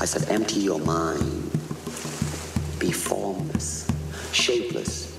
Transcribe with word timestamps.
I 0.00 0.04
said, 0.04 0.28
empty 0.30 0.60
your 0.60 0.78
mind. 0.78 1.50
Be 2.78 2.92
formless, 2.92 3.88
shapeless, 4.32 5.18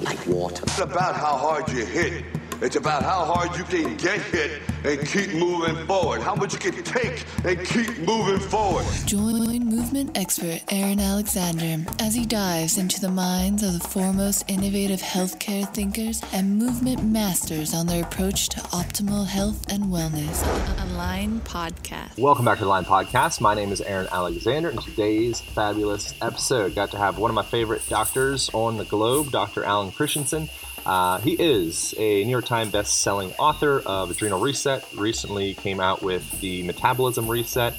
like 0.00 0.26
water. 0.26 0.62
It's 0.62 0.78
about 0.78 1.14
how 1.14 1.36
hard 1.36 1.68
you 1.68 1.84
hit. 1.84 2.24
It's 2.60 2.74
about 2.74 3.04
how 3.04 3.24
hard 3.24 3.56
you 3.56 3.62
can 3.62 3.96
get 3.96 4.20
hit 4.20 4.62
and 4.82 5.06
keep 5.06 5.32
moving 5.34 5.86
forward. 5.86 6.20
How 6.20 6.34
much 6.34 6.52
you 6.54 6.58
can 6.58 6.82
take 6.82 7.24
and 7.44 7.64
keep 7.64 7.98
moving 7.98 8.40
forward. 8.40 8.84
Join 9.06 9.48
movement 9.64 10.18
expert 10.18 10.62
Aaron 10.70 10.98
Alexander 10.98 11.88
as 12.00 12.14
he 12.14 12.26
dives 12.26 12.76
into 12.76 13.00
the 13.00 13.08
minds 13.08 13.62
of 13.62 13.74
the 13.74 13.88
foremost 13.88 14.44
innovative 14.50 15.00
healthcare 15.00 15.72
thinkers 15.72 16.20
and 16.32 16.58
movement 16.58 17.04
masters 17.04 17.74
on 17.74 17.86
their 17.86 18.02
approach 18.02 18.48
to 18.48 18.60
optimal 18.60 19.24
health 19.24 19.72
and 19.72 19.84
wellness. 19.84 20.44
On 20.44 20.76
the 20.76 20.94
Align 20.94 21.40
Podcast. 21.42 22.18
Welcome 22.18 22.44
back 22.44 22.58
to 22.58 22.64
the 22.64 22.68
Align 22.68 22.84
Podcast. 22.84 23.40
My 23.40 23.54
name 23.54 23.70
is 23.70 23.80
Aaron 23.80 24.08
Alexander, 24.10 24.70
and 24.70 24.82
today's 24.82 25.40
fabulous 25.40 26.12
episode 26.20 26.74
got 26.74 26.90
to 26.90 26.98
have 26.98 27.18
one 27.18 27.30
of 27.30 27.36
my 27.36 27.44
favorite 27.44 27.82
doctors 27.88 28.50
on 28.52 28.78
the 28.78 28.84
globe, 28.84 29.30
Dr. 29.30 29.62
Alan 29.62 29.92
Christianson. 29.92 30.48
Uh, 30.86 31.18
he 31.18 31.32
is 31.32 31.94
a 31.98 32.24
New 32.24 32.30
York 32.30 32.46
Times 32.46 32.72
best-selling 32.72 33.32
author 33.34 33.80
of 33.80 34.10
Adrenal 34.10 34.40
Reset. 34.40 34.84
Recently 34.94 35.54
came 35.54 35.80
out 35.80 36.02
with 36.02 36.40
the 36.40 36.62
Metabolism 36.62 37.28
Reset, 37.28 37.74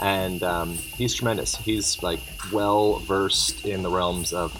and 0.00 0.42
um, 0.42 0.78
he's 0.96 1.14
tremendous. 1.14 1.56
He's 1.56 2.02
like 2.02 2.20
well 2.52 3.00
versed 3.00 3.66
in 3.66 3.82
the 3.82 3.90
realms 3.90 4.32
of 4.32 4.52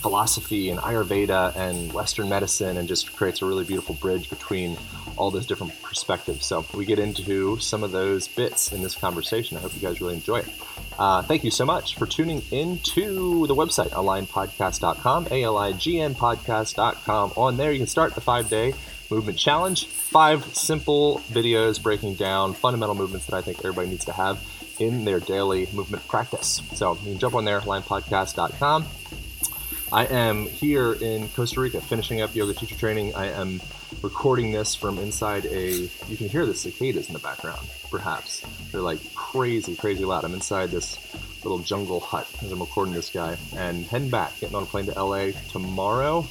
philosophy 0.00 0.70
and 0.70 0.80
Ayurveda 0.80 1.54
and 1.56 1.92
Western 1.92 2.28
medicine, 2.28 2.78
and 2.78 2.88
just 2.88 3.14
creates 3.14 3.42
a 3.42 3.46
really 3.46 3.64
beautiful 3.64 3.94
bridge 3.96 4.30
between 4.30 4.78
all 5.16 5.30
those 5.30 5.44
different 5.44 5.80
perspectives. 5.82 6.46
So 6.46 6.64
we 6.74 6.86
get 6.86 6.98
into 6.98 7.58
some 7.58 7.82
of 7.82 7.92
those 7.92 8.26
bits 8.26 8.72
in 8.72 8.82
this 8.82 8.94
conversation. 8.94 9.58
I 9.58 9.60
hope 9.60 9.74
you 9.74 9.80
guys 9.80 10.00
really 10.00 10.14
enjoy 10.14 10.38
it. 10.38 10.48
Uh, 11.00 11.22
thank 11.22 11.42
you 11.44 11.50
so 11.50 11.64
much 11.64 11.96
for 11.96 12.04
tuning 12.04 12.42
into 12.50 13.46
the 13.46 13.54
website, 13.54 13.88
alignpodcast.com, 13.88 15.28
A-L-I-G-N 15.30 16.14
podcast.com. 16.14 17.32
On 17.38 17.56
there, 17.56 17.72
you 17.72 17.78
can 17.78 17.86
start 17.86 18.14
the 18.14 18.20
five-day 18.20 18.74
movement 19.08 19.38
challenge. 19.38 19.86
Five 19.86 20.44
simple 20.54 21.22
videos 21.30 21.82
breaking 21.82 22.16
down 22.16 22.52
fundamental 22.52 22.94
movements 22.94 23.24
that 23.28 23.34
I 23.34 23.40
think 23.40 23.60
everybody 23.60 23.88
needs 23.88 24.04
to 24.04 24.12
have 24.12 24.46
in 24.78 25.06
their 25.06 25.20
daily 25.20 25.68
movement 25.72 26.06
practice. 26.06 26.60
So 26.74 26.92
you 26.96 27.12
can 27.12 27.18
jump 27.18 27.34
on 27.34 27.46
there, 27.46 27.62
alignpodcast.com. 27.62 28.84
I 29.92 30.04
am 30.04 30.44
here 30.44 30.92
in 30.92 31.30
Costa 31.30 31.60
Rica 31.60 31.80
finishing 31.80 32.20
up 32.20 32.34
yoga 32.34 32.52
teacher 32.52 32.76
training. 32.76 33.14
I 33.14 33.28
am 33.28 33.62
recording 34.02 34.52
this 34.52 34.74
from 34.74 34.98
inside 34.98 35.46
a. 35.46 35.88
You 36.08 36.16
can 36.16 36.28
hear 36.28 36.46
the 36.46 36.54
cicadas 36.54 37.08
in 37.08 37.12
the 37.12 37.20
background, 37.20 37.68
perhaps. 37.90 38.40
They're 38.70 38.80
like 38.80 39.14
crazy, 39.14 39.76
crazy 39.76 40.04
loud. 40.04 40.24
I'm 40.24 40.34
inside 40.34 40.70
this 40.70 40.98
little 41.44 41.58
jungle 41.58 42.00
hut 42.00 42.28
as 42.42 42.52
I'm 42.52 42.60
recording 42.60 42.94
this 42.94 43.10
guy 43.10 43.36
and 43.56 43.84
heading 43.86 44.10
back, 44.10 44.38
getting 44.40 44.56
on 44.56 44.62
a 44.62 44.66
plane 44.66 44.86
to 44.86 45.02
LA 45.02 45.30
tomorrow. 45.48 46.26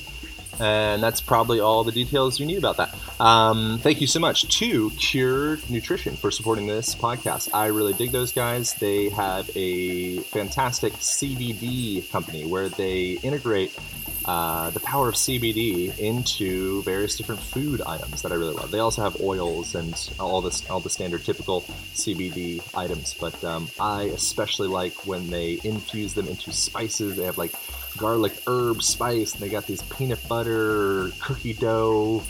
And 0.59 1.01
that's 1.01 1.21
probably 1.21 1.59
all 1.59 1.83
the 1.83 1.91
details 1.91 2.39
you 2.39 2.45
need 2.45 2.57
about 2.57 2.77
that. 2.77 2.95
Um, 3.19 3.79
thank 3.81 4.01
you 4.01 4.07
so 4.07 4.19
much 4.19 4.59
to 4.59 4.89
Cure 4.91 5.59
Nutrition 5.69 6.15
for 6.15 6.31
supporting 6.31 6.67
this 6.67 6.95
podcast. 6.95 7.49
I 7.53 7.67
really 7.67 7.93
dig 7.93 8.11
those 8.11 8.31
guys. 8.31 8.73
They 8.73 9.09
have 9.09 9.49
a 9.55 10.19
fantastic 10.19 10.93
CBD 10.93 12.09
company 12.11 12.45
where 12.45 12.69
they 12.69 13.11
integrate 13.23 13.77
uh, 14.25 14.69
the 14.71 14.79
power 14.81 15.09
of 15.09 15.15
CBD 15.15 15.97
into 15.97 16.83
various 16.83 17.15
different 17.15 17.41
food 17.41 17.81
items 17.81 18.21
that 18.21 18.31
I 18.31 18.35
really 18.35 18.53
love. 18.53 18.69
They 18.69 18.79
also 18.79 19.01
have 19.01 19.19
oils 19.21 19.75
and 19.75 19.95
all 20.19 20.41
this, 20.41 20.69
all 20.69 20.79
the 20.79 20.89
standard 20.89 21.23
typical 21.23 21.61
CBD 21.95 22.61
items. 22.77 23.13
But 23.13 23.41
um, 23.43 23.69
I 23.79 24.03
especially 24.03 24.67
like 24.67 24.93
when 25.07 25.29
they 25.29 25.59
infuse 25.63 26.13
them 26.13 26.27
into 26.27 26.51
spices. 26.51 27.15
They 27.15 27.23
have 27.23 27.37
like 27.37 27.53
garlic 27.99 28.33
herb 28.47 28.81
spice. 28.81 29.33
And 29.33 29.41
they 29.41 29.49
got 29.49 29.67
these 29.67 29.81
peanut 29.83 30.25
butter 30.27 31.11
cookie 31.19 31.53
dough 31.53 32.23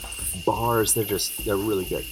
bars. 0.46 0.94
They're 0.94 1.04
just 1.04 1.46
they're 1.46 1.58
really 1.58 1.86
good. 1.86 2.06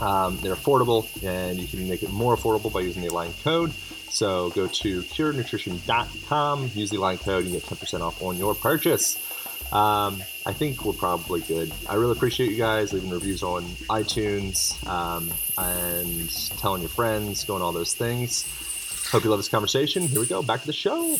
Um, 0.00 0.36
they're 0.38 0.54
affordable, 0.54 1.06
and 1.24 1.58
you 1.58 1.66
can 1.66 1.88
make 1.88 2.02
it 2.02 2.12
more 2.12 2.36
affordable 2.36 2.72
by 2.72 2.80
using 2.80 3.02
the 3.02 3.08
Align 3.08 3.32
code. 3.42 3.72
So 4.10 4.50
go 4.50 4.66
to 4.66 5.02
curenutrition.com, 5.02 6.70
use 6.74 6.90
the 6.90 6.96
Align 6.98 7.18
code, 7.18 7.44
and 7.44 7.52
get 7.52 7.62
10% 7.62 8.00
off 8.00 8.22
on 8.22 8.36
your 8.36 8.54
purchase. 8.54 9.22
Um, 9.72 10.22
I 10.44 10.52
think 10.52 10.84
we're 10.84 10.92
probably 10.92 11.40
good. 11.40 11.72
I 11.88 11.94
really 11.94 12.12
appreciate 12.12 12.50
you 12.50 12.56
guys 12.56 12.92
leaving 12.92 13.10
reviews 13.10 13.42
on 13.42 13.64
iTunes 13.90 14.86
um, 14.86 15.30
and 15.58 16.30
telling 16.58 16.82
your 16.82 16.88
friends, 16.88 17.44
going 17.44 17.62
all 17.62 17.72
those 17.72 17.94
things. 17.94 18.46
Hope 19.10 19.24
you 19.24 19.30
love 19.30 19.38
this 19.38 19.48
conversation. 19.48 20.06
Here 20.06 20.20
we 20.20 20.26
go. 20.26 20.42
Back 20.42 20.60
to 20.60 20.66
the 20.66 20.72
show. 20.72 21.16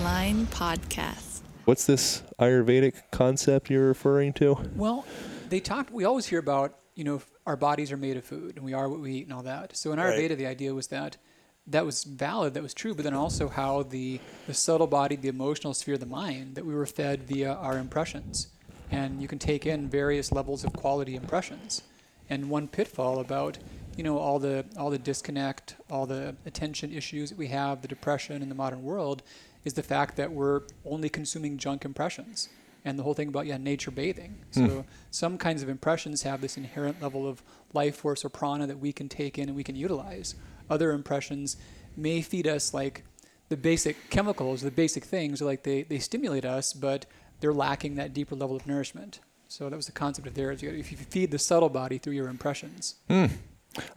Align 0.00 0.46
Podcast. 0.48 1.40
What's 1.64 1.86
this 1.86 2.22
Ayurvedic 2.38 2.94
concept 3.12 3.70
you're 3.70 3.86
referring 3.88 4.34
to? 4.34 4.56
Well, 4.76 5.06
they 5.48 5.58
talk. 5.58 5.88
We 5.90 6.04
always 6.04 6.26
hear 6.26 6.38
about 6.38 6.76
you 6.94 7.04
know 7.04 7.22
our 7.46 7.56
bodies 7.56 7.90
are 7.92 7.96
made 7.96 8.16
of 8.18 8.24
food 8.24 8.56
and 8.56 8.64
we 8.64 8.74
are 8.74 8.88
what 8.90 9.00
we 9.00 9.12
eat 9.14 9.24
and 9.24 9.32
all 9.32 9.42
that. 9.44 9.74
So 9.76 9.92
in 9.92 9.98
Ayurveda, 9.98 10.28
Right. 10.30 10.38
the 10.38 10.46
idea 10.46 10.74
was 10.74 10.88
that 10.88 11.16
that 11.66 11.86
was 11.86 12.04
valid, 12.04 12.52
that 12.54 12.62
was 12.62 12.74
true, 12.74 12.94
but 12.94 13.04
then 13.04 13.14
also 13.14 13.48
how 13.48 13.84
the 13.84 14.20
the 14.46 14.52
subtle 14.54 14.86
body, 14.86 15.16
the 15.16 15.28
emotional 15.28 15.72
sphere 15.72 15.94
of 15.94 16.00
the 16.00 16.06
mind, 16.06 16.56
that 16.56 16.66
we 16.66 16.74
were 16.74 16.86
fed 16.86 17.22
via 17.22 17.54
our 17.54 17.78
impressions, 17.78 18.48
and 18.90 19.22
you 19.22 19.28
can 19.28 19.38
take 19.38 19.64
in 19.64 19.88
various 19.88 20.30
levels 20.30 20.62
of 20.62 20.74
quality 20.74 21.16
impressions. 21.16 21.82
And 22.28 22.50
one 22.50 22.68
pitfall 22.68 23.18
about 23.20 23.56
you 23.96 24.04
know 24.04 24.18
all 24.18 24.38
the 24.38 24.66
all 24.76 24.90
the 24.90 24.98
disconnect, 24.98 25.76
all 25.90 26.04
the 26.04 26.36
attention 26.44 26.92
issues 26.92 27.30
that 27.30 27.38
we 27.38 27.46
have, 27.48 27.80
the 27.80 27.88
depression 27.88 28.42
in 28.42 28.50
the 28.50 28.54
modern 28.54 28.82
world, 28.82 29.22
is 29.66 29.74
the 29.74 29.82
fact 29.82 30.16
that 30.16 30.30
we're 30.30 30.62
only 30.84 31.08
consuming 31.08 31.58
junk 31.58 31.84
impressions. 31.84 32.48
And 32.84 32.96
the 32.96 33.02
whole 33.02 33.14
thing 33.14 33.26
about 33.26 33.46
yeah, 33.46 33.56
nature 33.56 33.90
bathing. 33.90 34.36
Hmm. 34.54 34.66
So 34.66 34.84
some 35.10 35.36
kinds 35.36 35.60
of 35.60 35.68
impressions 35.68 36.22
have 36.22 36.40
this 36.40 36.56
inherent 36.56 37.02
level 37.02 37.28
of 37.28 37.42
life 37.74 37.96
force 37.96 38.24
or 38.24 38.28
prana 38.28 38.68
that 38.68 38.78
we 38.78 38.92
can 38.92 39.08
take 39.08 39.38
in 39.38 39.48
and 39.48 39.56
we 39.56 39.64
can 39.64 39.74
utilize. 39.74 40.36
Other 40.70 40.92
impressions 40.92 41.56
may 41.96 42.22
feed 42.22 42.46
us 42.46 42.72
like 42.72 43.02
the 43.48 43.56
basic 43.56 44.08
chemicals, 44.08 44.62
the 44.62 44.70
basic 44.70 45.04
things, 45.04 45.42
like 45.42 45.64
they, 45.64 45.82
they 45.82 45.98
stimulate 45.98 46.44
us, 46.44 46.72
but 46.72 47.06
they're 47.40 47.52
lacking 47.52 47.96
that 47.96 48.14
deeper 48.14 48.36
level 48.36 48.54
of 48.54 48.68
nourishment. 48.68 49.18
So 49.48 49.68
that 49.68 49.74
was 49.74 49.86
the 49.86 49.92
concept 49.92 50.28
of 50.28 50.34
there. 50.34 50.52
If 50.52 50.62
you 50.62 50.96
feed 50.96 51.32
the 51.32 51.40
subtle 51.40 51.68
body 51.68 51.98
through 51.98 52.14
your 52.14 52.28
impressions, 52.28 52.94
hmm. 53.08 53.26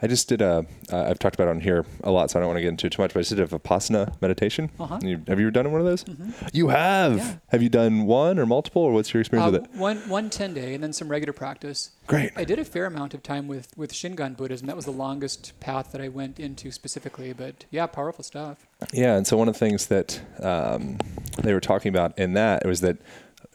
I 0.01 0.07
just 0.07 0.28
did 0.28 0.41
a. 0.41 0.66
Uh, 0.91 1.03
I've 1.03 1.19
talked 1.19 1.35
about 1.35 1.47
it 1.47 1.51
on 1.51 1.62
here 1.62 1.85
a 2.03 2.12
lot, 2.12 2.31
so 2.31 2.40
I 2.40 2.41
don't 2.41 2.47
want 2.47 2.57
to 2.57 2.62
get 2.62 2.69
into 2.69 2.88
it 2.88 2.91
too 2.94 3.01
much. 3.01 3.13
But 3.13 3.19
I 3.19 3.22
just 3.22 3.35
did 3.35 3.40
a 3.40 3.47
vipassana 3.47 4.19
meditation. 4.22 4.69
Uh-huh. 4.79 5.00
You, 5.01 5.22
have 5.28 5.40
you 5.40 5.47
ever 5.47 5.51
done 5.51 5.72
one 5.72 5.81
of 5.81 5.88
those? 5.88 6.06
You 6.53 6.69
have. 6.69 7.17
Yeah. 7.17 7.35
Have 7.50 7.63
you 7.63 7.69
done 7.69 8.06
one 8.06 8.39
or 8.39 8.45
multiple, 8.45 8.81
or 8.81 8.94
what's 8.94 9.13
your 9.13 9.22
experience 9.22 9.50
uh, 9.50 9.59
with 9.59 9.66
it? 9.66 9.78
one 9.78 9.97
one 10.09 10.29
10 10.29 10.53
day 10.53 10.73
and 10.73 10.84
then 10.84 10.94
some 10.94 11.09
regular 11.09 11.34
practice. 11.34 11.91
Great. 12.07 12.31
I 12.35 12.44
did 12.44 12.59
a 12.59 12.66
fair 12.66 12.85
amount 12.85 13.13
of 13.13 13.23
time 13.23 13.47
with 13.47 13.75
with 13.78 13.94
Shingon 13.94 14.35
Buddhism. 14.35 14.68
That 14.68 14.75
was 14.75 14.85
the 14.85 14.91
longest 14.91 15.59
path 15.59 15.91
that 15.91 16.01
I 16.01 16.07
went 16.07 16.39
into 16.39 16.72
specifically. 16.72 17.34
But 17.34 17.66
yeah, 17.69 17.85
powerful 17.88 18.23
stuff. 18.23 18.68
Yeah, 18.94 19.16
and 19.16 19.28
so 19.28 19.38
one 19.38 19.47
of 19.47 19.53
the 19.53 19.59
things 19.59 19.88
that 19.88 20.22
um, 20.41 20.97
they 21.44 21.53
were 21.53 21.59
talking 21.59 21.89
about 21.89 22.18
in 22.18 22.34
that 22.34 22.66
was 22.66 22.81
that 22.81 22.89
it, 22.89 23.01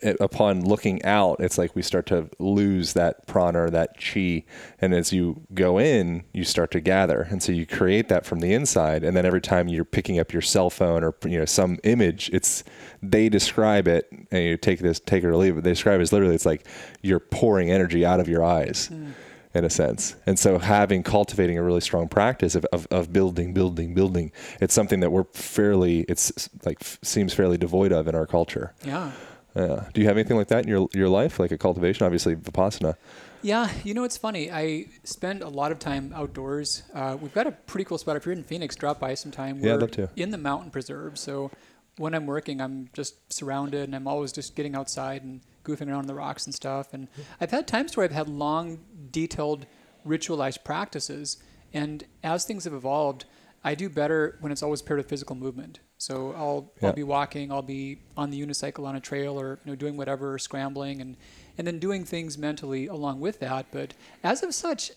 upon 0.03 0.65
looking 0.65 1.05
out, 1.05 1.41
it's 1.41 1.56
like 1.56 1.75
we 1.75 1.82
start 1.82 2.06
to 2.06 2.28
lose 2.38 2.93
that 2.93 3.27
prana 3.27 3.65
or 3.65 3.71
that 3.71 3.97
chi, 3.99 4.44
and 4.81 4.94
as 4.94 5.12
you 5.12 5.43
go 5.55 5.78
in, 5.78 6.25
you 6.32 6.44
start 6.44 6.71
to 6.72 6.81
gather, 6.81 7.22
and 7.22 7.43
so 7.43 7.53
you 7.53 7.66
create 7.66 8.09
that 8.09 8.27
from 8.27 8.41
the 8.41 8.53
inside, 8.53 9.05
and 9.05 9.16
then 9.16 9.25
every 9.25 9.41
time 9.41 9.69
you're 9.69 9.84
picking 9.84 10.19
up 10.19 10.32
your 10.32 10.43
cell 10.43 10.71
phone 10.71 11.03
or 11.03 11.15
you 11.25 11.38
know 11.38 11.44
some 11.44 11.78
image, 11.84 12.31
it's 12.32 12.65
they 13.03 13.28
describe 13.28 13.88
it, 13.88 14.09
and 14.31 14.44
you 14.44 14.56
take 14.56 14.81
this, 14.81 15.00
take 15.00 15.25
it 15.25 15.27
or 15.27 15.37
leave 15.37 15.56
it. 15.56 15.65
They 15.65 15.71
describe 15.71 16.00
it 16.00 16.03
as 16.03 16.12
literally, 16.12 16.34
it's 16.34 16.47
like 16.47 16.66
you're 17.03 17.21
pouring 17.21 17.71
energy 17.71 18.05
out 18.05 18.21
of 18.21 18.28
your 18.28 18.43
eyes 18.43 18.88
hmm. 18.88 19.11
in 19.55 19.65
a 19.65 19.71
sense. 19.71 20.16
And 20.26 20.38
so 20.38 20.59
having 20.59 21.03
cultivating 21.03 21.59
a 21.59 21.62
really 21.62 21.81
strong 21.81 22.09
practice 22.09 22.55
of, 22.55 22.65
of, 22.66 22.87
of 22.91 23.12
building, 23.12 23.53
building, 23.53 23.94
building, 23.94 24.32
it's 24.61 24.75
something 24.75 25.00
that 25.00 25.11
we're 25.11 25.25
fairly, 25.32 26.00
it's 26.08 26.49
like 26.64 26.79
seems 27.02 27.32
fairly 27.32 27.58
devoid 27.58 27.93
of 27.93 28.08
in 28.08 28.14
our 28.14 28.26
culture. 28.26 28.75
Yeah. 28.85 29.12
Yeah. 29.54 29.84
Do 29.92 30.00
you 30.00 30.06
have 30.08 30.16
anything 30.16 30.36
like 30.36 30.48
that 30.48 30.64
in 30.64 30.68
your, 30.68 30.88
your 30.92 31.08
life? 31.08 31.38
Like 31.38 31.52
a 31.52 31.58
cultivation, 31.58 32.04
obviously 32.04 32.34
Vipassana. 32.34 32.96
Yeah, 33.42 33.70
you 33.84 33.92
know 33.92 34.04
it's 34.04 34.16
funny. 34.16 34.50
I 34.50 34.86
spend 35.04 35.42
a 35.42 35.48
lot 35.48 35.70
of 35.70 35.78
time 35.78 36.12
outdoors. 36.16 36.82
Uh, 36.94 37.16
we've 37.20 37.34
got 37.34 37.46
a 37.46 37.52
pretty 37.52 37.84
cool 37.84 37.98
spot. 37.98 38.16
If 38.16 38.24
you're 38.24 38.32
in 38.32 38.42
Phoenix, 38.42 38.74
drop 38.74 38.98
by 38.98 39.14
sometime. 39.14 39.60
Yeah, 39.60 39.74
I'd 39.74 39.80
love 39.80 39.90
to. 39.92 40.08
In 40.16 40.30
the 40.30 40.38
mountain 40.38 40.70
preserve, 40.70 41.18
so 41.18 41.50
when 41.98 42.14
I'm 42.14 42.26
working, 42.26 42.60
I'm 42.60 42.88
just 42.94 43.32
surrounded, 43.32 43.84
and 43.84 43.94
I'm 43.94 44.08
always 44.08 44.32
just 44.32 44.56
getting 44.56 44.74
outside 44.74 45.22
and 45.22 45.42
goofing 45.62 45.88
around 45.88 45.98
on 46.00 46.06
the 46.06 46.14
rocks 46.14 46.46
and 46.46 46.54
stuff. 46.54 46.94
And 46.94 47.08
I've 47.40 47.50
had 47.50 47.66
times 47.68 47.96
where 47.96 48.04
I've 48.04 48.12
had 48.12 48.28
long, 48.28 48.80
detailed, 49.10 49.66
ritualized 50.06 50.64
practices, 50.64 51.36
and 51.72 52.04
as 52.22 52.44
things 52.44 52.64
have 52.64 52.74
evolved, 52.74 53.26
I 53.66 53.75
do 53.75 53.88
better 53.88 54.37
when 54.40 54.52
it's 54.52 54.62
always 54.62 54.82
paired 54.82 54.99
with 54.99 55.08
physical 55.08 55.34
movement. 55.34 55.81
So 55.99 56.32
I'll 56.37 56.70
Yeah. 56.81 56.88
I'll 56.88 56.94
be 56.94 57.02
walking, 57.02 57.50
I'll 57.50 57.62
be 57.62 57.99
on 58.16 58.31
the 58.31 58.40
unicycle 58.44 58.84
on 58.87 58.94
a 58.94 59.00
trail, 59.00 59.40
or 59.40 59.58
you 59.64 59.70
know 59.72 59.76
doing 59.76 59.96
whatever, 59.96 60.38
scrambling, 60.38 61.00
and 61.00 61.16
and 61.56 61.66
then 61.66 61.78
doing 61.78 62.05
things 62.05 62.37
mentally 62.37 62.87
along 62.88 63.20
with 63.20 63.40
that. 63.40 63.66
But 63.72 63.94
as 64.22 64.43
of 64.43 64.55
such, 64.55 64.90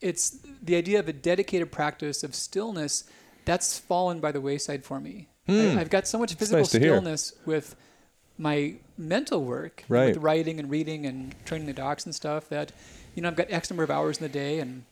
it's 0.00 0.38
the 0.62 0.76
idea 0.76 0.98
of 1.00 1.08
a 1.08 1.12
dedicated 1.12 1.72
practice 1.72 2.22
of 2.22 2.34
stillness 2.34 3.04
that's 3.44 3.78
fallen 3.78 4.20
by 4.20 4.30
the 4.30 4.40
wayside 4.40 4.84
for 4.84 5.00
me. 5.00 5.28
I, 5.48 5.80
I've 5.80 5.90
got 5.90 6.06
so 6.06 6.18
much 6.18 6.34
physical 6.34 6.58
Hmm. 6.58 6.62
nice 6.62 6.70
to 6.70 6.78
hear. 6.78 6.90
stillness 6.92 7.32
with 7.44 7.74
my 8.38 8.74
mental 8.96 9.44
work, 9.44 9.84
Right. 9.88 10.14
with 10.14 10.22
writing 10.22 10.58
and 10.60 10.70
reading 10.70 11.06
and 11.06 11.34
training 11.44 11.66
the 11.66 11.72
docs 11.72 12.04
and 12.04 12.14
stuff 12.14 12.48
that, 12.50 12.72
you 13.14 13.22
know, 13.22 13.28
I've 13.28 13.36
got 13.36 13.50
X 13.50 13.68
number 13.70 13.82
of 13.82 13.90
hours 13.90 14.18
in 14.18 14.22
the 14.22 14.28
day 14.28 14.60
and 14.60 14.84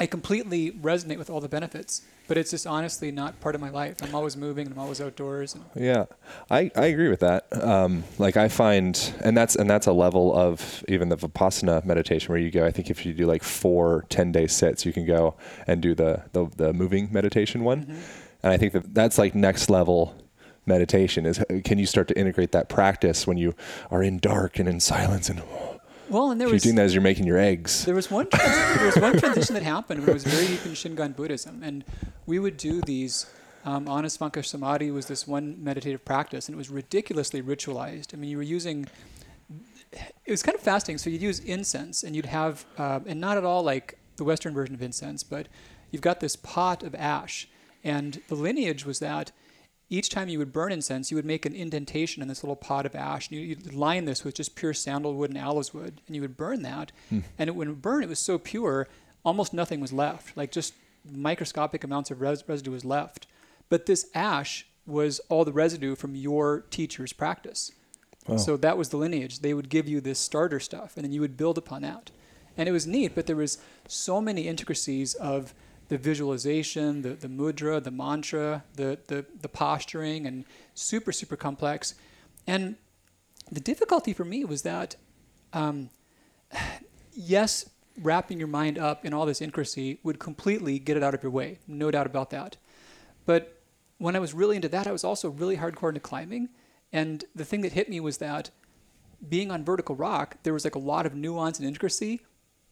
I 0.00 0.06
completely 0.06 0.70
resonate 0.70 1.18
with 1.18 1.28
all 1.28 1.40
the 1.40 1.48
benefits. 1.48 2.02
But 2.28 2.36
it's 2.36 2.50
just 2.50 2.66
honestly 2.66 3.10
not 3.10 3.40
part 3.40 3.54
of 3.54 3.60
my 3.60 3.70
life. 3.70 3.96
I'm 4.02 4.14
always 4.14 4.36
moving 4.36 4.66
and 4.66 4.74
I'm 4.74 4.80
always 4.80 5.00
outdoors. 5.00 5.54
And 5.54 5.64
Yeah, 5.74 6.04
I, 6.50 6.70
I 6.76 6.86
agree 6.86 7.08
with 7.08 7.20
that. 7.20 7.46
Um, 7.62 8.04
like 8.18 8.36
I 8.36 8.48
find, 8.48 9.14
and 9.24 9.34
that's 9.36 9.56
and 9.56 9.68
that's 9.68 9.86
a 9.86 9.92
level 9.92 10.36
of 10.36 10.84
even 10.88 11.08
the 11.08 11.16
vipassana 11.16 11.84
meditation 11.86 12.30
where 12.30 12.38
you 12.38 12.50
go. 12.50 12.66
I 12.66 12.70
think 12.70 12.90
if 12.90 13.06
you 13.06 13.14
do 13.14 13.26
like 13.26 13.42
four 13.42 14.04
10 14.10 14.30
day 14.30 14.46
sits, 14.46 14.84
you 14.84 14.92
can 14.92 15.06
go 15.06 15.36
and 15.66 15.80
do 15.80 15.94
the 15.94 16.22
the, 16.32 16.50
the 16.56 16.72
moving 16.74 17.08
meditation 17.10 17.64
one. 17.64 17.98
And 18.42 18.52
I 18.52 18.58
think 18.58 18.74
that 18.74 18.94
that's 18.94 19.16
like 19.16 19.34
next 19.34 19.70
level 19.70 20.14
meditation. 20.66 21.24
Is 21.24 21.42
can 21.64 21.78
you 21.78 21.86
start 21.86 22.08
to 22.08 22.18
integrate 22.18 22.52
that 22.52 22.68
practice 22.68 23.26
when 23.26 23.38
you 23.38 23.54
are 23.90 24.02
in 24.02 24.18
dark 24.18 24.58
and 24.58 24.68
in 24.68 24.80
silence 24.80 25.30
and 25.30 25.42
well, 26.10 26.30
and 26.30 26.40
there 26.40 26.48
you're 26.48 26.54
was 26.54 26.62
doing 26.62 26.76
that 26.76 26.84
as 26.84 26.94
you're 26.94 27.02
making 27.02 27.26
your 27.26 27.38
eggs. 27.38 27.84
There 27.84 27.94
was 27.94 28.10
one 28.10 28.28
there 28.32 28.86
was 28.86 28.96
one 28.96 29.18
transition 29.18 29.54
that 29.54 29.62
happened 29.62 30.00
when 30.00 30.10
I 30.10 30.12
was 30.14 30.24
very 30.24 30.46
deep 30.46 30.64
in 30.64 30.72
Shingon 30.72 31.14
Buddhism, 31.14 31.62
and 31.62 31.84
we 32.26 32.38
would 32.38 32.56
do 32.56 32.80
these. 32.82 33.26
Um, 33.64 33.86
Anasvanka 33.86 34.44
Samadhi 34.44 34.90
was 34.90 35.06
this 35.06 35.26
one 35.26 35.62
meditative 35.62 36.04
practice, 36.04 36.48
and 36.48 36.54
it 36.54 36.56
was 36.58 36.70
ridiculously 36.70 37.42
ritualized. 37.42 38.14
I 38.14 38.16
mean, 38.16 38.30
you 38.30 38.36
were 38.36 38.42
using. 38.42 38.86
It 39.92 40.30
was 40.30 40.42
kind 40.42 40.54
of 40.54 40.60
fasting, 40.60 40.98
So 40.98 41.10
you'd 41.10 41.22
use 41.22 41.40
incense, 41.40 42.02
and 42.02 42.14
you'd 42.14 42.26
have, 42.26 42.66
uh, 42.76 43.00
and 43.06 43.20
not 43.20 43.36
at 43.36 43.44
all 43.44 43.62
like 43.62 43.98
the 44.16 44.24
Western 44.24 44.52
version 44.52 44.74
of 44.74 44.82
incense, 44.82 45.22
but 45.22 45.48
you've 45.90 46.02
got 46.02 46.20
this 46.20 46.36
pot 46.36 46.82
of 46.82 46.94
ash, 46.94 47.48
and 47.82 48.20
the 48.28 48.34
lineage 48.34 48.84
was 48.84 48.98
that 48.98 49.32
each 49.90 50.10
time 50.10 50.28
you 50.28 50.38
would 50.38 50.52
burn 50.52 50.72
incense, 50.72 51.10
you 51.10 51.16
would 51.16 51.24
make 51.24 51.46
an 51.46 51.54
indentation 51.54 52.22
in 52.22 52.28
this 52.28 52.42
little 52.42 52.56
pot 52.56 52.86
of 52.86 52.94
ash. 52.94 53.28
And 53.28 53.38
you, 53.38 53.46
you'd 53.46 53.74
line 53.74 54.04
this 54.04 54.24
with 54.24 54.34
just 54.34 54.54
pure 54.54 54.74
sandalwood 54.74 55.30
and 55.30 55.38
aloes 55.38 55.72
wood, 55.72 56.00
and 56.06 56.14
you 56.14 56.22
would 56.22 56.36
burn 56.36 56.62
that. 56.62 56.92
Hmm. 57.08 57.20
And 57.38 57.48
it, 57.48 57.56
when 57.56 57.68
it 57.68 57.70
would 57.70 57.82
burn, 57.82 58.02
it 58.02 58.08
was 58.08 58.18
so 58.18 58.38
pure, 58.38 58.86
almost 59.24 59.54
nothing 59.54 59.80
was 59.80 59.92
left. 59.92 60.36
Like 60.36 60.52
just 60.52 60.74
microscopic 61.10 61.84
amounts 61.84 62.10
of 62.10 62.20
res- 62.20 62.44
residue 62.46 62.70
was 62.70 62.84
left. 62.84 63.26
But 63.68 63.86
this 63.86 64.08
ash 64.14 64.66
was 64.86 65.20
all 65.28 65.44
the 65.44 65.52
residue 65.52 65.94
from 65.94 66.14
your 66.14 66.64
teacher's 66.70 67.12
practice. 67.12 67.72
So 68.36 68.58
that 68.58 68.76
was 68.76 68.90
the 68.90 68.98
lineage. 68.98 69.38
They 69.38 69.54
would 69.54 69.70
give 69.70 69.88
you 69.88 70.02
this 70.02 70.18
starter 70.18 70.60
stuff, 70.60 70.96
and 70.96 71.04
then 71.04 71.12
you 71.12 71.22
would 71.22 71.38
build 71.38 71.56
upon 71.56 71.80
that. 71.80 72.10
And 72.58 72.68
it 72.68 72.72
was 72.72 72.86
neat, 72.86 73.14
but 73.14 73.26
there 73.26 73.36
was 73.36 73.56
so 73.86 74.20
many 74.20 74.46
intricacies 74.46 75.14
of 75.14 75.54
the 75.88 75.98
visualization, 75.98 77.02
the, 77.02 77.10
the 77.10 77.28
mudra, 77.28 77.82
the 77.82 77.90
mantra, 77.90 78.64
the, 78.74 78.98
the, 79.06 79.24
the 79.40 79.48
posturing, 79.48 80.26
and 80.26 80.44
super, 80.74 81.12
super 81.12 81.36
complex. 81.36 81.94
And 82.46 82.76
the 83.50 83.60
difficulty 83.60 84.12
for 84.12 84.24
me 84.24 84.44
was 84.44 84.62
that, 84.62 84.96
um, 85.52 85.90
yes, 87.14 87.70
wrapping 88.00 88.38
your 88.38 88.48
mind 88.48 88.78
up 88.78 89.04
in 89.04 89.12
all 89.12 89.26
this 89.26 89.40
intricacy 89.40 89.98
would 90.02 90.18
completely 90.18 90.78
get 90.78 90.96
it 90.96 91.02
out 91.02 91.14
of 91.14 91.22
your 91.22 91.32
way, 91.32 91.58
no 91.66 91.90
doubt 91.90 92.06
about 92.06 92.30
that. 92.30 92.56
But 93.26 93.60
when 93.98 94.14
I 94.14 94.18
was 94.20 94.34
really 94.34 94.56
into 94.56 94.68
that, 94.68 94.86
I 94.86 94.92
was 94.92 95.04
also 95.04 95.30
really 95.30 95.56
hardcore 95.56 95.88
into 95.88 96.00
climbing. 96.00 96.50
And 96.92 97.24
the 97.34 97.44
thing 97.44 97.62
that 97.62 97.72
hit 97.72 97.88
me 97.88 98.00
was 98.00 98.18
that 98.18 98.50
being 99.28 99.50
on 99.50 99.64
vertical 99.64 99.96
rock, 99.96 100.36
there 100.44 100.52
was 100.52 100.64
like 100.64 100.74
a 100.74 100.78
lot 100.80 101.06
of 101.06 101.14
nuance 101.14 101.58
and 101.58 101.66
intricacy, 101.66 102.20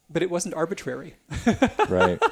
but 0.08 0.22
it 0.22 0.30
wasn't 0.30 0.54
arbitrary. 0.54 1.16
right. 1.88 2.22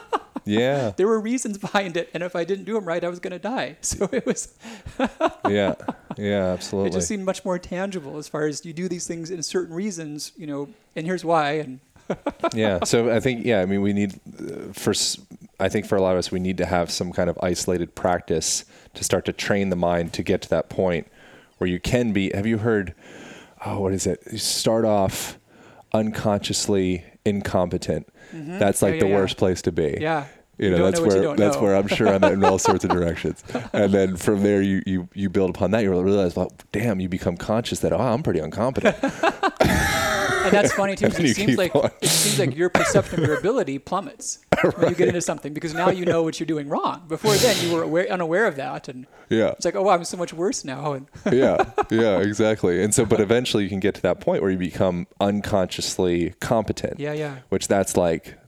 Yeah. 0.44 0.92
there 0.96 1.06
were 1.06 1.20
reasons 1.20 1.58
behind 1.58 1.96
it, 1.96 2.10
and 2.14 2.22
if 2.22 2.36
I 2.36 2.44
didn't 2.44 2.64
do 2.64 2.74
them 2.74 2.84
right, 2.84 3.02
I 3.02 3.08
was 3.08 3.20
going 3.20 3.32
to 3.32 3.38
die. 3.38 3.76
So 3.82 4.08
it 4.12 4.26
was, 4.26 4.54
Yeah. 5.48 5.74
Yeah. 6.16 6.46
Absolutely. 6.52 6.90
it 6.90 6.92
just 6.94 7.08
seemed 7.08 7.24
much 7.24 7.44
more 7.44 7.58
tangible 7.58 8.18
as 8.18 8.28
far 8.28 8.46
as 8.46 8.64
you 8.64 8.72
do 8.72 8.88
these 8.88 9.06
things 9.06 9.30
in 9.30 9.42
certain 9.42 9.74
reasons, 9.74 10.32
you 10.36 10.46
know, 10.46 10.68
and 10.96 11.06
here's 11.06 11.24
why. 11.24 11.52
And 11.52 11.80
yeah. 12.54 12.84
So 12.84 13.14
I 13.14 13.20
think 13.20 13.44
yeah. 13.44 13.60
I 13.60 13.66
mean, 13.66 13.82
we 13.82 13.92
need 13.92 14.20
uh, 14.38 14.72
for 14.72 14.92
I 15.60 15.68
think 15.68 15.86
for 15.86 15.96
a 15.96 16.02
lot 16.02 16.12
of 16.12 16.18
us, 16.18 16.32
we 16.32 16.40
need 16.40 16.58
to 16.58 16.66
have 16.66 16.90
some 16.90 17.12
kind 17.12 17.30
of 17.30 17.38
isolated 17.42 17.94
practice 17.94 18.64
to 18.94 19.04
start 19.04 19.24
to 19.26 19.32
train 19.32 19.70
the 19.70 19.76
mind 19.76 20.12
to 20.14 20.22
get 20.22 20.42
to 20.42 20.50
that 20.50 20.68
point 20.68 21.06
where 21.58 21.68
you 21.68 21.80
can 21.80 22.12
be. 22.12 22.30
Have 22.34 22.46
you 22.46 22.58
heard? 22.58 22.94
Oh, 23.64 23.80
what 23.80 23.92
is 23.92 24.06
it? 24.06 24.22
You 24.30 24.38
start 24.38 24.84
off 24.84 25.38
unconsciously 25.92 27.04
incompetent. 27.24 28.08
Mm-hmm. 28.34 28.58
That's 28.58 28.82
like 28.82 28.94
Yeah, 28.94 29.00
the 29.00 29.06
yeah, 29.06 29.12
yeah. 29.14 29.18
worst 29.20 29.36
place 29.36 29.62
to 29.62 29.72
be. 29.72 29.98
yeah, 30.00 30.26
You 30.58 30.70
know, 30.70 30.78
don't 30.78 30.86
that's 30.90 31.00
know 31.00 31.14
you 31.20 31.26
where 31.28 31.36
that's 31.36 31.56
know. 31.56 31.62
where 31.62 31.76
I'm 31.76 31.86
sure 31.88 32.08
I'm 32.08 32.24
in 32.24 32.44
all 32.44 32.58
sorts 32.58 32.84
of 32.84 32.90
directions. 32.98 33.42
And 33.72 33.92
then 33.92 34.16
from 34.16 34.42
there, 34.42 34.62
you 34.62 34.82
you 34.86 35.08
you 35.14 35.28
build 35.30 35.50
upon 35.50 35.70
that. 35.72 35.82
You 35.82 35.90
realize, 36.00 36.36
well, 36.36 36.52
damn, 36.72 37.00
you 37.00 37.08
become 37.08 37.36
conscious 37.36 37.80
that 37.80 37.92
oh, 37.92 37.98
I'm 37.98 38.22
pretty 38.22 38.40
incompetent. 38.40 38.96
and 40.44 40.52
that's 40.52 40.72
funny 40.72 40.96
too. 40.96 41.06
It 41.06 41.34
seems 41.34 41.56
like 41.56 41.74
on. 41.74 41.90
it 42.00 42.08
seems 42.08 42.38
like 42.38 42.56
your 42.56 42.68
perception 42.68 43.20
of 43.20 43.26
your 43.26 43.38
ability 43.38 43.78
plummets 43.78 44.38
when 44.76 44.90
you 44.90 44.94
get 44.94 45.08
into 45.08 45.20
something 45.20 45.52
because 45.52 45.74
now 45.74 45.90
you 45.90 46.04
know 46.04 46.22
what 46.22 46.38
you're 46.38 46.46
doing 46.46 46.68
wrong. 46.68 47.04
Before 47.08 47.34
then, 47.34 47.56
you 47.64 47.74
were 47.74 47.82
aware, 47.82 48.08
unaware 48.10 48.46
of 48.46 48.56
that, 48.56 48.88
and 48.88 49.06
yeah. 49.28 49.50
it's 49.50 49.64
like, 49.64 49.74
oh, 49.74 49.82
wow, 49.82 49.94
I'm 49.94 50.04
so 50.04 50.16
much 50.16 50.32
worse 50.32 50.64
now. 50.64 50.92
And 50.92 51.08
yeah, 51.32 51.64
yeah, 51.90 52.18
exactly. 52.18 52.82
And 52.82 52.94
so, 52.94 53.04
but 53.04 53.20
eventually 53.20 53.62
you 53.62 53.68
can 53.68 53.80
get 53.80 53.94
to 53.96 54.02
that 54.02 54.20
point 54.20 54.42
where 54.42 54.50
you 54.50 54.58
become 54.58 55.06
unconsciously 55.20 56.34
competent. 56.40 57.00
yeah, 57.00 57.12
yeah, 57.12 57.38
Which 57.48 57.68
that's 57.68 57.96
like, 57.96 58.38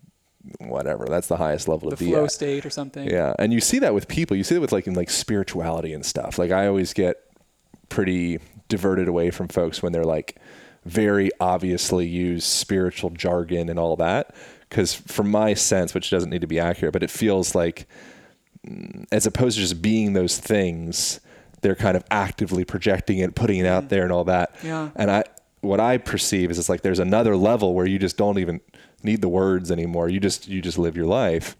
whatever. 0.58 1.06
That's 1.08 1.28
the 1.28 1.36
highest 1.36 1.68
level 1.68 1.92
of 1.92 1.98
the 1.98 2.06
flow 2.06 2.24
at. 2.24 2.32
state 2.32 2.64
or 2.64 2.70
something. 2.70 3.08
Yeah, 3.08 3.34
and 3.38 3.52
you 3.52 3.60
see 3.60 3.78
that 3.80 3.94
with 3.94 4.08
people. 4.08 4.36
You 4.36 4.44
see 4.44 4.54
that 4.54 4.60
with 4.60 4.72
like 4.72 4.86
in 4.86 4.94
like 4.94 5.10
spirituality 5.10 5.92
and 5.92 6.04
stuff. 6.04 6.38
Like 6.38 6.50
I 6.50 6.66
always 6.66 6.92
get 6.92 7.16
pretty 7.88 8.40
diverted 8.68 9.08
away 9.08 9.30
from 9.30 9.48
folks 9.48 9.82
when 9.82 9.92
they're 9.92 10.04
like 10.04 10.36
very 10.86 11.30
obviously 11.40 12.06
use 12.06 12.44
spiritual 12.44 13.10
jargon 13.10 13.68
and 13.68 13.78
all 13.78 13.96
that. 13.96 14.34
Because 14.68 14.94
from 14.94 15.30
my 15.30 15.54
sense, 15.54 15.94
which 15.94 16.10
doesn't 16.10 16.30
need 16.30 16.40
to 16.40 16.46
be 16.46 16.58
accurate, 16.58 16.92
but 16.92 17.02
it 17.02 17.10
feels 17.10 17.54
like 17.54 17.86
mm, 18.66 19.04
as 19.12 19.26
opposed 19.26 19.56
to 19.56 19.62
just 19.62 19.82
being 19.82 20.12
those 20.12 20.38
things, 20.38 21.20
they're 21.60 21.74
kind 21.74 21.96
of 21.96 22.04
actively 22.10 22.64
projecting 22.64 23.18
it, 23.18 23.34
putting 23.34 23.58
it 23.58 23.66
out 23.66 23.88
there, 23.88 24.02
and 24.02 24.12
all 24.12 24.24
that. 24.24 24.54
Yeah. 24.62 24.90
And 24.96 25.10
I, 25.10 25.24
what 25.60 25.80
I 25.80 25.98
perceive 25.98 26.50
is 26.50 26.58
it's 26.58 26.68
like 26.68 26.82
there's 26.82 26.98
another 26.98 27.36
level 27.36 27.74
where 27.74 27.86
you 27.86 27.98
just 27.98 28.16
don't 28.16 28.38
even 28.38 28.60
need 29.02 29.22
the 29.22 29.28
words 29.28 29.70
anymore. 29.70 30.08
You 30.08 30.20
just 30.20 30.48
you 30.48 30.60
just 30.60 30.78
live 30.78 30.96
your 30.96 31.06
life 31.06 31.56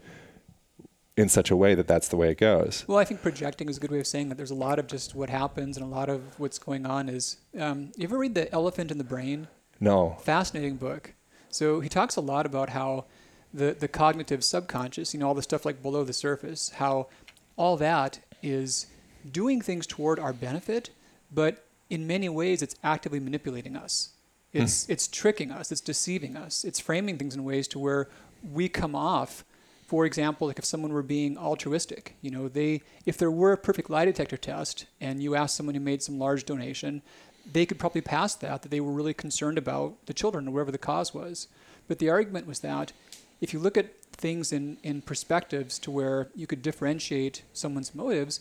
in 1.17 1.29
such 1.29 1.51
a 1.51 1.57
way 1.57 1.75
that 1.75 1.89
that's 1.89 2.09
the 2.09 2.17
way 2.17 2.31
it 2.31 2.39
goes. 2.39 2.85
Well, 2.87 2.99
I 2.99 3.05
think 3.05 3.23
projecting 3.23 3.69
is 3.69 3.79
a 3.79 3.81
good 3.81 3.91
way 3.91 4.01
of 4.01 4.07
saying 4.07 4.29
that. 4.29 4.37
There's 4.37 4.51
a 4.51 4.55
lot 4.55 4.79
of 4.79 4.87
just 4.87 5.15
what 5.15 5.31
happens, 5.31 5.77
and 5.77 5.85
a 5.85 5.89
lot 5.89 6.09
of 6.09 6.39
what's 6.39 6.59
going 6.59 6.85
on 6.87 7.09
is. 7.09 7.39
Um, 7.59 7.93
you 7.97 8.05
ever 8.05 8.19
read 8.19 8.35
the 8.35 8.53
Elephant 8.53 8.91
in 8.91 8.99
the 8.99 9.05
Brain? 9.05 9.49
No. 9.81 10.17
fascinating 10.21 10.77
book. 10.77 11.15
So 11.51 11.81
he 11.81 11.89
talks 11.89 12.17
a 12.17 12.21
lot 12.21 12.47
about 12.47 12.71
how 12.71 13.07
the 13.53 13.77
the 13.79 13.89
cognitive 13.89 14.45
subconscious, 14.45 15.15
you 15.15 15.21
know, 15.21 15.29
all 15.29 15.35
the 15.35 15.43
stuff 15.43 15.65
like 15.65 15.83
below 15.83 16.05
the 16.05 16.13
surface, 16.13 16.71
how 16.77 17.09
all 17.57 17.77
that 17.79 18.21
is 18.43 18.87
doing 19.31 19.61
things 19.61 19.87
toward 19.87 20.19
our 20.19 20.33
benefit, 20.33 20.91
but 21.33 21.65
in 21.89 22.07
many 22.07 22.29
ways 22.29 22.63
it's 22.63 22.75
actively 22.85 23.21
manipulating 23.21 23.77
us. 23.77 24.11
It's 24.53 24.89
it's 24.89 25.09
tricking 25.09 25.51
us, 25.51 25.71
it's 25.71 25.83
deceiving 25.83 26.37
us, 26.37 26.65
it's 26.65 26.81
framing 26.81 27.19
things 27.19 27.35
in 27.35 27.45
ways 27.45 27.69
to 27.69 27.79
where 27.79 28.09
we 28.43 28.69
come 28.69 28.95
off 28.95 29.45
for 29.87 30.05
example, 30.05 30.49
like 30.49 30.59
if 30.59 30.65
someone 30.65 30.93
were 30.93 31.03
being 31.03 31.39
altruistic, 31.39 32.17
you 32.21 32.31
know, 32.31 32.49
they 32.49 32.83
if 33.05 33.17
there 33.17 33.31
were 33.31 33.53
a 33.53 33.57
perfect 33.57 33.89
lie 33.89 34.05
detector 34.05 34.37
test 34.37 34.87
and 35.01 35.23
you 35.23 35.35
asked 35.35 35.57
someone 35.57 35.75
who 35.75 35.81
made 35.81 36.03
some 36.03 36.19
large 36.19 36.45
donation, 36.45 37.03
they 37.51 37.65
could 37.65 37.79
probably 37.79 38.01
pass 38.01 38.35
that 38.35 38.63
that 38.63 38.71
they 38.71 38.81
were 38.81 38.93
really 38.93 39.15
concerned 39.15 39.59
about 39.59 40.07
the 40.07 40.15
children 40.15 40.49
or 40.49 40.51
whatever 40.51 40.73
the 40.73 40.79
cause 40.79 41.15
was. 41.15 41.47
But 41.87 42.01
the 42.01 42.11
argument 42.11 42.49
was 42.49 42.61
that 42.61 42.93
if 43.41 43.53
you 43.53 43.61
look 43.61 43.77
at 43.77 44.01
things 44.13 44.53
in, 44.53 44.79
in 44.83 45.03
perspectives 45.03 45.79
to 45.81 45.91
where 45.91 46.31
you 46.35 46.47
could 46.47 46.63
differentiate 46.63 47.43
someone's 47.53 47.95
motives, 47.95 48.41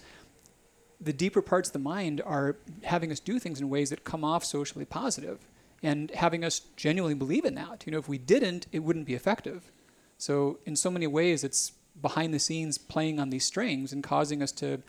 the 0.99 1.13
deeper 1.13 1.41
parts 1.41 1.69
of 1.69 1.73
the 1.73 1.79
mind 1.79 2.21
are 2.25 2.55
having 2.83 3.11
us 3.11 3.19
do 3.19 3.37
things 3.37 3.59
in 3.59 3.69
ways 3.69 3.89
that 3.91 4.03
come 4.03 4.23
off 4.23 4.43
socially 4.43 4.85
positive 4.85 5.39
and 5.83 6.09
having 6.11 6.43
us 6.43 6.61
genuinely 6.75 7.13
believe 7.13 7.45
in 7.45 7.53
that. 7.55 7.83
You 7.85 7.91
know, 7.91 7.99
if 7.99 8.07
we 8.07 8.17
didn't, 8.17 8.65
it 8.71 8.79
wouldn't 8.79 9.05
be 9.05 9.13
effective. 9.13 9.71
So 10.17 10.59
in 10.65 10.75
so 10.75 10.89
many 10.89 11.07
ways, 11.07 11.43
it's 11.43 11.71
behind 12.01 12.33
the 12.33 12.39
scenes 12.39 12.77
playing 12.77 13.19
on 13.19 13.29
these 13.29 13.45
strings 13.45 13.93
and 13.93 14.03
causing 14.03 14.41
us 14.41 14.51
to 14.53 14.81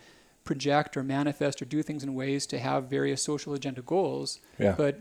project 0.44 0.96
or 0.96 1.02
manifest 1.02 1.60
or 1.60 1.64
do 1.64 1.82
things 1.82 2.02
in 2.02 2.14
ways 2.14 2.46
to 2.46 2.58
have 2.58 2.84
various 2.84 3.22
social 3.22 3.54
agenda 3.54 3.82
goals. 3.82 4.38
Yeah. 4.58 4.74
But 4.76 5.00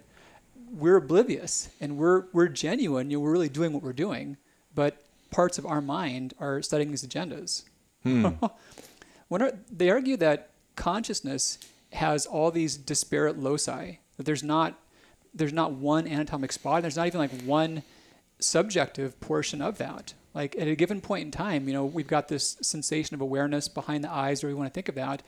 we're 0.71 0.97
oblivious 0.97 1.69
and 1.79 1.97
we're 1.97 2.25
we're 2.33 2.47
genuine. 2.47 3.09
You 3.09 3.17
know, 3.17 3.21
we're 3.23 3.31
really 3.31 3.49
doing 3.49 3.71
what 3.71 3.83
we're 3.83 3.93
doing, 3.93 4.37
but 4.73 5.03
parts 5.31 5.57
of 5.57 5.65
our 5.65 5.81
mind 5.81 6.33
are 6.39 6.61
studying 6.61 6.91
these 6.91 7.05
agendas. 7.05 7.63
Hmm. 8.03 8.27
when 9.27 9.41
are, 9.41 9.51
they 9.71 9.89
argue 9.89 10.17
that 10.17 10.49
consciousness 10.75 11.57
has 11.93 12.25
all 12.25 12.51
these 12.51 12.77
disparate 12.77 13.37
loci. 13.37 13.95
That 14.17 14.25
there's 14.25 14.43
not 14.43 14.79
there's 15.33 15.53
not 15.53 15.73
one 15.73 16.07
anatomic 16.07 16.51
spot. 16.51 16.81
There's 16.81 16.97
not 16.97 17.07
even 17.07 17.19
like 17.19 17.41
one 17.41 17.83
subjective 18.39 19.19
portion 19.19 19.61
of 19.61 19.77
that. 19.77 20.13
Like 20.33 20.55
at 20.57 20.67
a 20.67 20.75
given 20.75 21.01
point 21.01 21.25
in 21.25 21.31
time, 21.31 21.67
you 21.67 21.73
know, 21.73 21.85
we've 21.85 22.07
got 22.07 22.27
this 22.27 22.57
sensation 22.61 23.13
of 23.13 23.21
awareness 23.21 23.67
behind 23.67 24.03
the 24.03 24.11
eyes, 24.11 24.43
or 24.43 24.47
we 24.47 24.53
want 24.53 24.73
to 24.73 24.73
think 24.73 24.93
that. 24.95 25.23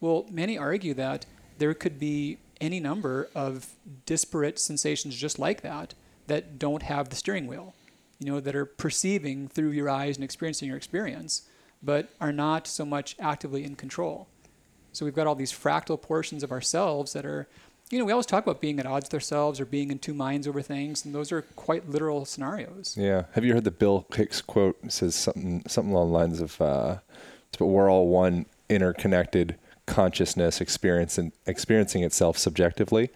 Well, 0.00 0.26
many 0.30 0.56
argue 0.56 0.94
that 0.94 1.26
there 1.58 1.74
could 1.74 1.98
be 1.98 2.38
any 2.60 2.78
number 2.78 3.28
of 3.34 3.74
disparate 4.06 4.58
sensations 4.58 5.16
just 5.16 5.38
like 5.38 5.62
that 5.62 5.94
that 6.28 6.58
don't 6.58 6.82
have 6.82 7.08
the 7.08 7.16
steering 7.16 7.48
wheel, 7.48 7.74
you 8.20 8.26
know, 8.26 8.40
that 8.40 8.54
are 8.54 8.64
perceiving 8.64 9.48
through 9.48 9.70
your 9.70 9.90
eyes 9.90 10.16
and 10.16 10.24
experiencing 10.24 10.68
your 10.68 10.76
experience, 10.76 11.42
but 11.82 12.10
are 12.20 12.32
not 12.32 12.68
so 12.68 12.84
much 12.84 13.16
actively 13.18 13.64
in 13.64 13.74
control. 13.74 14.28
So 14.92 15.04
we've 15.04 15.14
got 15.14 15.26
all 15.26 15.34
these 15.34 15.52
fractal 15.52 16.00
portions 16.00 16.42
of 16.42 16.52
ourselves 16.52 17.14
that 17.14 17.26
are, 17.26 17.48
you 17.92 17.98
know, 17.98 18.06
we 18.06 18.12
always 18.12 18.24
talk 18.24 18.42
about 18.42 18.60
being 18.62 18.80
at 18.80 18.86
odds 18.86 19.04
with 19.06 19.12
ourselves 19.14 19.60
or 19.60 19.66
being 19.66 19.90
in 19.90 19.98
two 19.98 20.14
minds 20.14 20.48
over 20.48 20.62
things, 20.62 21.04
and 21.04 21.14
those 21.14 21.30
are 21.30 21.42
quite 21.42 21.90
literal 21.90 22.24
scenarios. 22.24 22.96
Yeah. 22.98 23.24
Have 23.32 23.44
you 23.44 23.52
heard 23.52 23.64
the 23.64 23.70
Bill 23.70 24.06
Hicks 24.14 24.40
quote? 24.40 24.78
It 24.82 24.92
says 24.92 25.14
something 25.14 25.62
something 25.68 25.92
along 25.92 26.08
the 26.08 26.14
lines 26.14 26.40
of, 26.40 26.58
uh, 26.60 26.96
"But 27.58 27.66
we're 27.66 27.90
all 27.90 28.08
one 28.08 28.46
interconnected 28.70 29.56
consciousness, 29.84 30.58
experiencing 30.62 31.32
experiencing 31.46 32.02
itself 32.02 32.38
subjectively." 32.38 33.10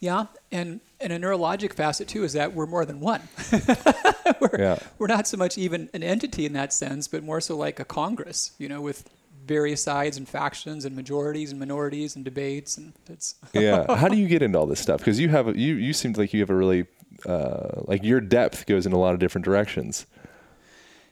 Yeah, 0.00 0.26
and 0.50 0.80
and 1.00 1.12
a 1.12 1.18
neurologic 1.20 1.72
facet 1.72 2.08
too 2.08 2.24
is 2.24 2.32
that 2.32 2.52
we're 2.52 2.66
more 2.66 2.84
than 2.84 2.98
one. 2.98 3.22
we're, 4.40 4.58
Yeah. 4.58 4.78
we're 4.98 5.06
not 5.06 5.28
so 5.28 5.36
much 5.36 5.56
even 5.56 5.88
an 5.94 6.02
entity 6.02 6.44
in 6.44 6.54
that 6.54 6.72
sense, 6.72 7.06
but 7.06 7.22
more 7.22 7.40
so 7.40 7.56
like 7.56 7.78
a 7.78 7.84
congress, 7.84 8.50
you 8.58 8.68
know, 8.68 8.80
with 8.80 9.08
various 9.56 9.82
sides 9.82 10.16
and 10.16 10.28
factions 10.28 10.84
and 10.84 10.94
majorities 10.94 11.50
and 11.50 11.58
minorities 11.58 12.14
and 12.16 12.24
debates 12.24 12.78
and 12.78 12.92
it's 13.08 13.34
yeah. 13.52 13.96
How 13.96 14.08
do 14.08 14.16
you 14.16 14.28
get 14.28 14.42
into 14.42 14.56
all 14.58 14.66
this 14.66 14.80
stuff? 14.80 14.98
Because 15.00 15.18
you 15.18 15.28
have 15.36 15.48
a- 15.48 15.58
you 15.58 15.74
you 15.86 15.92
seemed 15.92 16.16
like 16.16 16.32
you 16.34 16.40
have 16.44 16.50
a 16.50 16.54
really 16.64 16.86
uh, 17.26 17.82
like 17.90 18.02
your 18.04 18.20
depth 18.20 18.64
goes 18.66 18.86
in 18.86 18.92
a 18.92 18.98
lot 19.04 19.12
of 19.14 19.18
different 19.18 19.44
directions. 19.44 20.06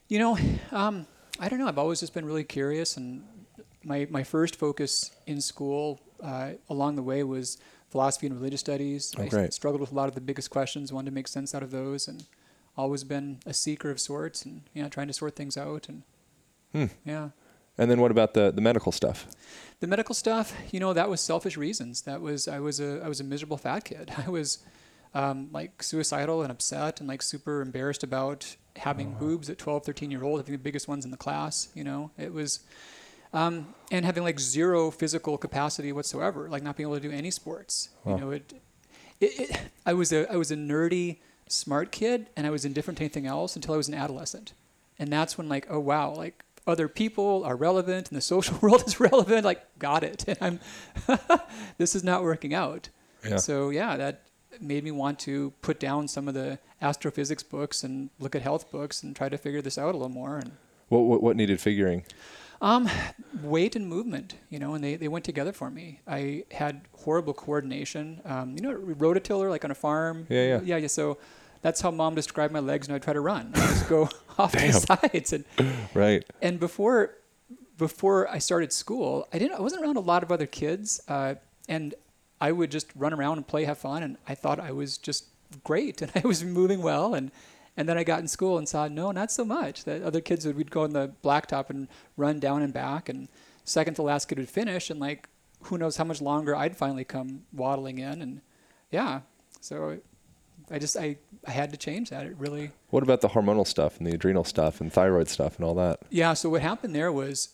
You 0.09 0.19
know, 0.21 0.39
um, 0.73 1.07
I 1.41 1.49
don't 1.49 1.59
know. 1.59 1.67
I've 1.69 1.79
always 1.85 2.01
just 2.01 2.15
been 2.15 2.25
really 2.25 2.45
curious, 2.45 2.97
and 2.97 3.25
my 3.85 4.07
my 4.11 4.23
first 4.25 4.55
focus 4.57 5.11
in 5.27 5.41
school 5.41 6.01
uh, 6.23 6.51
along 6.71 6.95
the 6.97 7.03
way 7.03 7.23
was 7.25 7.59
philosophy 7.91 8.27
and 8.29 8.37
religious 8.37 8.61
studies. 8.61 9.13
Oh, 9.19 9.23
I 9.25 9.29
great. 9.29 9.53
struggled 9.53 9.81
with 9.81 9.93
a 9.93 9.95
lot 9.95 10.09
of 10.09 10.15
the 10.15 10.21
biggest 10.31 10.49
questions, 10.51 10.93
wanted 10.93 11.11
to 11.11 11.15
make 11.15 11.29
sense 11.29 11.55
out 11.57 11.63
of 11.63 11.71
those, 11.71 12.09
and 12.09 12.25
always 12.77 13.03
been 13.05 13.39
a 13.45 13.53
seeker 13.53 13.91
of 13.91 13.99
sorts, 14.01 14.45
and 14.47 14.63
yeah, 14.75 14.89
trying 14.89 15.09
to 15.09 15.13
sort 15.13 15.35
things 15.37 15.57
out, 15.57 15.89
and 15.91 16.03
Hmm. 16.73 16.87
yeah. 17.05 17.29
And 17.79 17.91
then 17.91 18.01
what 18.01 18.11
about 18.11 18.35
the 18.35 18.51
the 18.51 18.61
medical 18.61 18.93
stuff? 18.93 19.27
The 19.81 19.87
medical 19.87 20.15
stuff, 20.15 20.53
you 20.73 20.81
know, 20.81 20.93
that 20.93 21.09
was 21.09 21.21
selfish 21.21 21.57
reasons. 21.57 22.03
That 22.03 22.21
was 22.21 22.49
I 22.49 22.59
was 22.59 22.81
a 22.81 23.01
I 23.05 23.09
was 23.09 23.21
a 23.21 23.25
miserable 23.25 23.57
fat 23.57 23.85
kid. 23.85 24.11
I 24.27 24.29
was 24.29 24.59
um, 25.15 25.49
like 25.53 25.83
suicidal 25.83 26.43
and 26.43 26.51
upset 26.51 27.01
and 27.01 27.09
like 27.09 27.23
super 27.23 27.61
embarrassed 27.63 28.03
about 28.03 28.57
having 28.77 29.15
boobs 29.15 29.49
at 29.49 29.59
12, 29.59 29.85
13 29.85 30.11
year 30.11 30.23
old, 30.23 30.41
having 30.41 30.53
the 30.53 30.59
biggest 30.59 30.89
ones 30.89 31.05
in 31.05 31.11
the 31.11 31.17
class. 31.17 31.69
You 31.75 31.85
know, 31.85 32.11
it 32.19 32.33
was 32.33 32.61
um, 33.33 33.75
and 33.91 34.05
having 34.05 34.23
like 34.23 34.41
zero 34.41 34.91
physical 34.91 35.39
capacity 35.39 35.93
whatsoever, 35.93 36.49
like 36.49 36.63
not 36.63 36.77
being 36.77 36.89
able 36.89 37.01
to 37.01 37.09
do 37.09 37.15
any 37.15 37.31
sports. 37.31 37.91
Wow. 38.05 38.15
You 38.15 38.21
know, 38.21 38.31
it, 38.31 38.53
it, 39.21 39.41
it 39.41 39.61
I 39.87 39.93
was 39.93 40.13
a 40.13 40.31
I 40.33 40.37
was 40.37 40.51
a 40.51 40.57
nerdy 40.57 41.19
smart 41.49 41.93
kid 41.93 42.29
and 42.37 42.47
I 42.47 42.51
was 42.51 42.65
indifferent 42.65 42.99
to 42.99 43.05
anything 43.05 43.27
else 43.27 43.57
until 43.57 43.75
I 43.75 43.77
was 43.77 43.89
an 43.89 43.95
adolescent, 43.95 44.53
and 44.99 45.13
that's 45.13 45.39
when 45.39 45.49
like 45.49 45.67
oh 45.71 45.81
wow 45.81 46.13
like 46.13 46.45
other 46.69 46.87
people 46.87 47.43
are 47.45 47.57
relevant 47.57 48.09
and 48.11 48.17
the 48.17 48.21
social 48.21 48.57
world 48.63 48.85
is 48.87 49.01
relevant 49.01 49.45
like 49.45 49.63
got 49.79 50.05
it 50.05 50.25
and 50.29 50.39
I'm 51.09 51.41
this 51.79 51.95
is 51.95 52.05
not 52.05 52.23
working 52.23 52.55
out. 52.55 52.91
Yeah. 53.29 53.39
So 53.39 53.71
yeah, 53.71 53.97
that 53.97 54.23
made 54.61 54.85
me 54.85 54.91
want 54.91 55.19
to 55.21 55.53
put 55.63 55.81
down 55.81 56.07
some 56.09 56.29
of 56.29 56.35
the 56.35 56.59
astrophysics 56.83 57.43
books 57.43 57.83
and 57.85 58.11
look 58.21 58.35
at 58.37 58.43
health 58.43 58.71
books 58.71 59.03
and 59.03 59.17
try 59.17 59.29
to 59.29 59.39
figure 59.39 59.63
this 59.63 59.79
out 59.79 59.95
a 59.95 59.99
little 59.99 60.09
more 60.09 60.37
and 60.39 60.53
What 60.89 61.01
what, 61.01 61.23
what 61.23 61.37
needed 61.37 61.61
figuring? 61.61 62.05
um, 62.61 62.89
weight 63.43 63.77
and 63.77 63.87
movement, 63.87 64.35
you 64.51 64.59
know, 64.59 64.75
and 64.75 64.83
they, 64.83 64.97
they 64.97 65.07
went 65.07 65.25
together 65.25 65.53
for 65.53 65.71
me. 65.71 66.01
I 66.09 66.45
had 66.51 66.81
horrible 67.05 67.33
coordination. 67.33 68.21
Um, 68.25 68.57
you 68.57 68.63
know, 68.63 68.75
rototiller 68.75 69.49
like 69.49 69.65
on 69.65 69.71
a 69.71 69.77
farm. 69.77 70.27
Yeah, 70.29 70.43
yeah. 70.43 70.61
yeah, 70.65 70.77
yeah. 70.79 70.89
So 70.89 71.19
that's 71.63 71.81
how 71.81 71.91
mom 71.91 72.15
described 72.15 72.53
my 72.53 72.61
legs 72.61 72.89
when 72.89 72.95
I 72.95 72.99
try 72.99 73.13
to 73.13 73.21
run. 73.21 73.53
I 73.55 73.59
just 73.59 73.89
go 73.89 74.09
off 74.39 74.53
to 74.53 74.59
the 74.59 74.73
sides, 74.73 75.33
and 75.33 75.45
Right. 75.95 76.25
and 76.43 76.59
before 76.61 77.15
before 77.77 78.29
I 78.29 78.39
started 78.39 78.73
school, 78.73 79.27
I 79.33 79.39
didn't. 79.39 79.59
I 79.59 79.61
wasn't 79.61 79.83
around 79.85 79.97
a 79.97 80.01
lot 80.01 80.23
of 80.23 80.33
other 80.33 80.47
kids, 80.47 81.01
uh, 81.09 81.37
and 81.69 81.95
I 82.41 82.53
would 82.53 82.71
just 82.71 82.89
run 82.97 83.13
around 83.13 83.39
and 83.39 83.47
play, 83.47 83.65
have 83.65 83.79
fun, 83.79 84.03
and 84.03 84.17
I 84.29 84.35
thought 84.35 84.59
I 84.61 84.73
was 84.73 84.99
just 84.99 85.27
great, 85.65 86.03
and 86.03 86.11
I 86.15 86.27
was 86.27 86.45
moving 86.45 86.83
well, 86.83 87.15
and 87.15 87.31
and 87.77 87.89
then 87.89 87.97
I 87.97 88.03
got 88.05 88.19
in 88.21 88.27
school 88.29 88.59
and 88.59 88.69
saw 88.69 88.89
no, 88.89 89.13
not 89.13 89.31
so 89.31 89.45
much. 89.45 89.85
That 89.85 90.03
other 90.03 90.21
kids 90.21 90.45
would 90.47 90.57
we'd 90.57 90.71
go 90.71 90.83
on 90.83 90.91
the 90.93 91.13
blacktop 91.23 91.71
and 91.71 91.87
run 92.17 92.41
down 92.41 92.63
and 92.63 92.73
back, 92.73 93.09
and 93.09 93.29
second 93.65 93.95
to 93.95 94.03
last 94.03 94.27
kid 94.29 94.39
would 94.39 94.49
finish, 94.49 94.91
and 94.91 94.99
like 95.01 95.29
who 95.65 95.79
knows 95.79 95.97
how 95.97 96.05
much 96.05 96.21
longer 96.21 96.55
I'd 96.57 96.77
finally 96.77 97.05
come 97.05 97.43
waddling 97.53 97.99
in, 97.99 98.23
and 98.23 98.41
yeah, 98.91 99.21
so 99.61 99.99
I 100.71 100.79
just 100.79 100.97
I 100.97 101.17
I 101.47 101.51
had 101.51 101.71
to 101.71 101.77
change 101.77 102.11
that. 102.11 102.27
It 102.27 102.35
really 102.39 102.71
What 102.91 103.03
about 103.03 103.21
the 103.21 103.29
hormonal 103.29 103.67
stuff 103.67 103.99
and 103.99 104.07
the 104.07 104.15
adrenal 104.15 104.45
stuff 104.45 104.81
and 104.81 104.93
thyroid 104.93 105.29
stuff 105.29 105.57
and 105.57 105.65
all 105.65 105.75
that? 105.75 106.01
yeah. 106.11 106.35
So 106.35 106.49
what 106.49 106.63
happened 106.63 106.95
there 106.95 107.13
was 107.13 107.51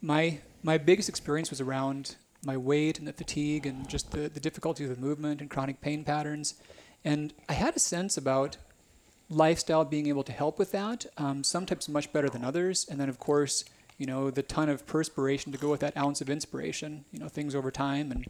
my 0.00 0.40
my 0.62 0.78
biggest 0.78 1.08
experience 1.08 1.50
was 1.50 1.60
around 1.60 2.16
my 2.44 2.56
weight 2.56 2.98
and 2.98 3.06
the 3.08 3.12
fatigue 3.12 3.66
and 3.66 3.88
just 3.88 4.10
the, 4.12 4.28
the 4.28 4.40
difficulty 4.40 4.86
with 4.86 4.98
movement 4.98 5.40
and 5.40 5.50
chronic 5.50 5.80
pain 5.80 6.04
patterns. 6.04 6.54
And 7.04 7.32
I 7.48 7.54
had 7.54 7.74
a 7.76 7.78
sense 7.80 8.16
about 8.16 8.56
lifestyle 9.28 9.84
being 9.84 10.06
able 10.06 10.22
to 10.24 10.32
help 10.32 10.58
with 10.58 10.72
that. 10.72 11.06
Um, 11.16 11.42
sometimes 11.42 11.88
much 11.88 12.12
better 12.12 12.28
than 12.28 12.44
others. 12.44 12.86
And 12.88 13.00
then 13.00 13.08
of 13.08 13.18
course, 13.18 13.64
you 13.98 14.06
know, 14.06 14.30
the 14.30 14.42
ton 14.42 14.68
of 14.68 14.86
perspiration 14.86 15.52
to 15.52 15.58
go 15.58 15.70
with 15.70 15.80
that 15.80 15.96
ounce 15.96 16.20
of 16.20 16.28
inspiration, 16.28 17.04
you 17.10 17.18
know, 17.18 17.28
things 17.28 17.54
over 17.54 17.70
time 17.70 18.12
and 18.12 18.26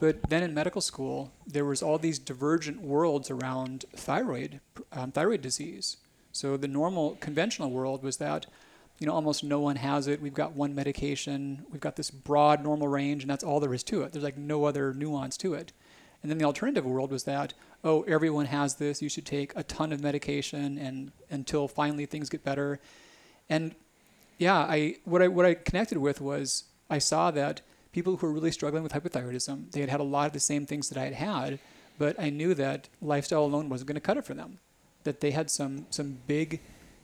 but 0.00 0.28
then 0.28 0.42
in 0.42 0.54
medical 0.54 0.80
school, 0.80 1.32
there 1.46 1.64
was 1.64 1.82
all 1.82 1.98
these 1.98 2.18
divergent 2.18 2.80
worlds 2.80 3.30
around 3.30 3.84
thyroid, 3.96 4.60
um, 4.92 5.12
thyroid 5.12 5.42
disease. 5.42 5.96
So 6.32 6.56
the 6.56 6.68
normal 6.68 7.16
conventional 7.20 7.70
world 7.70 8.02
was 8.02 8.18
that, 8.18 8.46
you 8.98 9.06
know, 9.06 9.12
almost 9.12 9.42
no 9.42 9.60
one 9.60 9.76
has 9.76 10.06
it. 10.06 10.20
We've 10.20 10.34
got 10.34 10.52
one 10.52 10.74
medication. 10.74 11.64
We've 11.70 11.80
got 11.80 11.96
this 11.96 12.10
broad 12.10 12.62
normal 12.62 12.88
range, 12.88 13.22
and 13.22 13.30
that's 13.30 13.44
all 13.44 13.60
there 13.60 13.74
is 13.74 13.82
to 13.84 14.02
it. 14.02 14.12
There's 14.12 14.24
like 14.24 14.36
no 14.36 14.64
other 14.64 14.92
nuance 14.92 15.36
to 15.38 15.54
it. 15.54 15.72
And 16.22 16.30
then 16.30 16.38
the 16.38 16.44
alternative 16.44 16.84
world 16.84 17.12
was 17.12 17.24
that, 17.24 17.54
oh, 17.84 18.02
everyone 18.02 18.46
has 18.46 18.74
this. 18.74 19.00
You 19.00 19.08
should 19.08 19.26
take 19.26 19.52
a 19.56 19.62
ton 19.62 19.92
of 19.92 20.02
medication, 20.02 20.78
and 20.78 21.12
until 21.30 21.68
finally 21.68 22.06
things 22.06 22.28
get 22.28 22.44
better. 22.44 22.80
And 23.48 23.74
yeah, 24.36 24.56
I 24.56 24.96
what 25.04 25.22
I 25.22 25.28
what 25.28 25.46
I 25.46 25.54
connected 25.54 25.98
with 25.98 26.20
was 26.20 26.64
I 26.90 26.98
saw 26.98 27.30
that 27.32 27.60
people 27.98 28.16
who 28.16 28.26
were 28.26 28.32
really 28.32 28.52
struggling 28.52 28.84
with 28.84 28.92
hypothyroidism, 28.92 29.72
they 29.72 29.80
had 29.80 29.88
had 29.88 30.00
a 30.00 30.04
lot 30.16 30.28
of 30.28 30.32
the 30.32 30.40
same 30.40 30.64
things 30.66 30.88
that 30.88 30.98
I 30.98 31.04
had 31.04 31.14
had, 31.14 31.58
but 31.98 32.14
I 32.18 32.30
knew 32.30 32.54
that 32.54 32.88
lifestyle 33.02 33.44
alone 33.44 33.68
wasn't 33.68 33.88
going 33.88 34.02
to 34.02 34.08
cut 34.08 34.16
it 34.16 34.24
for 34.24 34.34
them. 34.34 34.58
That 35.02 35.20
they 35.20 35.32
had 35.32 35.50
some 35.50 35.86
some 35.90 36.18
big 36.26 36.60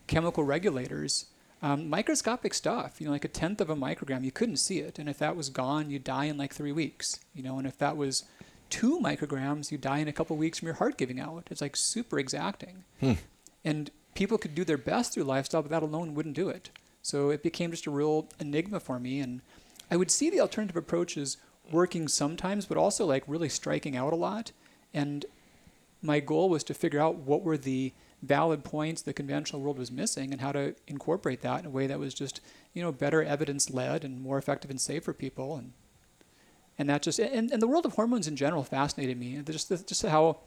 chemical 0.07 0.45
regulators, 0.45 1.27
um, 1.63 1.91
microscopic 1.91 2.55
stuff. 2.55 3.01
You 3.01 3.07
know, 3.07 3.13
like 3.13 3.25
a 3.25 3.29
tenth 3.41 3.61
of 3.61 3.71
a 3.71 3.77
microgram, 3.77 4.25
you 4.25 4.31
couldn't 4.31 4.59
see 4.59 4.79
it, 4.79 4.99
and 4.99 5.09
if 5.09 5.19
that 5.19 5.37
was 5.37 5.49
gone, 5.49 5.91
you'd 5.91 6.05
die 6.05 6.27
in 6.27 6.39
like 6.39 6.55
three 6.55 6.73
weeks. 6.73 7.21
You 7.35 7.43
know, 7.43 7.59
and 7.59 7.67
if 7.67 7.77
that 7.79 7.97
was 7.97 8.25
two 8.71 9.01
micrograms, 9.01 9.71
you 9.73 9.79
die 9.79 9.99
in 9.99 10.09
a 10.09 10.13
couple 10.13 10.37
weeks 10.37 10.59
from 10.59 10.67
your 10.67 10.77
heart 10.77 10.97
giving 10.97 11.21
out. 11.21 11.49
It's 11.51 11.61
like 11.61 11.77
super 11.77 12.19
exacting. 12.19 12.85
And 13.65 13.91
people 14.15 14.39
could 14.39 14.55
do 14.55 14.65
their 14.65 14.79
best 14.79 15.13
through 15.13 15.25
lifestyle, 15.25 15.63
but 15.63 15.71
that 15.71 15.83
alone 15.83 16.15
wouldn't 16.15 16.37
do 16.37 16.49
it. 16.49 16.71
So 17.03 17.31
it 17.31 17.43
became 17.43 17.71
just 17.71 17.87
a 17.87 17.91
real 17.91 18.29
enigma 18.41 18.81
for 18.81 18.99
me. 18.99 19.21
And 19.21 19.43
I 19.95 19.97
would 19.97 20.11
see 20.11 20.29
the 20.29 20.41
alternative 20.41 20.77
approaches 20.77 21.37
working 21.71 22.09
sometimes, 22.09 22.67
but 22.67 22.77
also 22.77 23.07
like 23.07 23.23
really 23.29 23.49
striking 23.49 23.97
out 23.97 24.13
a 24.13 24.17
lot. 24.17 24.51
And 24.93 25.25
my 26.03 26.19
goal 26.19 26.49
was 26.49 26.65
to 26.65 26.75
figure 26.75 27.01
out 27.01 27.15
what 27.15 27.45
were 27.45 27.57
the 27.57 27.93
valid 28.21 28.65
points 28.65 29.03
the 29.03 29.13
conventional 29.13 29.63
world 29.63 29.79
was 29.79 29.93
missing 29.93 30.33
and 30.33 30.41
how 30.41 30.51
to 30.51 30.75
incorporate 30.89 31.43
that 31.43 31.61
in 31.61 31.67
a 31.67 31.71
way 31.71 31.87
that 31.87 32.01
was 32.01 32.13
just, 32.13 32.41
you 32.73 32.83
know, 32.83 32.91
better 32.91 33.23
evidence 33.23 33.71
led 33.71 34.03
and 34.03 34.21
more 34.21 34.37
effective 34.37 34.69
and 34.69 34.81
safe 34.81 35.05
for 35.05 35.13
people. 35.13 35.55
And 35.55 35.73
and 36.77 36.91
that 36.91 37.03
just 37.03 37.21
and, 37.21 37.53
and 37.53 37.63
the 37.63 37.69
world 37.69 37.87
of 37.87 37.93
hormones 37.93 38.27
in 38.27 38.35
general 38.35 38.65
fascinated 38.65 39.17
me. 39.17 39.41
Just 39.47 39.69
just 39.87 40.03
how 40.03 40.39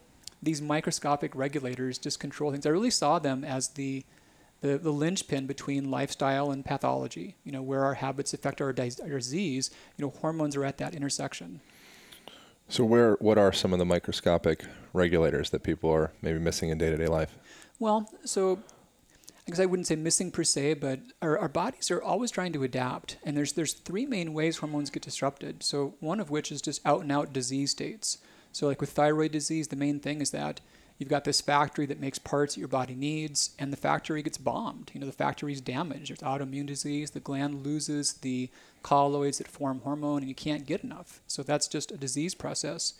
these 0.44 0.62
microscopic 0.62 1.34
regulators 1.34 1.98
just 1.98 2.20
control 2.20 2.51
things. 2.51 2.66
I 2.66 2.70
really 2.70 2.92
saw 2.92 3.18
them 3.18 3.46
as 3.46 3.70
the 3.70 4.04
the, 4.61 4.77
the 4.77 4.91
linchpin 4.91 5.45
between 5.45 5.91
lifestyle 5.91 6.51
and 6.51 6.65
pathology. 6.65 7.35
You 7.43 7.51
know, 7.51 7.61
where 7.61 7.83
our 7.83 7.95
habits 7.95 8.33
affect 8.33 8.61
our, 8.61 8.73
dis- 8.73 8.99
our 8.99 9.09
disease. 9.09 9.71
You 9.97 10.05
know, 10.05 10.11
hormones 10.11 10.55
are 10.55 10.65
at 10.65 10.77
that 10.77 10.93
intersection. 10.93 11.61
So 12.69 12.83
where 12.83 13.13
what 13.15 13.37
are 13.37 13.53
some 13.53 13.71
of 13.71 13.79
the 13.79 13.85
microscopic 13.85 14.65
regulators 14.91 15.51
that 15.51 15.63
people 15.63 15.89
are 15.89 16.11
maybe 16.21 16.39
missing 16.39 16.69
in 16.69 16.77
day 16.77 16.89
to 16.89 16.97
day 16.97 17.07
life? 17.07 17.37
Well, 17.79 18.09
so 18.25 18.59
I 19.47 19.51
guess 19.51 19.59
I 19.61 19.65
wouldn't 19.65 19.87
say 19.87 19.95
missing 19.95 20.31
per 20.31 20.43
se, 20.43 20.73
but 20.75 20.99
our, 21.21 21.37
our 21.37 21.47
bodies 21.47 21.89
are 21.89 22.01
always 22.01 22.31
trying 22.31 22.51
to 22.53 22.63
adapt, 22.63 23.17
and 23.23 23.37
there's 23.37 23.53
there's 23.53 23.73
three 23.73 24.05
main 24.05 24.33
ways 24.33 24.57
hormones 24.57 24.89
get 24.89 25.03
disrupted. 25.03 25.63
So 25.63 25.95
one 26.01 26.19
of 26.19 26.29
which 26.29 26.51
is 26.51 26.61
just 26.61 26.85
out 26.85 27.01
and 27.01 27.11
out 27.11 27.31
disease 27.31 27.71
states. 27.71 28.17
So 28.51 28.67
like 28.67 28.81
with 28.81 28.89
thyroid 28.89 29.31
disease, 29.31 29.69
the 29.69 29.77
main 29.77 29.99
thing 29.99 30.19
is 30.19 30.31
that 30.31 30.59
you've 30.98 31.10
got 31.10 31.24
this 31.24 31.42
factory 31.42 31.86
that 31.86 32.00
makes 32.00 32.20
parts 32.20 32.56
that 32.56 32.60
your 32.60 32.68
body 32.68 32.96
needs, 32.96 33.51
and 33.60 33.72
the 33.72 33.77
factory 33.77 34.22
gets 34.22 34.38
bombed. 34.38 34.92
You 34.94 35.00
know, 35.00 35.06
the 35.06 35.12
factory's 35.12 35.62
damaged. 35.62 36.10
There's 36.10 36.20
autoimmune 36.20 36.66
disease. 36.66 37.12
The 37.12 37.20
gland 37.20 37.66
loses 37.66 38.13
the 38.13 38.50
colloids 38.84 39.38
that 39.38 39.48
form 39.48 39.82
hormone, 39.82 40.20
and 40.20 40.30
you 40.30 40.36
can't 40.36 40.66
get 40.66 40.84
enough. 40.84 41.22
So 41.27 41.44
that's 41.44 41.68
just 41.68 41.92
a 41.92 41.98
disease 41.98 42.34
process. 42.34 42.94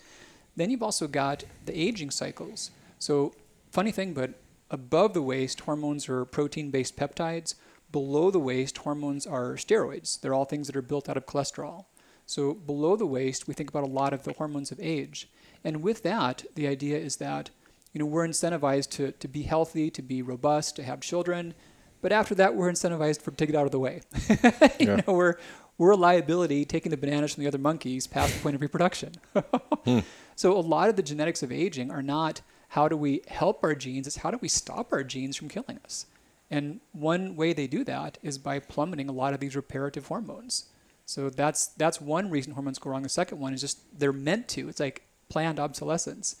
Then 0.56 0.70
you've 0.70 0.82
also 0.82 1.06
got 1.06 1.44
the 1.66 1.78
aging 1.78 2.10
cycles. 2.10 2.70
So, 2.98 3.34
funny 3.70 3.92
thing, 3.92 4.12
but 4.12 4.34
above 4.70 5.14
the 5.14 5.22
waist, 5.22 5.60
hormones 5.60 6.08
are 6.08 6.24
protein 6.24 6.70
based 6.70 6.96
peptides. 6.96 7.54
Below 7.90 8.30
the 8.30 8.40
waist, 8.40 8.78
hormones 8.78 9.26
are 9.26 9.54
steroids. 9.54 10.20
They're 10.20 10.34
all 10.34 10.44
things 10.44 10.66
that 10.66 10.76
are 10.76 10.82
built 10.82 11.08
out 11.08 11.16
of 11.16 11.26
cholesterol. 11.26 11.86
So, 12.26 12.54
below 12.54 12.96
the 12.96 13.06
waist, 13.06 13.48
we 13.48 13.54
think 13.54 13.70
about 13.70 13.84
a 13.84 13.86
lot 13.86 14.12
of 14.12 14.24
the 14.24 14.34
hormones 14.34 14.70
of 14.70 14.80
age. 14.80 15.30
And 15.64 15.82
with 15.82 16.02
that, 16.02 16.44
the 16.54 16.66
idea 16.66 16.98
is 16.98 17.16
that 17.16 17.50
you 17.98 18.04
know, 18.04 18.10
we're 18.10 18.26
incentivized 18.28 18.90
to, 18.90 19.10
to 19.10 19.26
be 19.28 19.42
healthy, 19.42 19.90
to 19.90 20.02
be 20.02 20.22
robust, 20.22 20.76
to 20.76 20.84
have 20.84 21.00
children. 21.00 21.52
But 22.00 22.12
after 22.12 22.32
that, 22.36 22.54
we're 22.54 22.70
incentivized 22.70 23.20
for 23.22 23.32
to 23.32 23.44
get 23.46 23.56
out 23.56 23.66
of 23.66 23.72
the 23.72 23.80
way. 23.80 24.02
you 24.28 24.38
Yeah. 24.78 25.00
know, 25.04 25.14
we're, 25.14 25.34
we're 25.78 25.90
a 25.90 25.96
liability 25.96 26.64
taking 26.64 26.90
the 26.90 26.96
bananas 26.96 27.34
from 27.34 27.42
the 27.42 27.48
other 27.48 27.58
monkeys 27.58 28.06
past 28.06 28.34
the 28.34 28.40
point 28.40 28.54
of 28.54 28.60
reproduction. 28.62 29.12
Hmm. 29.84 30.00
So 30.36 30.56
a 30.56 30.60
lot 30.60 30.88
of 30.90 30.96
the 30.96 31.02
genetics 31.02 31.42
of 31.42 31.50
aging 31.50 31.90
are 31.90 32.02
not 32.02 32.42
how 32.68 32.88
do 32.88 32.96
we 32.96 33.22
help 33.26 33.64
our 33.64 33.74
genes, 33.74 34.06
it's 34.06 34.16
how 34.18 34.30
do 34.30 34.38
we 34.40 34.48
stop 34.48 34.92
our 34.92 35.02
genes 35.02 35.36
from 35.36 35.48
killing 35.48 35.78
us. 35.84 36.06
And 36.50 36.80
one 36.92 37.34
way 37.36 37.52
they 37.52 37.66
do 37.66 37.82
that 37.84 38.18
is 38.22 38.38
by 38.38 38.58
plummeting 38.58 39.08
a 39.08 39.12
lot 39.12 39.34
of 39.34 39.40
these 39.40 39.56
reparative 39.56 40.06
hormones. 40.06 40.66
So 41.06 41.30
that's 41.30 41.68
that's 41.68 42.00
one 42.00 42.30
reason 42.30 42.52
hormones 42.52 42.78
go 42.78 42.90
wrong. 42.90 43.02
The 43.02 43.08
second 43.08 43.38
one 43.40 43.54
is 43.54 43.60
just 43.60 43.80
they're 43.98 44.12
meant 44.12 44.46
to. 44.48 44.68
It's 44.68 44.80
like 44.80 45.02
planned 45.28 45.58
obsolescence. 45.58 46.36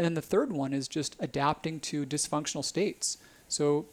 And 0.00 0.06
then 0.06 0.14
the 0.14 0.22
third 0.22 0.50
one 0.50 0.72
is 0.72 0.88
just 0.88 1.14
adapting 1.20 1.78
to 1.80 2.06
dysfunctional 2.06 2.64
states. 2.64 3.18
So 3.48 3.84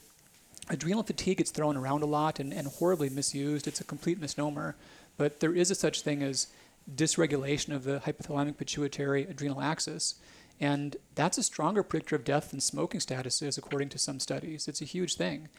adrenal 0.69 1.03
fatigue 1.03 1.39
gets 1.39 1.51
thrown 1.51 1.75
around 1.75 2.01
a 2.01 2.05
lot 2.05 2.39
and, 2.39 2.53
and 2.53 2.67
horribly 2.67 3.09
misused. 3.09 3.67
It's 3.67 3.81
a 3.81 3.83
complete 3.83 4.21
misnomer. 4.21 4.77
But 5.17 5.41
there 5.41 5.53
is 5.53 5.69
a 5.69 5.75
such 5.75 6.03
thing 6.03 6.23
as 6.23 6.47
dysregulation 6.89 7.75
of 7.75 7.83
the 7.83 7.99
hypothalamic 8.05 8.55
pituitary 8.55 9.23
adrenal 9.23 9.59
axis. 9.59 10.15
And 10.61 10.95
that's 11.15 11.37
a 11.37 11.43
stronger 11.43 11.83
predictor 11.83 12.15
of 12.15 12.23
death 12.23 12.51
than 12.51 12.61
smoking 12.61 13.01
status 13.01 13.41
is, 13.41 13.57
according 13.57 13.89
to 13.89 13.99
some 13.99 14.21
studies. 14.21 14.69
It's 14.69 14.81
a 14.81 14.85
huge 14.85 15.15
thing. 15.15 15.49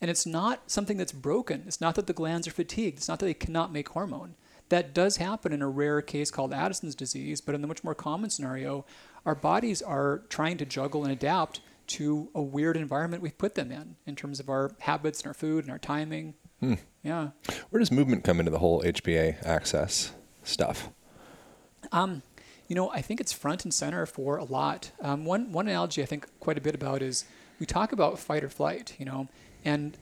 And 0.00 0.10
it's 0.10 0.24
not 0.24 0.70
something 0.70 0.96
that's 0.96 1.12
broken. 1.12 1.64
It's 1.66 1.82
not 1.82 1.96
that 1.96 2.06
the 2.06 2.14
glands 2.14 2.48
are 2.48 2.52
fatigued. 2.52 2.96
It's 2.96 3.08
not 3.08 3.18
that 3.18 3.26
they 3.26 3.34
cannot 3.34 3.74
make 3.74 3.90
hormone. 3.90 4.36
That 4.68 4.92
does 4.94 5.16
happen 5.16 5.52
in 5.52 5.62
a 5.62 5.68
rare 5.68 6.02
case 6.02 6.30
called 6.30 6.52
Addison's 6.52 6.94
disease, 6.94 7.40
but 7.40 7.54
in 7.54 7.62
the 7.62 7.66
much 7.66 7.82
more 7.82 7.94
common 7.94 8.30
scenario, 8.30 8.84
our 9.24 9.34
bodies 9.34 9.80
are 9.80 10.22
trying 10.28 10.58
to 10.58 10.66
juggle 10.66 11.04
and 11.04 11.12
adapt 11.12 11.60
to 11.88 12.28
a 12.34 12.42
weird 12.42 12.76
environment 12.76 13.22
we've 13.22 13.38
put 13.38 13.54
them 13.54 13.72
in, 13.72 13.96
in 14.06 14.14
terms 14.14 14.40
of 14.40 14.50
our 14.50 14.72
habits 14.80 15.20
and 15.20 15.28
our 15.28 15.34
food 15.34 15.64
and 15.64 15.70
our 15.70 15.78
timing. 15.78 16.34
Yeah. 17.02 17.30
Where 17.70 17.78
does 17.78 17.90
movement 17.90 18.24
come 18.24 18.40
into 18.40 18.50
the 18.50 18.58
whole 18.58 18.82
HPA 18.82 19.42
axis 19.46 20.12
stuff? 20.42 20.90
Um, 21.92 22.22
you 22.66 22.74
know, 22.76 22.90
I 22.90 23.00
think 23.00 23.20
it's 23.20 23.32
front 23.32 23.64
and 23.64 23.72
center 23.72 24.04
for 24.04 24.36
a 24.36 24.44
lot. 24.44 24.90
Um, 25.00 25.24
one 25.24 25.52
one 25.52 25.68
analogy 25.68 26.02
I 26.02 26.06
think 26.06 26.26
quite 26.40 26.58
a 26.58 26.60
bit 26.60 26.74
about 26.74 27.00
is 27.00 27.24
we 27.58 27.66
talk 27.66 27.92
about 27.92 28.18
fight 28.18 28.44
or 28.44 28.48
flight, 28.48 28.94
you 28.98 29.06
know, 29.06 29.28
and 29.64 29.96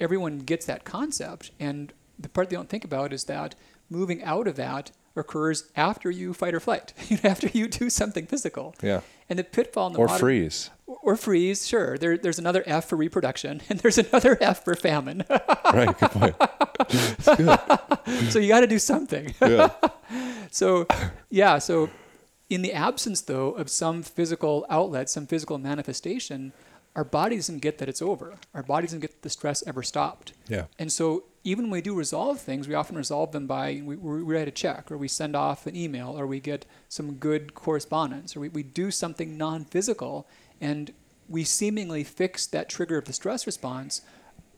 everyone 0.00 0.40
gets 0.40 0.66
that 0.66 0.84
concept. 0.84 1.52
And 1.60 1.92
the 2.18 2.28
part 2.28 2.50
they 2.50 2.56
don't 2.56 2.68
think 2.68 2.84
about 2.84 3.12
is 3.12 3.24
that 3.24 3.54
moving 3.90 4.22
out 4.22 4.46
of 4.46 4.56
that 4.56 4.90
occurs 5.16 5.64
after 5.76 6.10
you 6.10 6.32
fight 6.32 6.54
or 6.54 6.60
flight, 6.60 6.94
after 7.24 7.48
you 7.48 7.68
do 7.68 7.90
something 7.90 8.26
physical. 8.26 8.74
Yeah. 8.82 9.00
And 9.28 9.38
the 9.38 9.44
pitfall 9.44 9.88
in 9.88 9.92
the 9.92 9.98
Or 9.98 10.06
modern- 10.06 10.20
freeze. 10.20 10.70
or 10.86 11.16
freeze, 11.16 11.66
sure. 11.66 11.98
There, 11.98 12.16
there's 12.16 12.38
another 12.38 12.62
F 12.66 12.88
for 12.88 12.96
reproduction, 12.96 13.60
and 13.68 13.80
there's 13.80 13.98
another 13.98 14.38
F 14.40 14.64
for 14.64 14.74
famine. 14.74 15.24
right. 15.72 15.98
Good 15.98 16.10
point. 16.10 16.36
good. 17.36 17.58
so 18.32 18.38
you 18.38 18.48
got 18.48 18.60
to 18.60 18.66
do 18.66 18.78
something. 18.78 19.34
Yeah. 19.42 19.70
So, 20.50 20.86
yeah, 21.28 21.58
so 21.58 21.90
in 22.48 22.62
the 22.62 22.72
absence, 22.72 23.20
though, 23.20 23.50
of 23.52 23.68
some 23.70 24.02
physical 24.02 24.66
outlet, 24.68 25.08
some 25.10 25.26
physical 25.26 25.58
manifestation, 25.58 26.52
our 26.96 27.04
body 27.04 27.36
doesn't 27.36 27.58
get 27.60 27.78
that 27.78 27.88
it's 27.88 28.02
over. 28.02 28.34
Our 28.54 28.62
body 28.64 28.86
doesn't 28.86 29.00
get 29.00 29.22
the 29.22 29.30
stress 29.30 29.62
ever 29.66 29.82
stopped. 29.82 30.32
Yeah. 30.48 30.64
And 30.78 30.90
so, 30.92 31.24
even 31.42 31.64
when 31.66 31.72
we 31.72 31.80
do 31.80 31.94
resolve 31.94 32.40
things, 32.40 32.68
we 32.68 32.74
often 32.74 32.96
resolve 32.96 33.32
them 33.32 33.46
by 33.46 33.82
we, 33.84 33.96
we 33.96 34.36
write 34.36 34.48
a 34.48 34.52
check, 34.52 34.90
or 34.90 34.98
we 34.98 35.08
send 35.08 35.34
off 35.34 35.66
an 35.66 35.74
email, 35.74 36.18
or 36.18 36.26
we 36.26 36.40
get 36.40 36.66
some 36.88 37.14
good 37.14 37.54
correspondence, 37.54 38.36
or 38.36 38.40
we, 38.40 38.48
we 38.48 38.62
do 38.62 38.90
something 38.90 39.38
non 39.38 39.64
physical, 39.64 40.28
and 40.60 40.92
we 41.28 41.44
seemingly 41.44 42.04
fix 42.04 42.46
that 42.48 42.68
trigger 42.68 42.98
of 42.98 43.06
the 43.06 43.12
stress 43.12 43.46
response, 43.46 44.02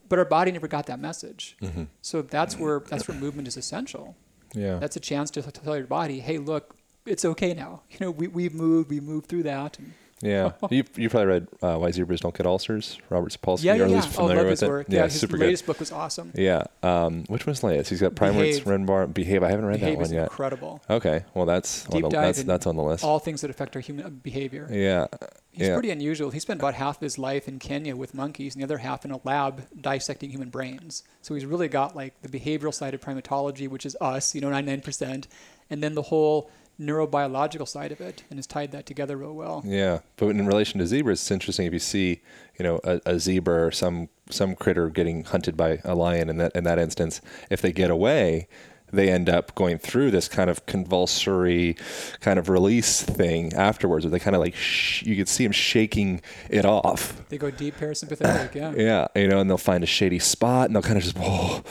but 0.08 0.18
our 0.18 0.24
body 0.24 0.50
never 0.50 0.68
got 0.68 0.86
that 0.86 0.98
message. 0.98 1.56
Mm-hmm. 1.62 1.84
So, 2.00 2.22
that's 2.22 2.58
where, 2.58 2.80
mm-hmm. 2.80 2.88
that's 2.88 3.06
where 3.06 3.16
movement 3.16 3.46
is 3.46 3.56
essential 3.56 4.16
Yeah. 4.54 4.78
that's 4.78 4.96
a 4.96 5.00
chance 5.00 5.30
to, 5.32 5.42
to 5.42 5.50
tell 5.52 5.76
your 5.76 5.86
body, 5.86 6.20
hey, 6.20 6.38
look, 6.38 6.74
it's 7.06 7.24
okay 7.24 7.54
now. 7.54 7.82
You 7.90 8.06
know, 8.06 8.10
we, 8.10 8.26
we've 8.26 8.54
moved, 8.54 8.90
we 8.90 9.00
moved 9.00 9.26
through 9.26 9.44
that. 9.44 9.78
And 9.78 9.92
Yeah, 10.22 10.52
you 10.70 10.84
you 10.96 11.10
probably 11.10 11.26
read 11.26 11.48
uh, 11.60 11.76
Why 11.76 11.90
Zebras 11.90 12.20
Don't 12.20 12.34
Get 12.34 12.46
Ulcers, 12.46 12.98
Robert 13.10 13.32
Sapolsky. 13.32 13.64
yeah, 13.64 13.74
yeah, 13.74 13.86
yeah. 13.86 13.98
Oh, 13.98 14.00
familiar 14.02 14.36
love 14.36 14.44
with 14.44 14.50
his 14.52 14.62
it. 14.62 14.68
work. 14.68 14.86
Yeah, 14.88 15.04
his 15.04 15.20
super 15.20 15.36
latest 15.36 15.66
book 15.66 15.80
was 15.80 15.90
awesome. 15.92 16.32
Yeah, 16.34 16.62
um, 16.82 17.24
which 17.24 17.46
one's 17.46 17.62
latest? 17.62 17.90
He's 17.90 18.00
got 18.00 18.14
Primates, 18.14 18.60
Behave. 18.60 18.80
Renbar, 18.80 19.12
Behave. 19.12 19.42
I 19.42 19.50
haven't 19.50 19.66
read 19.66 19.80
Behave 19.80 19.98
that 19.98 20.02
is 20.04 20.08
one 20.10 20.16
yet. 20.16 20.22
incredible. 20.24 20.80
Okay, 20.88 21.24
well 21.34 21.44
that's 21.44 21.86
on 21.88 22.02
the, 22.02 22.08
dive 22.08 22.22
that's 22.36 22.42
that's 22.44 22.66
on 22.66 22.76
the 22.76 22.82
list. 22.82 23.04
All 23.04 23.18
things 23.18 23.40
that 23.42 23.50
affect 23.50 23.74
our 23.76 23.82
human 23.82 24.06
uh, 24.06 24.10
behavior. 24.10 24.68
yeah, 24.70 25.08
He's 25.50 25.68
yeah. 25.68 25.74
pretty 25.74 25.90
unusual. 25.90 26.30
He 26.30 26.38
spent 26.38 26.60
about 26.60 26.74
half 26.74 27.00
his 27.00 27.18
life 27.18 27.46
in 27.46 27.58
Kenya 27.58 27.94
with 27.94 28.14
monkeys 28.14 28.54
and 28.54 28.62
the 28.62 28.64
other 28.64 28.78
half 28.78 29.04
in 29.04 29.10
a 29.10 29.20
lab 29.24 29.66
dissecting 29.78 30.30
human 30.30 30.48
brains. 30.48 31.02
So 31.20 31.34
he's 31.34 31.44
really 31.44 31.68
got 31.68 31.94
like 31.94 32.14
the 32.22 32.28
behavioral 32.28 32.72
side 32.72 32.94
of 32.94 33.00
primatology, 33.02 33.68
which 33.68 33.84
is 33.84 33.94
us, 34.00 34.34
you 34.34 34.40
know, 34.40 34.48
99%, 34.50 35.26
and 35.68 35.82
then 35.82 35.94
the 35.94 36.02
whole 36.02 36.50
neurobiological 36.82 37.68
side 37.68 37.92
of 37.92 38.00
it 38.00 38.24
and 38.30 38.38
has 38.38 38.46
tied 38.46 38.72
that 38.72 38.86
together 38.86 39.16
real 39.16 39.34
well. 39.34 39.62
Yeah, 39.64 40.00
but 40.16 40.28
in 40.28 40.46
relation 40.46 40.80
to 40.80 40.86
zebras, 40.86 41.20
it's 41.20 41.30
interesting 41.30 41.66
if 41.66 41.72
you 41.72 41.78
see, 41.78 42.20
you 42.58 42.64
know, 42.64 42.80
a, 42.84 43.00
a 43.06 43.18
zebra 43.18 43.66
or 43.66 43.70
some 43.70 44.08
some 44.30 44.54
critter 44.54 44.88
getting 44.88 45.24
hunted 45.24 45.56
by 45.56 45.80
a 45.84 45.94
lion. 45.94 46.28
In 46.28 46.38
that 46.38 46.52
in 46.54 46.64
that 46.64 46.78
instance, 46.78 47.20
if 47.50 47.62
they 47.62 47.72
get 47.72 47.90
away, 47.90 48.48
they 48.92 49.10
end 49.10 49.28
up 49.28 49.54
going 49.54 49.78
through 49.78 50.10
this 50.10 50.28
kind 50.28 50.50
of 50.50 50.66
convulsory 50.66 51.76
kind 52.20 52.38
of 52.38 52.48
release 52.48 53.02
thing 53.02 53.52
afterwards, 53.54 54.04
where 54.04 54.10
they 54.10 54.18
kind 54.18 54.36
of 54.36 54.40
like 54.40 54.54
sh- 54.54 55.02
you 55.02 55.16
could 55.16 55.28
see 55.28 55.44
them 55.44 55.52
shaking 55.52 56.20
it 56.50 56.64
off. 56.64 57.26
They 57.28 57.38
go 57.38 57.50
deep 57.50 57.76
parasympathetic, 57.78 58.54
yeah. 58.54 58.72
Yeah, 58.82 59.08
you 59.14 59.28
know, 59.28 59.40
and 59.40 59.48
they'll 59.48 59.58
find 59.58 59.82
a 59.82 59.86
shady 59.86 60.18
spot 60.18 60.66
and 60.66 60.76
they'll 60.76 60.82
kind 60.82 60.98
of 60.98 61.04
just, 61.04 61.16
whoa, 61.18 61.62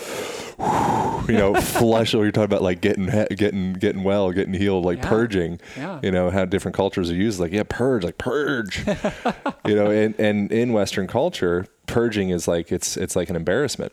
you 1.28 1.38
know, 1.38 1.54
flush. 1.56 2.14
Or 2.14 2.24
you're 2.24 2.32
talking 2.32 2.46
about 2.46 2.62
like 2.62 2.82
getting 2.82 3.06
getting 3.36 3.74
getting 3.74 4.04
well, 4.04 4.32
getting 4.32 4.54
healed, 4.54 4.86
like 4.86 5.00
Yeah. 5.00 5.10
purging. 5.10 5.60
Yeah. 5.78 6.00
You 6.04 6.12
know 6.12 6.30
how 6.30 6.46
different 6.46 6.76
cultures 6.76 7.10
are 7.12 7.16
used, 7.16 7.40
like 7.40 7.52
yeah, 7.52 7.64
purge, 7.68 8.04
like 8.04 8.18
purge. 8.18 8.86
you 9.66 9.76
know, 9.76 9.90
and 9.92 10.16
and 10.20 10.52
in 10.52 10.74
Western 10.74 11.08
culture, 11.08 11.66
purging 11.88 12.30
is 12.30 12.48
like 12.48 12.72
it's 12.72 12.98
it's 12.98 13.16
like 13.16 13.30
an 13.30 13.36
embarrassment. 13.36 13.92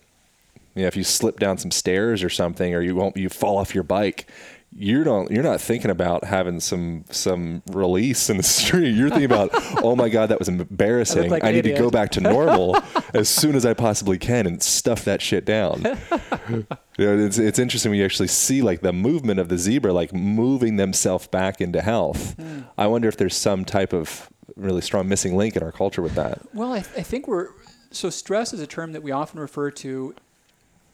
You 0.75 0.83
know, 0.83 0.89
if 0.89 0.97
you 0.97 1.03
slip 1.05 1.41
down 1.41 1.59
some 1.59 1.71
stairs 1.73 2.23
or 2.23 2.29
something, 2.31 2.73
or 2.75 2.81
you 2.81 2.95
won't, 2.95 3.17
you 3.17 3.29
fall 3.29 3.59
off 3.59 3.75
your 3.75 3.83
bike. 3.85 4.29
You 4.77 5.03
don't. 5.03 5.31
You're 5.31 5.43
not 5.43 5.61
thinking 5.61 5.91
about 5.91 6.25
having 6.25 6.61
some 6.61 7.05
some 7.11 7.63
release 7.71 8.29
in 8.29 8.37
the 8.37 8.43
street. 8.45 8.91
You're 8.91 9.09
thinking 9.09 9.25
about, 9.25 9.51
oh 9.83 9.97
my 9.97 10.09
god, 10.09 10.29
that 10.29 10.39
was 10.39 10.49
embarrassing. 10.49 11.31
like 11.31 11.43
I 11.43 11.53
need 11.53 11.65
to 11.65 11.75
go 11.75 11.91
back 11.91 12.11
to 12.13 12.21
normal 12.21 12.77
as 13.15 13.29
soon 13.29 13.55
as 13.57 13.65
I 13.65 13.75
possibly 13.75 14.19
can 14.19 14.47
and 14.47 14.63
stuff 14.63 15.05
that 15.05 15.23
shit 15.23 15.45
down. 15.45 15.83
you 16.49 16.67
know, 16.99 17.19
it's 17.19 17.39
it's 17.39 17.59
interesting 17.59 17.91
when 17.91 17.99
you 17.99 18.05
actually 18.05 18.29
see 18.29 18.63
like 18.63 18.83
the 18.83 18.93
movement 18.93 19.41
of 19.41 19.49
the 19.49 19.59
zebra, 19.59 19.93
like 19.93 20.13
moving 20.13 20.77
themselves 20.77 21.27
back 21.27 21.61
into 21.61 21.81
health. 21.81 22.35
Hmm. 22.35 22.61
I 22.77 22.87
wonder 22.89 23.09
if 23.09 23.17
there's 23.17 23.37
some 23.37 23.65
type 23.65 23.93
of 23.93 24.29
really 24.57 24.83
strong 24.83 25.09
missing 25.09 25.37
link 25.37 25.57
in 25.57 25.63
our 25.63 25.73
culture 25.73 26.03
with 26.03 26.15
that. 26.15 26.41
Well, 26.55 26.75
I, 26.75 26.79
I 26.79 27.03
think 27.03 27.27
we're 27.27 27.49
so 27.91 28.11
stress 28.11 28.53
is 28.53 28.61
a 28.61 28.67
term 28.67 28.93
that 28.93 29.03
we 29.03 29.13
often 29.13 29.41
refer 29.41 29.71
to 29.71 30.15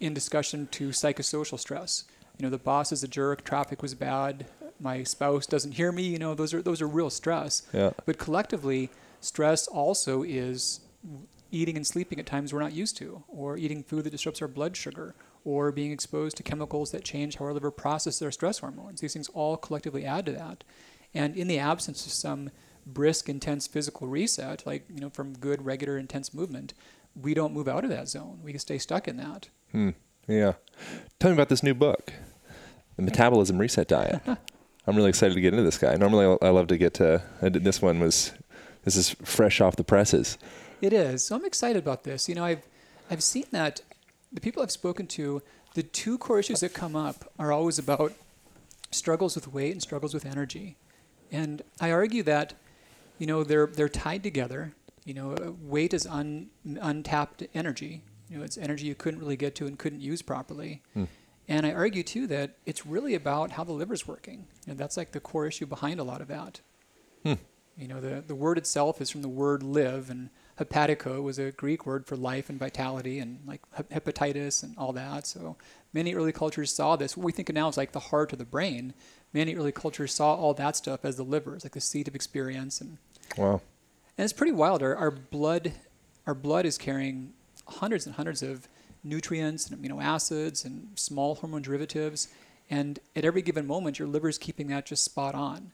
in 0.00 0.14
discussion 0.14 0.68
to 0.72 0.88
psychosocial 0.90 1.58
stress. 1.58 2.04
You 2.38 2.44
know, 2.46 2.50
the 2.50 2.58
boss 2.58 2.90
is 2.92 3.04
a 3.04 3.08
jerk, 3.08 3.44
traffic 3.44 3.80
was 3.80 3.94
bad, 3.94 4.46
my 4.80 5.02
spouse 5.02 5.46
doesn't 5.46 5.72
hear 5.72 5.92
me. 5.92 6.02
You 6.02 6.18
know, 6.18 6.34
those 6.34 6.52
are 6.52 6.62
those 6.62 6.82
are 6.82 6.86
real 6.86 7.10
stress. 7.10 7.62
Yeah. 7.72 7.90
But 8.04 8.18
collectively, 8.18 8.90
stress 9.20 9.66
also 9.66 10.22
is 10.22 10.80
eating 11.50 11.76
and 11.76 11.86
sleeping 11.86 12.18
at 12.18 12.26
times 12.26 12.52
we're 12.52 12.60
not 12.60 12.72
used 12.72 12.96
to, 12.98 13.22
or 13.28 13.56
eating 13.56 13.82
food 13.82 14.04
that 14.04 14.10
disrupts 14.10 14.42
our 14.42 14.48
blood 14.48 14.76
sugar, 14.76 15.14
or 15.44 15.70
being 15.70 15.92
exposed 15.92 16.36
to 16.36 16.42
chemicals 16.42 16.90
that 16.90 17.04
change 17.04 17.36
how 17.36 17.44
our 17.44 17.52
liver 17.52 17.70
processes 17.70 18.22
our 18.22 18.32
stress 18.32 18.58
hormones. 18.58 19.00
These 19.00 19.12
things 19.12 19.28
all 19.28 19.56
collectively 19.56 20.04
add 20.04 20.26
to 20.26 20.32
that. 20.32 20.64
And 21.14 21.36
in 21.36 21.46
the 21.46 21.58
absence 21.58 22.04
of 22.06 22.12
some 22.12 22.50
brisk, 22.84 23.28
intense 23.28 23.66
physical 23.66 24.08
reset, 24.08 24.66
like 24.66 24.84
you 24.92 25.00
know, 25.00 25.10
from 25.10 25.34
good, 25.34 25.64
regular, 25.64 25.96
intense 25.96 26.34
movement, 26.34 26.74
we 27.14 27.34
don't 27.34 27.54
move 27.54 27.68
out 27.68 27.84
of 27.84 27.90
that 27.90 28.08
zone. 28.08 28.40
We 28.42 28.50
can 28.50 28.58
stay 28.58 28.78
stuck 28.78 29.06
in 29.06 29.16
that. 29.18 29.48
Hmm. 29.70 29.90
Yeah. 30.26 30.54
Tell 31.18 31.30
me 31.30 31.34
about 31.34 31.48
this 31.48 31.62
new 31.62 31.74
book, 31.74 32.12
The 32.96 33.02
Metabolism 33.02 33.58
Reset 33.58 33.88
Diet. 33.88 34.20
I'm 34.86 34.96
really 34.96 35.08
excited 35.08 35.34
to 35.34 35.40
get 35.40 35.54
into 35.54 35.62
this 35.62 35.78
guy. 35.78 35.94
Normally, 35.96 36.36
I 36.42 36.50
love 36.50 36.66
to 36.68 36.76
get 36.76 36.94
to. 36.94 37.22
This 37.40 37.80
one 37.80 38.00
was 38.00 38.32
This 38.84 38.96
is 38.96 39.10
fresh 39.10 39.60
off 39.60 39.76
the 39.76 39.84
presses. 39.84 40.36
It 40.82 40.92
is. 40.92 41.24
So 41.24 41.36
I'm 41.36 41.44
excited 41.44 41.82
about 41.82 42.04
this. 42.04 42.28
You 42.28 42.34
know, 42.34 42.44
I've 42.44 42.62
I've 43.10 43.22
seen 43.22 43.46
that 43.52 43.80
the 44.32 44.40
people 44.40 44.62
I've 44.62 44.70
spoken 44.70 45.06
to, 45.08 45.42
the 45.74 45.82
two 45.82 46.18
core 46.18 46.38
issues 46.38 46.60
that 46.60 46.74
come 46.74 46.94
up 46.94 47.32
are 47.38 47.52
always 47.52 47.78
about 47.78 48.12
struggles 48.90 49.34
with 49.34 49.48
weight 49.52 49.72
and 49.72 49.82
struggles 49.82 50.12
with 50.12 50.26
energy. 50.26 50.76
And 51.32 51.62
I 51.80 51.90
argue 51.90 52.22
that, 52.24 52.54
you 53.18 53.26
know, 53.26 53.42
they're 53.44 53.66
they're 53.66 53.88
tied 53.88 54.22
together. 54.22 54.74
You 55.04 55.14
know, 55.14 55.56
weight 55.60 55.94
is 55.94 56.06
un, 56.06 56.48
untapped 56.64 57.42
energy. 57.54 58.02
You 58.34 58.40
know, 58.40 58.44
it's 58.44 58.58
energy 58.58 58.86
you 58.86 58.96
couldn't 58.96 59.20
really 59.20 59.36
get 59.36 59.54
to 59.56 59.66
and 59.68 59.78
couldn't 59.78 60.00
use 60.00 60.20
properly. 60.20 60.82
Hmm. 60.92 61.04
And 61.46 61.64
I 61.64 61.72
argue 61.72 62.02
too 62.02 62.26
that 62.26 62.56
it's 62.66 62.84
really 62.84 63.14
about 63.14 63.52
how 63.52 63.62
the 63.62 63.72
liver's 63.72 64.08
working. 64.08 64.48
You 64.66 64.72
know, 64.72 64.74
that's 64.74 64.96
like 64.96 65.12
the 65.12 65.20
core 65.20 65.46
issue 65.46 65.66
behind 65.66 66.00
a 66.00 66.02
lot 66.02 66.20
of 66.20 66.26
that. 66.26 66.60
Hmm. 67.22 67.34
You 67.78 67.86
know, 67.86 68.00
the, 68.00 68.24
the 68.26 68.34
word 68.34 68.58
itself 68.58 69.00
is 69.00 69.08
from 69.08 69.22
the 69.22 69.28
word 69.28 69.62
live, 69.62 70.10
and 70.10 70.30
hepatico 70.58 71.22
was 71.22 71.38
a 71.38 71.52
Greek 71.52 71.86
word 71.86 72.06
for 72.06 72.16
life 72.16 72.48
and 72.48 72.58
vitality, 72.58 73.20
and 73.20 73.38
like 73.46 73.60
hep- 73.72 73.90
hepatitis 73.90 74.64
and 74.64 74.76
all 74.76 74.92
that. 74.94 75.28
So 75.28 75.56
many 75.92 76.14
early 76.14 76.32
cultures 76.32 76.72
saw 76.74 76.96
this. 76.96 77.16
What 77.16 77.24
we 77.24 77.30
think 77.32 77.48
of 77.48 77.54
now 77.54 77.68
is 77.68 77.76
like 77.76 77.92
the 77.92 78.00
heart 78.00 78.32
or 78.32 78.36
the 78.36 78.44
brain. 78.44 78.94
Many 79.32 79.54
early 79.54 79.72
cultures 79.72 80.12
saw 80.12 80.34
all 80.34 80.54
that 80.54 80.74
stuff 80.74 81.04
as 81.04 81.16
the 81.16 81.24
liver, 81.24 81.54
it's 81.54 81.64
like 81.64 81.72
the 81.74 81.80
seat 81.80 82.08
of 82.08 82.16
experience, 82.16 82.80
and 82.80 82.98
Wow. 83.36 83.60
and 84.18 84.24
it's 84.24 84.32
pretty 84.32 84.52
wild. 84.52 84.82
Our, 84.82 84.96
our 84.96 85.12
blood, 85.12 85.72
our 86.26 86.34
blood 86.34 86.66
is 86.66 86.78
carrying 86.78 87.32
hundreds 87.66 88.06
and 88.06 88.14
hundreds 88.14 88.42
of 88.42 88.68
nutrients 89.02 89.68
and 89.68 89.80
amino 89.80 90.02
acids 90.02 90.64
and 90.64 90.88
small 90.98 91.36
hormone 91.36 91.62
derivatives, 91.62 92.28
and 92.70 92.98
at 93.14 93.24
every 93.24 93.42
given 93.42 93.66
moment, 93.66 93.98
your 93.98 94.08
liver 94.08 94.28
is 94.28 94.38
keeping 94.38 94.68
that 94.68 94.86
just 94.86 95.04
spot 95.04 95.34
on. 95.34 95.72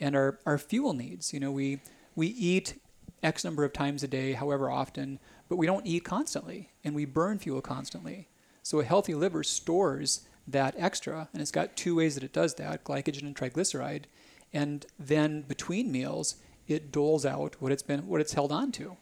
And 0.00 0.14
our, 0.14 0.38
our 0.46 0.58
fuel 0.58 0.92
needs, 0.92 1.32
you 1.32 1.40
know, 1.40 1.50
we 1.50 1.80
we 2.14 2.28
eat 2.28 2.80
X 3.22 3.44
number 3.44 3.64
of 3.64 3.72
times 3.72 4.02
a 4.02 4.08
day, 4.08 4.32
however 4.32 4.70
often, 4.70 5.18
but 5.48 5.56
we 5.56 5.66
don't 5.66 5.86
eat 5.86 6.04
constantly, 6.04 6.70
and 6.84 6.94
we 6.94 7.04
burn 7.04 7.38
fuel 7.38 7.60
constantly. 7.60 8.28
So 8.62 8.80
a 8.80 8.84
healthy 8.84 9.14
liver 9.14 9.42
stores 9.42 10.28
that 10.46 10.74
extra, 10.78 11.28
and 11.32 11.42
it's 11.42 11.50
got 11.50 11.76
two 11.76 11.96
ways 11.96 12.14
that 12.14 12.24
it 12.24 12.32
does 12.32 12.54
that: 12.54 12.84
glycogen 12.84 13.22
and 13.22 13.36
triglyceride. 13.36 14.04
And 14.52 14.86
then 14.98 15.42
between 15.42 15.92
meals, 15.92 16.36
it 16.66 16.92
doles 16.92 17.26
out 17.26 17.56
what 17.60 17.72
it's 17.72 17.82
been 17.82 18.06
what 18.06 18.20
it's 18.20 18.34
held 18.34 18.52
on 18.52 18.72
to. 18.72 18.96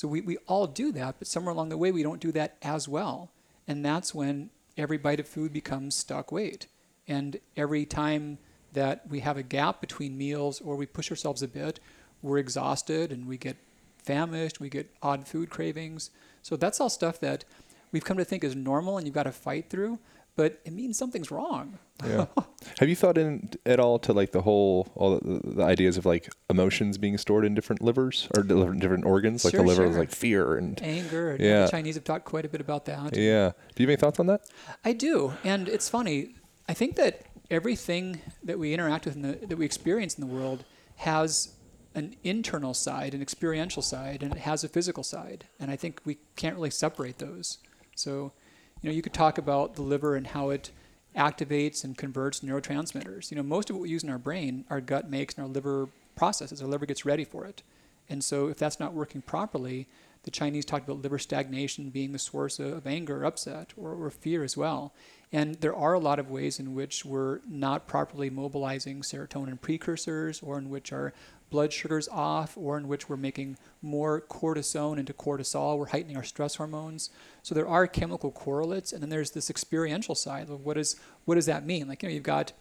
So 0.00 0.08
we, 0.08 0.22
we 0.22 0.38
all 0.46 0.66
do 0.66 0.92
that, 0.92 1.16
but 1.18 1.28
somewhere 1.28 1.52
along 1.52 1.68
the 1.68 1.76
way 1.76 1.92
we 1.92 2.02
don't 2.02 2.20
do 2.20 2.32
that 2.32 2.56
as 2.62 2.88
well. 2.88 3.28
And 3.68 3.84
that's 3.84 4.14
when 4.14 4.48
every 4.78 4.96
bite 4.96 5.20
of 5.20 5.28
food 5.28 5.52
becomes 5.52 5.94
stuck 5.94 6.32
weight. 6.32 6.68
And 7.06 7.38
every 7.54 7.84
time 7.84 8.38
that 8.72 9.06
we 9.10 9.20
have 9.20 9.36
a 9.36 9.42
gap 9.42 9.78
between 9.78 10.16
meals 10.16 10.62
or 10.62 10.74
we 10.74 10.86
push 10.86 11.10
ourselves 11.10 11.42
a 11.42 11.48
bit, 11.48 11.80
we're 12.22 12.38
exhausted 12.38 13.12
and 13.12 13.28
we 13.28 13.36
get 13.36 13.58
famished, 13.98 14.58
we 14.58 14.70
get 14.70 14.88
odd 15.02 15.28
food 15.28 15.50
cravings. 15.50 16.08
So 16.40 16.56
that's 16.56 16.80
all 16.80 16.88
stuff 16.88 17.20
that 17.20 17.44
we've 17.92 18.02
come 18.02 18.16
to 18.16 18.24
think 18.24 18.42
is 18.42 18.56
normal 18.56 18.96
and 18.96 19.06
you've 19.06 19.14
got 19.14 19.24
to 19.24 19.32
fight 19.32 19.68
through, 19.68 19.98
but 20.36 20.60
it 20.64 20.72
means 20.72 20.96
something's 20.98 21.30
wrong. 21.30 21.78
Yeah. 22.04 22.26
Have 22.78 22.88
you 22.88 22.96
thought 22.96 23.18
in 23.18 23.50
at 23.66 23.78
all 23.78 23.98
to 24.00 24.12
like 24.12 24.32
the 24.32 24.40
whole 24.42 24.88
all 24.94 25.18
the, 25.18 25.40
the 25.44 25.62
ideas 25.62 25.96
of 25.98 26.06
like 26.06 26.30
emotions 26.48 26.96
being 26.98 27.18
stored 27.18 27.44
in 27.44 27.54
different 27.54 27.82
livers 27.82 28.26
or 28.36 28.42
di- 28.42 28.78
different 28.78 29.04
organs? 29.04 29.44
Like 29.44 29.52
Sure, 29.52 29.60
the 29.62 29.66
liver 29.68 29.84
is 29.84 29.96
like 29.96 30.10
fear 30.10 30.56
and 30.56 30.80
Anger, 30.82 31.32
and 31.32 31.40
Yeah. 31.40 31.64
the 31.66 31.70
Chinese 31.70 31.96
have 31.96 32.04
talked 32.04 32.24
quite 32.24 32.44
a 32.44 32.48
bit 32.48 32.60
about 32.60 32.86
that. 32.86 33.16
yeah. 33.16 33.52
Do 33.74 33.82
you 33.82 33.86
have 33.86 33.90
any 33.90 33.96
thoughts 33.96 34.18
on 34.20 34.26
that? 34.26 34.42
I 34.84 34.92
do, 34.92 35.34
and 35.44 35.68
it's 35.68 35.88
funny. 35.88 36.34
I 36.68 36.74
think 36.74 36.96
that 36.96 37.22
everything 37.50 38.20
that 38.44 38.58
we 38.58 38.72
interact 38.72 39.04
with, 39.04 39.16
in 39.16 39.22
the, 39.22 39.32
that 39.46 39.58
we 39.58 39.64
experience 39.64 40.14
in 40.16 40.26
the 40.26 40.32
world, 40.32 40.64
has 40.96 41.54
an 41.94 42.14
internal 42.22 42.72
side, 42.72 43.12
an 43.14 43.20
experiential 43.22 43.82
side, 43.82 44.22
and 44.22 44.32
it 44.32 44.38
has 44.38 44.62
a 44.62 44.68
physical 44.68 45.02
side. 45.02 45.46
And 45.58 45.70
I 45.70 45.76
think 45.76 46.00
we 46.04 46.18
can't 46.36 46.54
really 46.54 46.70
separate 46.70 47.18
those. 47.18 47.58
So, 47.96 48.32
you 48.80 48.90
know, 48.90 48.94
you 48.94 49.02
could 49.02 49.14
talk 49.14 49.38
about 49.38 49.74
the 49.74 49.82
liver 49.82 50.16
and 50.16 50.26
how 50.26 50.50
it 50.50 50.70
activates 51.16 51.84
and 51.84 51.96
converts 51.96 52.40
neurotransmitters. 52.40 53.30
You 53.30 53.36
know, 53.36 53.42
most 53.42 53.70
of 53.70 53.76
what 53.76 53.82
we 53.82 53.90
use 53.90 54.04
in 54.04 54.10
our 54.10 54.18
brain, 54.18 54.64
our 54.70 54.80
gut 54.80 55.10
makes, 55.10 55.34
and 55.34 55.44
our 55.44 55.50
liver 55.50 55.88
processes. 56.16 56.62
Our 56.62 56.68
liver 56.68 56.86
gets 56.86 57.04
ready 57.04 57.24
for 57.24 57.44
it. 57.44 57.62
And 58.08 58.24
so, 58.24 58.48
if 58.48 58.58
that's 58.58 58.80
not 58.80 58.92
working 58.92 59.22
properly, 59.22 59.86
the 60.24 60.30
Chinese 60.30 60.64
talked 60.64 60.88
about 60.88 61.02
liver 61.02 61.18
stagnation 61.18 61.90
being 61.90 62.12
the 62.12 62.18
source 62.18 62.58
of, 62.58 62.86
anger 62.86 63.22
or 63.22 63.24
upset 63.24 63.72
or, 63.76 63.92
or 63.92 64.10
fear 64.10 64.44
as 64.44 64.56
well. 64.56 64.92
And 65.32 65.54
there 65.56 65.74
are 65.74 65.92
a 65.92 65.98
lot 65.98 66.18
of 66.18 66.30
ways 66.30 66.58
in 66.58 66.74
which 66.74 67.04
we're 67.04 67.40
not 67.48 67.86
properly 67.86 68.28
mobilizing 68.30 69.02
serotonin 69.02 69.60
precursors, 69.60 70.42
or 70.42 70.58
in 70.58 70.68
which 70.68 70.92
our 70.92 71.12
blood 71.50 71.72
sugar's 71.72 72.08
off, 72.08 72.56
or 72.56 72.78
in 72.78 72.88
which 72.88 73.08
we're 73.08 73.16
making 73.16 73.58
more 73.82 74.20
cortisone 74.20 74.98
into 74.98 75.12
cortisol. 75.12 75.78
We're 75.78 75.86
heightening 75.86 76.16
our 76.16 76.22
stress 76.22 76.54
hormones. 76.56 77.10
So 77.42 77.54
there 77.54 77.68
are 77.68 77.86
chemical 77.86 78.30
correlates, 78.30 78.92
and 78.92 79.02
then 79.02 79.10
there's 79.10 79.32
this 79.32 79.50
experiential 79.50 80.14
side 80.14 80.48
of 80.48 80.64
what 80.64 80.78
is 80.78 80.96
what 81.24 81.34
does 81.34 81.46
that 81.46 81.66
mean? 81.66 81.88
Like 81.88 82.02
you 82.02 82.08
know, 82.08 82.14
you've 82.14 82.22
got 82.22 82.52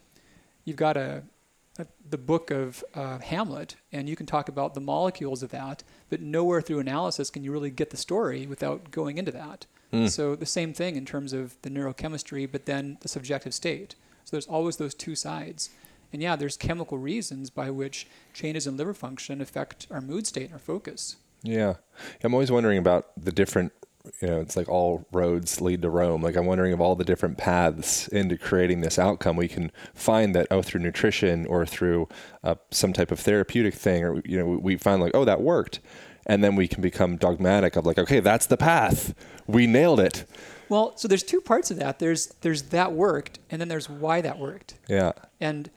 you've 0.65 0.77
got 0.77 0.97
a, 0.97 1.23
a 1.77 1.85
the 2.09 2.17
book 2.17 2.51
of 2.51 2.83
uh, 2.95 3.19
Hamlet, 3.19 3.75
and 3.91 4.09
you 4.09 4.15
can 4.15 4.25
talk 4.25 4.49
about 4.49 4.73
the 4.73 4.81
molecules 4.81 5.43
of 5.43 5.51
that, 5.51 5.83
but 6.09 6.21
nowhere 6.21 6.61
through 6.61 6.79
analysis 6.79 7.29
can 7.29 7.43
you 7.43 7.51
really 7.51 7.71
get 7.71 7.91
the 7.91 7.97
story 7.97 8.45
without 8.47 8.91
going 8.91 9.17
into 9.17 9.31
that. 9.31 9.65
So 10.07 10.35
the 10.35 10.45
same 10.45 10.71
thing 10.73 10.95
in 10.95 11.05
terms 11.05 11.33
of 11.33 11.57
the 11.63 11.69
neurochemistry, 11.71 12.47
but 12.51 12.65
then 12.67 12.97
the 13.01 13.07
subjective 13.07 13.55
state. 13.55 13.95
So 14.23 14.35
there's 14.35 14.45
always 14.45 14.77
those 14.77 14.93
two 14.93 15.15
sides. 15.15 15.71
And 16.11 16.21
yeah, 16.21 16.35
there's 16.35 16.57
chemical 16.57 16.97
reasons 16.97 17.49
by 17.49 17.69
which 17.69 18.07
changes 18.33 18.65
in 18.67 18.77
liver 18.77 18.93
function 18.93 19.41
affect 19.41 19.87
our 19.91 20.01
mood 20.01 20.25
state 20.25 20.45
and 20.45 20.53
our 20.53 20.59
focus. 20.59 21.17
Yeah. 21.43 21.75
I'm 22.23 22.33
always 22.33 22.51
wondering 22.51 22.77
about 22.77 23.11
the 23.15 23.31
different, 23.31 23.71
you 24.21 24.27
know, 24.27 24.41
it's 24.41 24.57
like 24.57 24.67
all 24.67 25.05
roads 25.11 25.61
lead 25.61 25.81
to 25.83 25.89
Rome. 25.89 26.21
Like 26.21 26.35
I'm 26.35 26.45
wondering 26.45 26.73
of 26.73 26.81
all 26.81 26.95
the 26.95 27.03
different 27.03 27.37
paths 27.37 28.07
into 28.07 28.37
creating 28.37 28.81
this 28.81 28.97
outcome. 28.97 29.35
We 29.35 29.47
can 29.47 29.71
find 29.93 30.35
that, 30.35 30.47
oh, 30.51 30.61
through 30.61 30.81
nutrition 30.81 31.45
or 31.45 31.65
through 31.65 32.07
uh, 32.43 32.55
some 32.71 32.91
type 32.91 33.11
of 33.11 33.19
therapeutic 33.19 33.75
thing, 33.75 34.03
or, 34.03 34.21
you 34.25 34.37
know, 34.37 34.45
we 34.45 34.77
find 34.77 35.01
like, 35.01 35.11
oh, 35.13 35.25
that 35.25 35.41
worked. 35.41 35.79
And 36.25 36.43
then 36.43 36.55
we 36.55 36.67
can 36.67 36.81
become 36.81 37.17
dogmatic 37.17 37.75
of 37.75 37.85
like, 37.85 37.97
okay, 37.97 38.19
that's 38.19 38.45
the 38.45 38.57
path. 38.57 39.15
We 39.47 39.65
nailed 39.65 39.99
it. 39.99 40.25
Well, 40.69 40.95
so 40.95 41.07
there's 41.07 41.23
two 41.23 41.41
parts 41.41 41.71
of 41.71 41.77
that. 41.77 41.97
There's 41.97 42.27
there's 42.41 42.63
that 42.63 42.93
worked, 42.93 43.39
and 43.49 43.59
then 43.59 43.67
there's 43.67 43.89
why 43.89 44.21
that 44.21 44.37
worked. 44.37 44.75
Yeah. 44.87 45.13
And 45.39 45.71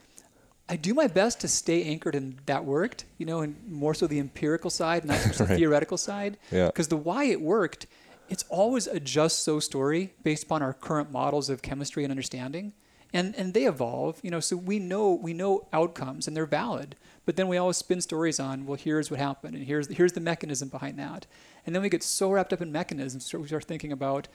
I 0.69 0.77
do 0.77 0.95
my 0.95 1.07
best 1.07 1.41
to 1.41 1.49
stay 1.49 1.85
anchored 1.85 2.15
in 2.15 2.39
that 2.47 2.65
worked, 2.65 3.05
you 3.19 3.27
know, 3.27 3.41
and 3.41 3.57
more 3.69 3.95
so 3.95 4.07
the 4.07 4.19
empirical 4.19 4.71
side, 4.71 5.05
not 5.05 5.19
so 5.19 5.29
much 5.29 5.39
the 5.39 5.45
Right. 5.51 5.59
theoretical 5.59 5.99
side. 5.99 6.39
Yeah. 6.51 6.67
Because 6.67 6.89
the 6.89 6.97
why 6.97 7.25
it 7.25 7.41
worked, 7.41 7.87
it's 8.29 8.45
always 8.49 8.87
a 8.87 8.99
just 9.01 9.43
so 9.45 9.61
story 9.61 10.15
based 10.23 10.45
upon 10.45 10.63
our 10.63 10.73
current 10.73 11.11
models 11.13 11.51
of 11.51 11.61
chemistry 11.63 12.05
and 12.05 12.11
understanding. 12.11 12.73
And 13.15 13.35
and 13.37 13.53
they 13.53 13.67
evolve, 13.67 14.19
you 14.23 14.31
know, 14.31 14.41
so 14.41 14.57
we 14.57 14.79
know 14.79 15.13
we 15.13 15.35
know 15.35 15.67
outcomes 15.73 16.27
and 16.27 16.35
they're 16.35 16.47
valid. 16.47 16.97
But 17.27 17.37
then 17.37 17.47
we 17.47 17.57
always 17.59 17.77
spin 17.77 18.01
stories 18.01 18.41
on, 18.41 18.65
well, 18.67 18.79
here's 18.83 19.11
what 19.11 19.21
happened 19.21 19.55
and 19.55 19.67
here's 19.67 19.89
here's 19.89 20.13
the 20.13 20.21
mechanism 20.21 20.69
behind 20.71 20.99
that. 20.99 21.27
And 21.67 21.75
then 21.75 21.83
we 21.83 21.91
get 21.91 22.03
so 22.03 22.31
wrapped 22.31 22.55
up 22.55 22.63
in 22.63 22.73
mechanisms, 22.73 23.27
so 23.27 23.39
we 23.39 23.49
start 23.49 23.65
thinking 23.65 23.93
about 23.93 24.29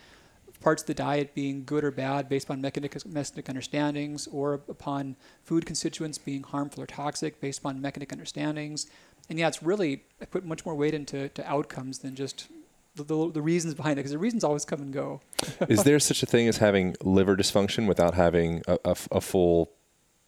parts 0.59 0.81
of 0.83 0.87
the 0.87 0.93
diet 0.93 1.33
being 1.35 1.63
good 1.65 1.83
or 1.83 1.91
bad 1.91 2.27
based 2.27 2.45
upon 2.45 2.61
mechanistic, 2.61 3.05
mechanistic 3.05 3.47
understandings 3.49 4.27
or 4.27 4.55
upon 4.67 5.15
food 5.43 5.65
constituents 5.65 6.17
being 6.17 6.43
harmful 6.43 6.81
or 6.83 6.87
toxic 6.87 7.39
based 7.39 7.59
upon 7.59 7.79
mechanistic 7.81 8.11
understandings. 8.13 8.87
And 9.29 9.37
yeah, 9.37 9.47
it's 9.47 9.61
really, 9.61 10.03
I 10.21 10.25
put 10.25 10.45
much 10.45 10.65
more 10.65 10.73
weight 10.75 10.93
into 10.93 11.29
to 11.29 11.47
outcomes 11.49 11.99
than 11.99 12.15
just 12.15 12.47
the, 12.95 13.03
the, 13.03 13.31
the 13.33 13.41
reasons 13.41 13.75
behind 13.75 13.93
it, 13.93 13.97
because 13.97 14.11
the 14.11 14.17
reasons 14.17 14.43
always 14.43 14.65
come 14.65 14.81
and 14.81 14.91
go. 14.91 15.21
Is 15.69 15.83
there 15.83 15.99
such 15.99 16.23
a 16.23 16.25
thing 16.25 16.47
as 16.47 16.57
having 16.57 16.95
liver 17.03 17.35
dysfunction 17.35 17.87
without 17.87 18.15
having 18.15 18.63
a 18.67 19.21
full 19.21 19.69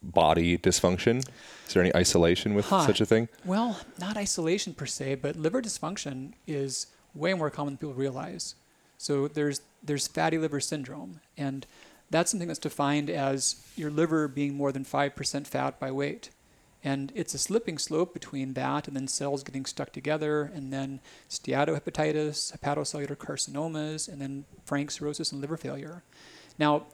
body 0.02 0.56
dysfunction? 0.56 1.26
Is 1.66 1.74
there 1.74 1.82
any 1.82 1.94
isolation 1.96 2.54
with 2.54 2.66
Huh. 2.66 2.86
such 2.86 3.00
a 3.00 3.06
thing? 3.06 3.28
Well, 3.44 3.80
not 3.98 4.16
isolation 4.16 4.74
per 4.74 4.86
se, 4.86 5.16
but 5.16 5.34
liver 5.36 5.60
dysfunction 5.60 6.34
is 6.46 6.86
way 7.14 7.34
more 7.34 7.50
common 7.50 7.72
than 7.74 7.78
people 7.78 7.94
realize. 7.94 8.54
So 9.00 9.28
there's 9.28 9.62
there's 9.82 10.06
fatty 10.06 10.36
liver 10.36 10.60
syndrome, 10.60 11.20
and 11.34 11.66
that's 12.10 12.30
something 12.30 12.48
that's 12.48 12.60
defined 12.60 13.08
as 13.08 13.64
your 13.74 13.90
liver 13.90 14.28
being 14.28 14.54
more 14.54 14.72
than 14.72 14.84
five 14.84 15.16
percent 15.16 15.46
fat 15.46 15.80
by 15.80 15.90
weight, 15.90 16.28
and 16.84 17.10
it's 17.14 17.32
a 17.32 17.38
slipping 17.38 17.78
slope 17.78 18.12
between 18.12 18.52
that 18.52 18.86
and 18.86 18.94
then 18.94 19.08
cells 19.08 19.42
getting 19.42 19.64
stuck 19.64 19.90
together, 19.90 20.52
and 20.54 20.70
then 20.70 21.00
steatohepatitis, 21.30 22.58
hepatocellular 22.58 23.16
carcinomas, 23.16 24.06
and 24.06 24.20
then 24.20 24.44
frank 24.66 24.90
cirrhosis 24.90 25.32
and 25.32 25.40
liver 25.40 25.56
failure. 25.56 26.02
Now, 26.58 26.84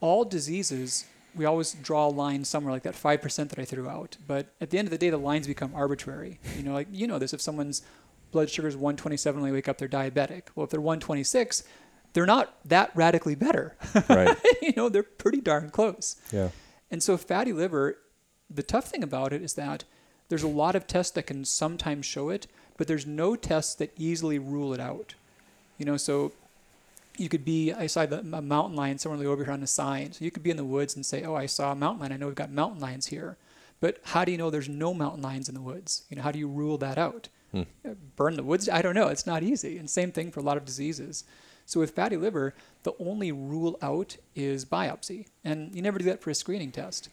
all 0.00 0.24
diseases, 0.24 1.04
we 1.34 1.46
always 1.46 1.72
draw 1.72 2.06
a 2.06 2.10
line 2.10 2.44
somewhere 2.44 2.72
like 2.72 2.84
that 2.84 2.94
5% 2.94 3.48
that 3.48 3.58
I 3.58 3.64
threw 3.64 3.88
out. 3.88 4.18
But 4.24 4.54
at 4.60 4.70
the 4.70 4.78
end 4.78 4.86
of 4.86 4.92
the 4.92 4.98
day, 4.98 5.10
the 5.10 5.16
lines 5.16 5.48
become 5.48 5.74
arbitrary. 5.74 6.38
You 6.56 6.62
know, 6.62 6.74
like 6.74 6.86
you 6.92 7.08
know 7.08 7.18
this, 7.18 7.34
if 7.34 7.40
someone's 7.40 7.82
blood 8.34 8.50
sugar 8.50 8.68
is 8.68 8.76
127 8.76 9.40
when 9.40 9.50
they 9.50 9.54
wake 9.56 9.68
up, 9.68 9.78
they're 9.78 9.88
diabetic. 9.88 10.42
Well, 10.54 10.64
if 10.64 10.70
they're 10.70 10.80
126, 10.80 11.62
they're 12.12 12.26
not 12.26 12.54
that 12.66 12.90
radically 12.94 13.34
better. 13.34 13.76
Right. 14.08 14.36
you 14.62 14.74
know, 14.76 14.88
they're 14.90 15.02
pretty 15.02 15.40
darn 15.40 15.70
close. 15.70 16.16
Yeah. 16.30 16.50
And 16.90 17.02
so 17.02 17.16
fatty 17.16 17.52
liver, 17.52 17.96
the 18.50 18.62
tough 18.62 18.86
thing 18.90 19.02
about 19.02 19.32
it 19.32 19.40
is 19.42 19.54
that 19.54 19.84
There's 20.28 20.42
a 20.42 20.48
lot 20.48 20.74
of 20.74 20.86
tests 20.86 21.12
that 21.12 21.26
can 21.26 21.44
sometimes 21.44 22.06
show 22.06 22.28
it, 22.30 22.46
but 22.76 22.86
there's 22.88 23.06
no 23.06 23.36
tests 23.36 23.74
that 23.76 23.92
easily 23.96 24.38
rule 24.38 24.72
it 24.74 24.80
out. 24.80 25.14
You 25.78 25.84
know, 25.86 25.96
so 25.96 26.32
you 27.16 27.28
could 27.28 27.44
be, 27.44 27.72
I 27.72 27.86
saw 27.86 28.06
the, 28.06 28.20
a 28.20 28.42
mountain 28.42 28.74
lion 28.76 28.98
somewhere 28.98 29.28
over 29.28 29.44
here 29.44 29.52
on 29.52 29.60
the 29.60 29.66
sign. 29.66 30.12
So 30.12 30.24
you 30.24 30.30
could 30.30 30.42
be 30.42 30.50
in 30.50 30.56
the 30.56 30.64
woods 30.64 30.96
and 30.96 31.04
say, 31.04 31.22
oh, 31.24 31.34
I 31.34 31.46
saw 31.46 31.72
a 31.72 31.74
mountain 31.74 32.00
lion. 32.00 32.12
I 32.12 32.16
know 32.16 32.26
we've 32.26 32.34
got 32.34 32.50
mountain 32.50 32.80
lions 32.80 33.06
here. 33.06 33.36
But 33.80 34.00
how 34.02 34.24
do 34.24 34.32
you 34.32 34.38
know 34.38 34.50
there's 34.50 34.68
no 34.68 34.94
mountain 34.94 35.22
lions 35.22 35.48
in 35.48 35.54
the 35.54 35.60
woods? 35.60 36.04
You 36.08 36.16
know, 36.16 36.22
how 36.22 36.32
do 36.32 36.38
you 36.38 36.48
rule 36.48 36.78
that 36.78 36.96
out? 36.96 37.28
Burn 38.16 38.36
the 38.36 38.42
woods? 38.42 38.68
I 38.68 38.82
don't 38.82 38.94
know. 38.94 39.08
It's 39.08 39.26
not 39.26 39.42
easy. 39.42 39.78
And 39.78 39.88
same 39.88 40.12
thing 40.12 40.30
for 40.30 40.40
a 40.40 40.42
lot 40.42 40.56
of 40.56 40.64
diseases. 40.64 41.24
So 41.66 41.80
with 41.80 41.92
fatty 41.92 42.16
liver, 42.16 42.54
the 42.82 42.94
only 42.98 43.32
rule 43.32 43.78
out 43.80 44.16
is 44.34 44.64
biopsy. 44.64 45.26
And 45.44 45.74
you 45.74 45.82
never 45.82 45.98
do 45.98 46.04
that 46.06 46.20
for 46.20 46.30
a 46.30 46.34
screening 46.34 46.72
test. 46.72 47.08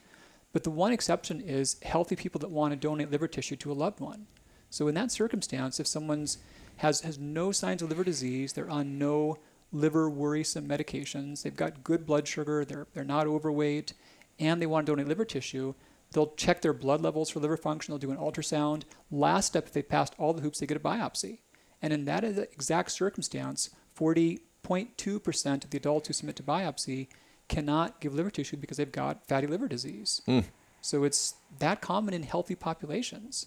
But 0.52 0.64
the 0.64 0.70
one 0.70 0.92
exception 0.92 1.40
is 1.40 1.76
healthy 1.82 2.16
people 2.16 2.38
that 2.40 2.50
want 2.50 2.72
to 2.72 2.76
donate 2.76 3.10
liver 3.10 3.28
tissue 3.28 3.56
to 3.56 3.72
a 3.72 3.74
loved 3.74 4.00
one. 4.00 4.26
So 4.70 4.88
in 4.88 4.94
that 4.94 5.10
circumstance, 5.10 5.80
if 5.80 5.86
someone's 5.86 6.38
has 6.76 7.02
has 7.02 7.18
no 7.18 7.52
signs 7.52 7.82
of 7.82 7.90
liver 7.90 8.04
disease, 8.04 8.52
they're 8.52 8.70
on 8.70 8.98
no 8.98 9.38
liver 9.70 10.08
worrisome 10.10 10.66
medications, 10.66 11.42
they've 11.42 11.56
got 11.56 11.84
good 11.84 12.06
blood 12.06 12.26
sugar, 12.26 12.64
they're 12.64 12.86
they're 12.94 13.04
not 13.04 13.26
overweight, 13.26 13.92
and 14.38 14.60
they 14.60 14.66
want 14.66 14.86
to 14.86 14.92
donate 14.92 15.08
liver 15.08 15.24
tissue, 15.24 15.74
they'll 16.12 16.34
check 16.34 16.60
their 16.60 16.72
blood 16.72 17.00
levels 17.00 17.30
for 17.30 17.40
liver 17.40 17.56
function, 17.56 17.92
they'll 17.92 17.98
do 17.98 18.10
an 18.10 18.16
ultrasound. 18.16 18.84
Last 19.10 19.46
step, 19.46 19.66
if 19.66 19.72
they 19.72 19.82
passed 19.82 20.14
all 20.18 20.32
the 20.32 20.42
hoops, 20.42 20.60
they 20.60 20.66
get 20.66 20.76
a 20.76 20.80
biopsy. 20.80 21.38
And 21.80 21.92
in 21.92 22.04
that 22.04 22.24
exact 22.24 22.92
circumstance, 22.92 23.70
40.2% 23.98 25.64
of 25.64 25.70
the 25.70 25.76
adults 25.76 26.08
who 26.08 26.14
submit 26.14 26.36
to 26.36 26.42
biopsy 26.42 27.08
cannot 27.48 28.00
give 28.00 28.14
liver 28.14 28.30
tissue 28.30 28.56
because 28.56 28.76
they've 28.76 28.90
got 28.90 29.26
fatty 29.26 29.46
liver 29.46 29.68
disease. 29.68 30.22
Hmm. 30.26 30.40
So 30.80 31.04
it's 31.04 31.34
that 31.58 31.80
common 31.80 32.14
in 32.14 32.22
healthy 32.22 32.54
populations. 32.54 33.46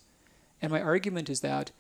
And 0.62 0.72
my 0.72 0.82
argument 0.82 1.30
is 1.30 1.42
that, 1.42 1.72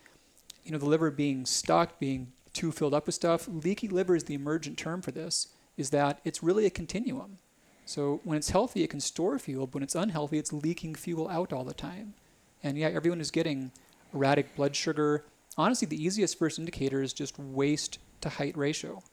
you 0.63 0.71
know, 0.71 0.77
the 0.77 0.85
liver 0.85 1.11
being 1.11 1.45
stuck, 1.45 1.99
being 1.99 2.31
too 2.53 2.71
filled 2.71 2.93
up 2.93 3.05
with 3.05 3.15
stuff, 3.15 3.47
leaky 3.47 3.87
liver 3.87 4.15
is 4.15 4.25
the 4.25 4.33
emergent 4.33 4.77
term 4.77 5.01
for 5.01 5.11
this, 5.11 5.49
is 5.77 5.89
that 5.91 6.19
it's 6.23 6.43
really 6.43 6.65
a 6.65 6.69
continuum. 6.69 7.37
So 7.85 8.19
when 8.23 8.37
it's 8.37 8.49
healthy, 8.49 8.83
it 8.83 8.89
can 8.89 8.99
store 8.99 9.37
fuel, 9.39 9.67
but 9.67 9.75
when 9.75 9.83
it's 9.83 9.95
unhealthy, 9.95 10.39
it's 10.39 10.51
leaking 10.51 10.95
fuel 10.95 11.29
out 11.29 11.53
all 11.53 11.63
the 11.63 11.73
time. 11.73 12.15
And 12.63 12.77
yeah, 12.77 12.87
everyone 12.87 13.21
is 13.21 13.31
getting 13.31 13.71
erratic 14.13 14.55
blood 14.55 14.75
sugar. 14.75 15.23
Honestly, 15.57 15.87
the 15.87 16.03
easiest 16.03 16.37
first 16.37 16.57
indicator 16.57 17.01
is 17.01 17.13
just 17.13 17.37
waist 17.37 17.99
to 18.21 18.29
height 18.29 18.57
ratio. 18.57 19.03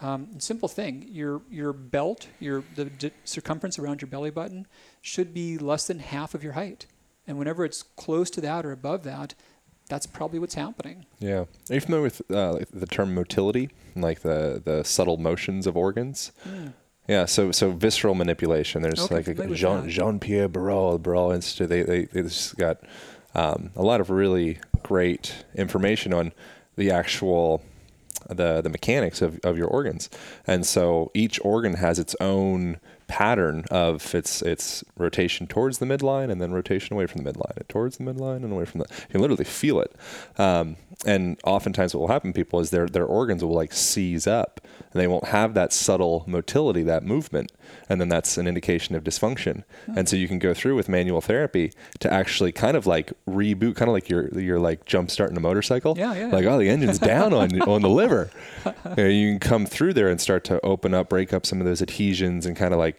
Um, 0.00 0.38
simple 0.38 0.68
thing: 0.68 1.08
your 1.10 1.40
your 1.50 1.72
belt, 1.72 2.28
your 2.38 2.62
the 2.74 2.84
d- 2.84 3.10
circumference 3.24 3.78
around 3.78 4.02
your 4.02 4.08
belly 4.08 4.30
button, 4.30 4.66
should 5.00 5.32
be 5.34 5.58
less 5.58 5.86
than 5.86 5.98
half 5.98 6.34
of 6.34 6.44
your 6.44 6.52
height. 6.52 6.86
And 7.26 7.38
whenever 7.38 7.64
it's 7.64 7.82
close 7.82 8.30
to 8.30 8.40
that 8.42 8.64
or 8.64 8.72
above 8.72 9.02
that, 9.04 9.34
that's 9.88 10.06
probably 10.06 10.38
what's 10.38 10.54
happening. 10.54 11.06
Yeah. 11.18 11.44
Are 11.70 11.74
you 11.74 11.80
familiar 11.80 12.02
with 12.02 12.22
uh, 12.30 12.52
like 12.52 12.68
the 12.72 12.86
term 12.86 13.14
motility, 13.14 13.70
like 13.94 14.20
the 14.20 14.60
the 14.64 14.84
subtle 14.84 15.16
motions 15.16 15.66
of 15.66 15.76
organs? 15.76 16.30
Yeah. 17.08 17.24
So 17.24 17.52
so 17.52 17.70
visceral 17.70 18.14
manipulation. 18.14 18.82
There's 18.82 19.00
Okay, 19.00 19.16
like 19.16 19.28
a 19.28 19.54
Jean. 19.54 19.88
Jean 19.88 20.18
Pierre 20.18 20.48
Barral, 20.48 20.98
Barral 20.98 21.32
Institute. 21.32 21.68
They 21.68 21.82
they 21.82 22.04
they 22.04 22.22
just 22.22 22.56
got 22.56 22.78
um, 23.34 23.70
a 23.76 23.82
lot 23.82 24.00
of 24.00 24.10
really 24.10 24.58
great 24.82 25.44
information 25.54 26.12
on 26.12 26.32
the 26.76 26.90
actual 26.90 27.62
the 28.28 28.60
the 28.60 28.68
mechanics 28.68 29.22
of, 29.22 29.38
of 29.44 29.56
your 29.56 29.68
organs 29.68 30.10
and 30.46 30.66
so 30.66 31.10
each 31.14 31.38
organ 31.44 31.74
has 31.74 31.98
its 31.98 32.16
own 32.20 32.78
pattern 33.08 33.64
of 33.70 34.14
its 34.14 34.42
its 34.42 34.84
rotation 34.96 35.46
towards 35.46 35.78
the 35.78 35.86
midline 35.86 36.30
and 36.30 36.40
then 36.40 36.52
rotation 36.52 36.94
away 36.94 37.06
from 37.06 37.22
the 37.22 37.32
midline 37.32 37.56
and 37.56 37.68
towards 37.68 37.96
the 37.98 38.04
midline 38.04 38.42
and 38.42 38.52
away 38.52 38.64
from 38.64 38.80
the 38.80 38.86
you 38.90 39.12
can 39.12 39.20
literally 39.20 39.44
feel 39.44 39.80
it. 39.80 39.94
Um, 40.38 40.76
and 41.04 41.38
oftentimes 41.44 41.94
what 41.94 42.00
will 42.00 42.08
happen 42.08 42.32
to 42.32 42.36
people 42.36 42.60
is 42.60 42.70
their 42.70 42.86
their 42.86 43.04
organs 43.04 43.44
will 43.44 43.52
like 43.52 43.72
seize 43.72 44.26
up 44.26 44.60
and 44.92 45.00
they 45.00 45.06
won't 45.06 45.26
have 45.26 45.54
that 45.54 45.72
subtle 45.72 46.24
motility 46.26 46.82
that 46.82 47.04
movement 47.04 47.52
and 47.88 48.00
then 48.00 48.08
that's 48.08 48.36
an 48.38 48.46
indication 48.46 48.94
of 48.94 49.04
dysfunction. 49.04 49.62
And 49.86 50.08
so 50.08 50.16
you 50.16 50.28
can 50.28 50.38
go 50.38 50.54
through 50.54 50.74
with 50.74 50.88
manual 50.88 51.20
therapy 51.20 51.72
to 52.00 52.12
actually 52.12 52.52
kind 52.52 52.76
of 52.76 52.86
like 52.86 53.12
reboot 53.28 53.76
kind 53.76 53.88
of 53.88 53.92
like 53.92 54.08
you're 54.08 54.28
you're 54.38 54.58
like 54.58 54.84
jump 54.84 55.10
starting 55.10 55.36
a 55.36 55.40
motorcycle. 55.40 55.96
Yeah, 55.96 56.14
yeah. 56.14 56.26
like 56.28 56.44
oh 56.46 56.58
the 56.58 56.68
engine's 56.68 56.98
down 56.98 57.32
on 57.32 57.60
on 57.62 57.82
the 57.82 57.90
liver. 57.90 58.30
You, 58.96 59.02
know, 59.02 59.08
you 59.08 59.30
can 59.32 59.38
come 59.38 59.66
through 59.66 59.94
there 59.94 60.08
and 60.08 60.20
start 60.20 60.42
to 60.44 60.64
open 60.64 60.94
up 60.94 61.08
break 61.08 61.32
up 61.32 61.44
some 61.44 61.60
of 61.60 61.66
those 61.66 61.82
adhesions 61.82 62.46
and 62.46 62.56
kind 62.56 62.72
of 62.72 62.78
like 62.78 62.95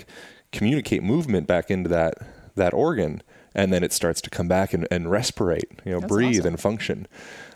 communicate 0.52 1.04
movement 1.04 1.48
back 1.48 1.70
into 1.70 1.90
that 1.90 2.16
that 2.56 2.74
organ 2.74 3.22
and 3.54 3.72
then 3.74 3.84
it 3.84 3.92
starts 3.92 4.22
to 4.22 4.30
come 4.30 4.48
back 4.48 4.74
and, 4.74 4.88
and 4.92 5.06
respirate 5.08 5.64
you 5.86 5.92
know 5.92 6.00
That's 6.00 6.12
breathe 6.12 6.40
awesome. 6.42 6.48
and 6.54 6.60
function 6.60 7.08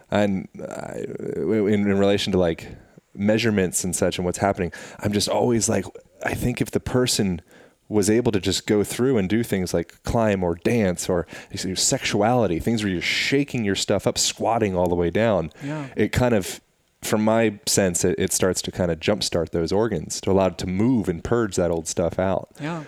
and 0.10 0.48
I, 0.60 1.06
in, 1.38 1.68
in 1.68 1.98
relation 1.98 2.32
to 2.34 2.38
like 2.40 2.68
measurements 3.14 3.84
and 3.84 3.96
such 3.96 4.18
and 4.18 4.26
what's 4.26 4.38
happening 4.38 4.72
i'm 5.00 5.12
just 5.12 5.28
always 5.30 5.68
like 5.70 5.86
i 6.26 6.34
think 6.34 6.62
if 6.62 6.72
the 6.72 6.80
person 6.80 7.42
was 7.90 8.10
able 8.10 8.32
to 8.32 8.40
just 8.40 8.68
go 8.68 8.84
through 8.86 9.18
and 9.18 9.28
do 9.28 9.44
things 9.44 9.74
like 9.74 10.02
climb 10.04 10.44
or 10.44 10.56
dance 10.56 11.10
or 11.10 11.28
sexuality 11.76 12.58
things 12.60 12.84
where 12.84 12.92
you're 12.92 13.02
shaking 13.02 13.66
your 13.66 13.76
stuff 13.76 14.08
up 14.08 14.18
squatting 14.18 14.76
all 14.76 14.88
the 14.88 14.96
way 14.96 15.10
down 15.10 15.52
Yeah. 15.64 15.88
it 15.98 16.12
kind 16.14 16.34
of 16.34 16.62
from 17.02 17.24
my 17.24 17.60
sense 17.66 18.04
it, 18.06 18.16
it 18.18 18.32
starts 18.32 18.62
to 18.62 18.72
kind 18.72 18.92
of 18.92 19.00
jumpstart 19.00 19.50
those 19.52 19.72
organs 19.72 20.22
to 20.22 20.32
allow 20.32 20.48
it 20.48 20.58
to 20.60 20.68
move 20.68 21.10
and 21.10 21.24
purge 21.24 21.56
that 21.56 21.72
old 21.72 21.88
stuff 21.88 22.20
out 22.20 22.50
Yeah. 22.60 22.82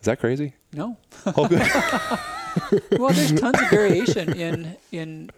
is 0.00 0.04
that 0.04 0.20
crazy 0.20 0.54
No. 0.72 0.96
oh 1.26 1.48
good 1.48 1.62
well, 2.92 3.12
there's 3.12 3.32
tons 3.32 3.60
of 3.60 3.68
variation 3.68 4.32
in 4.38 4.76
in 4.92 5.30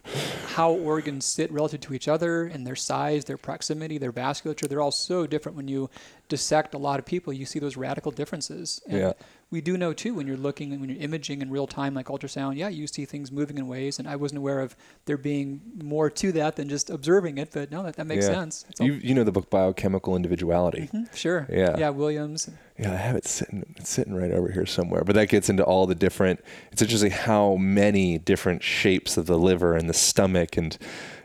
how 0.49 0.73
organs 0.73 1.25
sit 1.25 1.51
relative 1.51 1.81
to 1.81 1.95
each 1.95 2.09
other 2.09 2.45
and 2.45 2.67
their 2.67 2.77
size, 2.77 3.25
their 3.25 3.39
proximity, 3.39 3.97
their 3.97 4.13
vasculature. 4.13 4.69
They're 4.69 4.83
all 4.83 4.91
so 4.91 5.27
different. 5.27 5.57
When 5.57 5.67
you 5.67 5.89
dissect 6.29 6.75
a 6.75 6.79
lot 6.79 6.99
of 6.99 7.07
people, 7.07 7.33
you 7.33 7.47
see 7.47 7.59
those 7.59 7.75
radical 7.75 8.13
differences. 8.13 8.83
And 8.87 8.99
Yeah. 8.99 9.13
We 9.51 9.61
do 9.61 9.77
know 9.77 9.93
too 9.93 10.13
when 10.15 10.27
you're 10.27 10.37
looking 10.37 10.73
and 10.73 10.81
when 10.81 10.91
you're 10.91 11.01
imaging 11.01 11.41
in 11.41 11.51
real 11.51 11.69
time, 11.69 11.95
like 11.95 12.07
ultrasound. 12.07 12.57
Yeah, 12.57 12.69
you 12.69 12.87
see 12.89 13.05
things 13.05 13.31
moving 13.31 13.59
in 13.59 13.69
ways, 13.69 13.99
and 14.01 14.09
I 14.09 14.17
wasn't 14.17 14.39
aware 14.39 14.61
of 14.61 14.75
there 15.05 15.17
being 15.17 15.61
more 15.83 16.11
to 16.11 16.33
that 16.33 16.57
than 16.57 16.69
just 16.69 16.91
observing 16.91 17.39
it. 17.39 17.51
But 17.53 17.71
no, 17.71 17.85
that, 17.85 17.95
that 17.97 18.07
makes 18.07 18.27
Yeah. 18.27 18.35
sense. 18.35 18.65
You, 18.81 18.95
you 18.95 19.15
know 19.15 19.23
the 19.23 19.31
book 19.33 19.49
biochemical 19.49 20.17
individuality 20.17 20.91
mm-hmm, 20.93 21.05
sure. 21.15 21.47
Yeah. 21.51 21.77
Yeah, 21.79 21.91
Williams. 21.91 22.51
Yeah, 22.79 22.93
I 22.93 22.97
have 22.97 23.15
it 23.17 23.25
sitting 23.25 23.75
it's 23.77 23.89
sitting 23.89 24.15
right 24.15 24.33
over 24.33 24.51
here 24.51 24.67
somewhere. 24.67 25.03
But 25.05 25.15
that 25.15 25.29
gets 25.29 25.49
into 25.49 25.63
all 25.65 25.87
the 25.87 25.95
different. 25.95 26.41
It's 26.73 26.83
interesting 26.83 27.13
how 27.13 27.55
many 27.57 28.19
different 28.19 28.63
shapes 28.65 29.17
of 29.17 29.27
the 29.27 29.39
liver 29.39 29.75
and 29.77 29.89
the 29.89 29.95
stomach, 29.95 30.57
and 30.57 30.77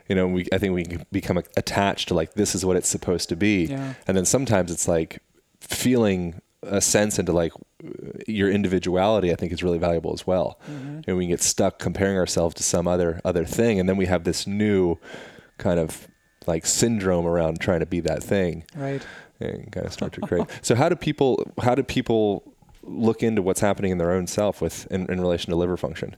you 0.08 0.14
know, 0.14 0.28
we 0.28 0.46
I 0.52 0.58
think 0.58 0.74
we 0.74 0.98
become 1.10 1.38
attached 1.56 2.08
to 2.08 2.14
like 2.14 2.34
this 2.34 2.54
is 2.54 2.64
what 2.64 2.76
it's 2.76 2.88
supposed 2.88 3.28
to 3.30 3.36
be, 3.36 3.64
Yeah. 3.64 3.94
and 4.06 4.16
then 4.16 4.24
sometimes 4.24 4.70
it's 4.70 4.86
like 4.86 5.18
feeling 5.60 6.40
a 6.62 6.80
sense 6.80 7.18
into 7.18 7.32
like 7.32 7.52
your 8.26 8.50
individuality. 8.50 9.32
I 9.32 9.36
think 9.36 9.52
is 9.52 9.62
really 9.62 9.78
valuable 9.78 10.12
as 10.12 10.26
well. 10.26 10.58
And 10.66 11.16
we 11.16 11.24
can 11.24 11.30
get 11.30 11.42
stuck 11.42 11.78
comparing 11.78 12.16
ourselves 12.16 12.54
to 12.56 12.62
some 12.62 12.86
other 12.86 13.20
other 13.24 13.44
thing, 13.44 13.80
and 13.80 13.88
then 13.88 13.96
we 13.96 14.06
have 14.06 14.24
this 14.24 14.46
new 14.46 14.96
kind 15.58 15.78
of 15.80 16.08
like 16.46 16.66
syndrome 16.66 17.26
around 17.26 17.60
trying 17.60 17.80
to 17.80 17.86
be 17.86 18.00
that 18.00 18.20
thing 18.22 18.64
Right. 18.74 19.00
and 19.38 19.70
kind 19.70 19.86
of 19.86 19.92
start 19.92 20.12
to 20.14 20.20
create. 20.22 20.46
so 20.62 20.74
how 20.74 20.88
do 20.88 20.96
people 20.96 21.44
how 21.62 21.74
do 21.74 21.82
people 21.82 22.42
look 22.82 23.22
into 23.22 23.42
what's 23.42 23.60
happening 23.60 23.92
in 23.92 23.98
their 23.98 24.10
own 24.10 24.26
self 24.26 24.60
with 24.60 24.86
in, 24.90 25.06
in 25.10 25.20
relation 25.20 25.50
to 25.50 25.56
liver 25.56 25.76
function? 25.76 26.16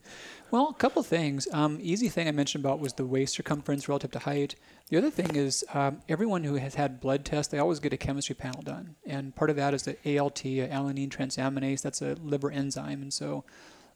Well, 0.51 0.69
a 0.69 0.75
couple 0.75 1.01
of 1.01 1.07
things. 1.07 1.47
Um, 1.53 1.79
easy 1.83 2.09
thing 2.09 2.29
I 2.29 2.31
mentioned 2.31 2.65
about 2.65 2.79
was 2.81 2.93
the 2.95 3.05
waist 3.05 3.35
circumference 3.35 3.89
relative 3.89 4.13
to 4.13 4.21
height. 4.21 4.55
The 4.89 4.99
other 4.99 5.11
thing 5.11 5.35
is 5.35 5.65
um, 5.73 6.03
everyone 6.09 6.45
who 6.45 6.57
has 6.57 6.75
had 6.75 7.01
blood 7.01 7.25
tests, 7.25 7.51
they 7.51 7.59
always 7.59 7.81
get 7.81 7.95
a 7.95 7.97
chemistry 7.97 8.35
panel 8.35 8.61
done, 8.61 8.97
and 9.07 9.35
part 9.35 9.49
of 9.49 9.57
that 9.57 9.73
is 9.73 9.85
the 9.85 9.97
ALT, 10.19 10.37
alanine 10.37 11.09
transaminase. 11.09 11.81
That's 11.81 12.03
a 12.03 12.15
liver 12.23 12.51
enzyme, 12.51 13.01
and 13.01 13.13
so 13.13 13.45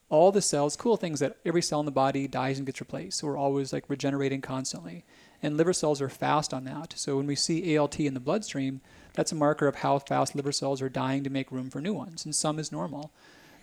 all 0.09 0.33
the 0.33 0.41
cells. 0.41 0.77
Cool 0.77 0.97
things 0.97 1.21
that 1.21 1.37
every 1.45 1.61
cell 1.61 1.81
in 1.81 1.87
the 1.87 1.93
body 1.93 2.27
dies 2.27 2.57
and 2.59 2.67
gets 2.67 2.81
replaced. 2.81 3.19
So 3.19 3.27
we're 3.27 3.37
always 3.37 3.71
like 3.71 3.85
regenerating 3.89 4.41
constantly, 4.41 5.05
and 5.43 5.59
liver 5.59 5.75
cells 5.75 6.01
are 6.01 6.09
fast 6.09 6.55
on 6.55 6.65
that. 6.65 6.95
So 6.97 7.19
when 7.19 7.27
we 7.27 7.37
see 7.37 7.77
ALT 7.77 8.01
in 8.01 8.15
the 8.15 8.21
bloodstream, 8.21 8.81
that's 9.13 9.33
a 9.33 9.37
marker 9.37 9.67
of 9.67 9.77
how 9.77 9.99
fast 9.99 10.35
liver 10.35 10.53
cells 10.53 10.81
are 10.81 10.89
dying 10.89 11.23
to 11.25 11.31
make 11.31 11.53
room 11.53 11.69
for 11.69 11.83
new 11.83 11.93
ones, 11.93 12.25
and 12.25 12.35
some 12.35 12.59
is 12.59 12.73
normal. 12.73 13.13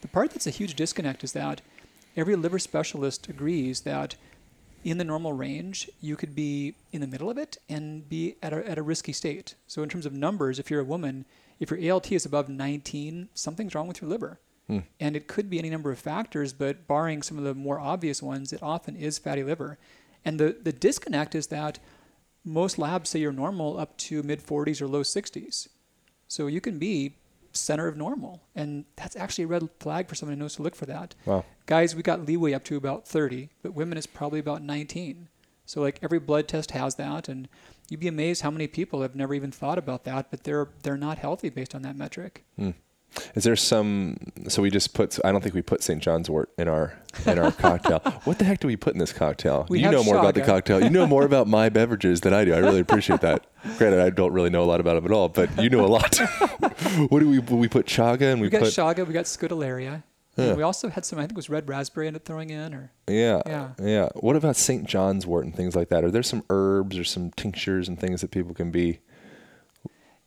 The 0.01 0.07
part 0.07 0.29
that's 0.29 0.47
a 0.47 0.51
huge 0.51 0.75
disconnect 0.75 1.23
is 1.23 1.31
that 1.31 1.61
every 2.15 2.35
liver 2.35 2.59
specialist 2.59 3.27
agrees 3.27 3.81
that 3.81 4.15
in 4.85 4.99
the 4.99 5.03
normal 5.03 5.33
range, 5.33 5.89
you 5.99 6.15
could 6.15 6.35
be 6.35 6.75
in 6.91 7.01
the 7.01 7.07
middle 7.07 7.29
of 7.29 7.39
it 7.39 7.57
and 7.67 8.07
be 8.07 8.35
at 8.43 8.53
a, 8.53 8.69
at 8.69 8.77
a 8.77 8.83
risky 8.83 9.11
state. 9.11 9.55
So, 9.65 9.81
in 9.81 9.89
terms 9.89 10.05
of 10.05 10.13
numbers, 10.13 10.59
if 10.59 10.69
you're 10.69 10.79
a 10.79 10.85
woman, 10.85 11.25
if 11.59 11.71
your 11.71 11.91
ALT 11.91 12.11
is 12.11 12.25
above 12.25 12.49
19, 12.49 13.29
something's 13.33 13.73
wrong 13.73 13.87
with 13.87 14.01
your 14.01 14.09
liver. 14.09 14.39
Hmm. 14.67 14.79
And 14.99 15.15
it 15.15 15.27
could 15.27 15.49
be 15.49 15.57
any 15.57 15.71
number 15.71 15.91
of 15.91 15.97
factors, 15.97 16.53
but 16.53 16.87
barring 16.87 17.23
some 17.23 17.39
of 17.39 17.43
the 17.43 17.55
more 17.55 17.79
obvious 17.79 18.21
ones, 18.21 18.53
it 18.53 18.61
often 18.61 18.95
is 18.95 19.17
fatty 19.17 19.43
liver. 19.43 19.79
And 20.23 20.39
the, 20.39 20.55
the 20.61 20.71
disconnect 20.71 21.33
is 21.33 21.47
that 21.47 21.79
most 22.43 22.77
labs 22.77 23.09
say 23.09 23.19
you're 23.19 23.31
normal 23.31 23.79
up 23.79 23.97
to 23.97 24.21
mid 24.21 24.39
40s 24.39 24.81
or 24.81 24.87
low 24.87 25.01
60s. 25.01 25.67
So 26.27 26.45
you 26.45 26.61
can 26.61 26.77
be 26.77 27.15
center 27.55 27.87
of 27.87 27.97
normal, 27.97 28.41
and 28.55 28.85
that's 28.95 29.15
actually 29.15 29.45
a 29.45 29.47
red 29.47 29.69
flag 29.79 30.07
for 30.07 30.15
someone 30.15 30.37
who 30.37 30.43
knows 30.43 30.55
to 30.55 30.63
look 30.63 30.75
for 30.75 30.85
that. 30.85 31.15
Wow. 31.25 31.45
Guys, 31.65 31.95
we 31.95 32.01
got 32.01 32.25
leeway 32.25 32.53
up 32.53 32.63
to 32.65 32.77
about 32.77 33.07
30, 33.07 33.49
but 33.61 33.73
women 33.73 33.97
is 33.97 34.05
probably 34.05 34.39
about 34.39 34.61
19. 34.61 35.29
So 35.65 35.81
like 35.81 35.99
every 36.01 36.19
blood 36.19 36.47
test 36.47 36.71
has 36.71 36.95
that, 36.95 37.27
and 37.27 37.47
you'd 37.89 37.99
be 37.99 38.07
amazed 38.07 38.41
how 38.41 38.51
many 38.51 38.67
people 38.67 39.01
have 39.01 39.15
never 39.15 39.33
even 39.33 39.51
thought 39.51 39.77
about 39.77 40.03
that, 40.03 40.29
but 40.29 40.43
they're 40.43 40.69
they're 40.83 40.97
not 40.97 41.17
healthy 41.17 41.49
based 41.49 41.73
on 41.73 41.81
that 41.81 41.95
metric. 41.95 42.43
Hmm. 42.55 42.71
Is 43.35 43.43
there 43.43 43.55
some? 43.55 44.17
So 44.47 44.61
we 44.61 44.69
just 44.69 44.93
put. 44.93 45.17
I 45.23 45.31
don't 45.31 45.41
think 45.41 45.55
we 45.55 45.61
put 45.61 45.83
St. 45.83 46.01
John's 46.01 46.29
wort 46.29 46.49
in 46.57 46.67
our 46.67 46.93
in 47.25 47.39
our 47.39 47.51
cocktail. 47.51 47.99
What 48.25 48.39
the 48.39 48.45
heck 48.45 48.59
do 48.59 48.67
we 48.67 48.75
put 48.75 48.93
in 48.93 48.99
this 48.99 49.13
cocktail? 49.13 49.65
We 49.69 49.79
you 49.79 49.89
know 49.91 50.03
more 50.03 50.17
about 50.17 50.33
the 50.35 50.41
cocktail. 50.41 50.83
You 50.83 50.89
know 50.89 51.05
more 51.07 51.23
about 51.23 51.47
my 51.47 51.69
beverages 51.69 52.21
than 52.21 52.33
I 52.33 52.43
do. 52.45 52.53
I 52.53 52.57
really 52.59 52.79
appreciate 52.79 53.21
that. 53.21 53.45
Granted, 53.77 53.99
I 54.01 54.09
don't 54.09 54.33
really 54.33 54.49
know 54.49 54.63
a 54.63 54.65
lot 54.65 54.79
about 54.79 54.95
them 54.95 55.05
at 55.05 55.11
all, 55.11 55.29
but 55.29 55.49
you 55.61 55.69
know 55.69 55.85
a 55.85 55.87
lot. 55.87 56.15
what 57.09 57.19
do 57.19 57.29
we? 57.29 57.39
We 57.39 57.67
put 57.67 57.85
chaga 57.85 58.31
and 58.31 58.41
we, 58.41 58.47
We 58.47 58.51
got 58.51 58.61
put 58.61 58.69
Chaga, 58.73 59.05
we 59.07 59.13
got 59.13 59.25
Scutellaria. 59.25 60.03
and 60.37 60.57
We 60.57 60.63
also 60.63 60.89
had 60.89 61.05
some, 61.05 61.19
I 61.19 61.23
think 61.23 61.31
it 61.31 61.35
was 61.37 61.49
red 61.49 61.67
raspberry 61.69 62.07
ended 62.07 62.21
up 62.21 62.25
throwing 62.25 62.49
in, 62.49 62.73
or 62.73 62.91
yeah, 63.07 63.41
Yeah. 63.45 63.69
yeah. 63.81 64.09
What 64.15 64.35
about 64.35 64.55
St. 64.55 64.85
John's 64.85 65.25
wort 65.25 65.45
and 65.45 65.55
things 65.55 65.75
like 65.75 65.89
that? 65.89 66.03
Are 66.03 66.11
there 66.11 66.23
some 66.23 66.43
herbs 66.49 66.97
or 66.97 67.03
some 67.03 67.31
tinctures 67.31 67.87
and 67.87 67.99
things 67.99 68.21
that 68.21 68.31
people 68.31 68.53
can 68.53 68.71
be? 68.71 68.99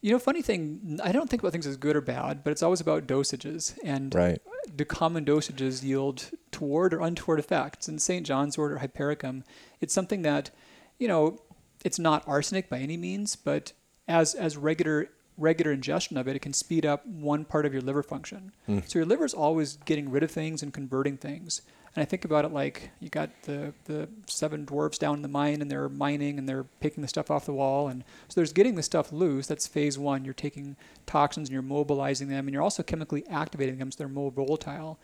You 0.00 0.12
know, 0.12 0.18
funny 0.18 0.42
thing, 0.42 1.00
I 1.02 1.10
don't 1.10 1.28
think 1.28 1.42
about 1.42 1.50
things 1.52 1.66
as 1.66 1.76
good 1.76 1.96
or 1.96 2.00
bad, 2.00 2.44
but 2.44 2.50
it's 2.50 2.62
always 2.62 2.80
about 2.80 3.06
dosages. 3.06 3.76
And 3.82 4.14
Right. 4.14 4.40
do 4.74 4.84
common 4.84 5.24
dosages 5.24 5.82
yield 5.82 6.30
toward 6.52 6.94
or 6.94 7.00
untoward 7.00 7.40
effects? 7.40 7.88
In 7.88 7.98
St. 7.98 8.24
John's 8.24 8.56
wort 8.56 8.70
or 8.72 8.78
hypericum, 8.78 9.42
it's 9.80 9.92
something 9.92 10.22
that, 10.22 10.50
you 10.98 11.08
know, 11.08 11.40
it's 11.84 11.98
not 11.98 12.26
arsenic 12.28 12.68
by 12.68 12.78
any 12.78 12.96
means, 12.96 13.34
but 13.36 13.72
as 14.06 14.34
as 14.34 14.56
regular 14.56 15.10
regular 15.36 15.70
ingestion 15.72 16.16
of 16.16 16.26
it, 16.26 16.34
it 16.34 16.40
can 16.40 16.52
speed 16.52 16.84
up 16.84 17.06
one 17.06 17.44
part 17.44 17.64
of 17.64 17.72
your 17.72 17.82
liver 17.82 18.02
function. 18.02 18.50
Hmm. 18.66 18.80
So 18.86 18.98
your 18.98 19.06
liver's 19.06 19.32
always 19.34 19.76
getting 19.84 20.10
rid 20.10 20.24
of 20.24 20.30
things 20.32 20.62
and 20.64 20.72
converting 20.74 21.16
things. 21.16 21.62
And 21.98 22.02
I 22.04 22.06
think 22.06 22.24
about 22.24 22.44
it 22.44 22.52
like 22.52 22.90
you 23.00 23.08
got 23.08 23.30
the, 23.42 23.74
the 23.86 24.08
seven 24.26 24.64
dwarfs 24.64 24.98
down 24.98 25.16
in 25.16 25.22
the 25.22 25.26
mine 25.26 25.60
and 25.60 25.68
they're 25.68 25.88
mining 25.88 26.38
and 26.38 26.48
they're 26.48 26.62
picking 26.78 27.02
the 27.02 27.08
stuff 27.08 27.28
off 27.28 27.44
the 27.44 27.52
wall. 27.52 27.88
And 27.88 28.04
so 28.28 28.34
there's 28.36 28.52
getting 28.52 28.76
the 28.76 28.84
stuff 28.84 29.10
loose. 29.10 29.48
That's 29.48 29.66
phase 29.66 29.98
one. 29.98 30.24
You're 30.24 30.32
taking 30.32 30.76
toxins 31.06 31.48
and 31.48 31.52
you're 31.52 31.60
mobilizing 31.60 32.28
them 32.28 32.46
and 32.46 32.54
you're 32.54 32.62
also 32.62 32.84
chemically 32.84 33.26
activating 33.26 33.78
them 33.78 33.90
so 33.90 33.96
they're 33.98 34.06
more 34.06 34.30
volatile. 34.30 35.00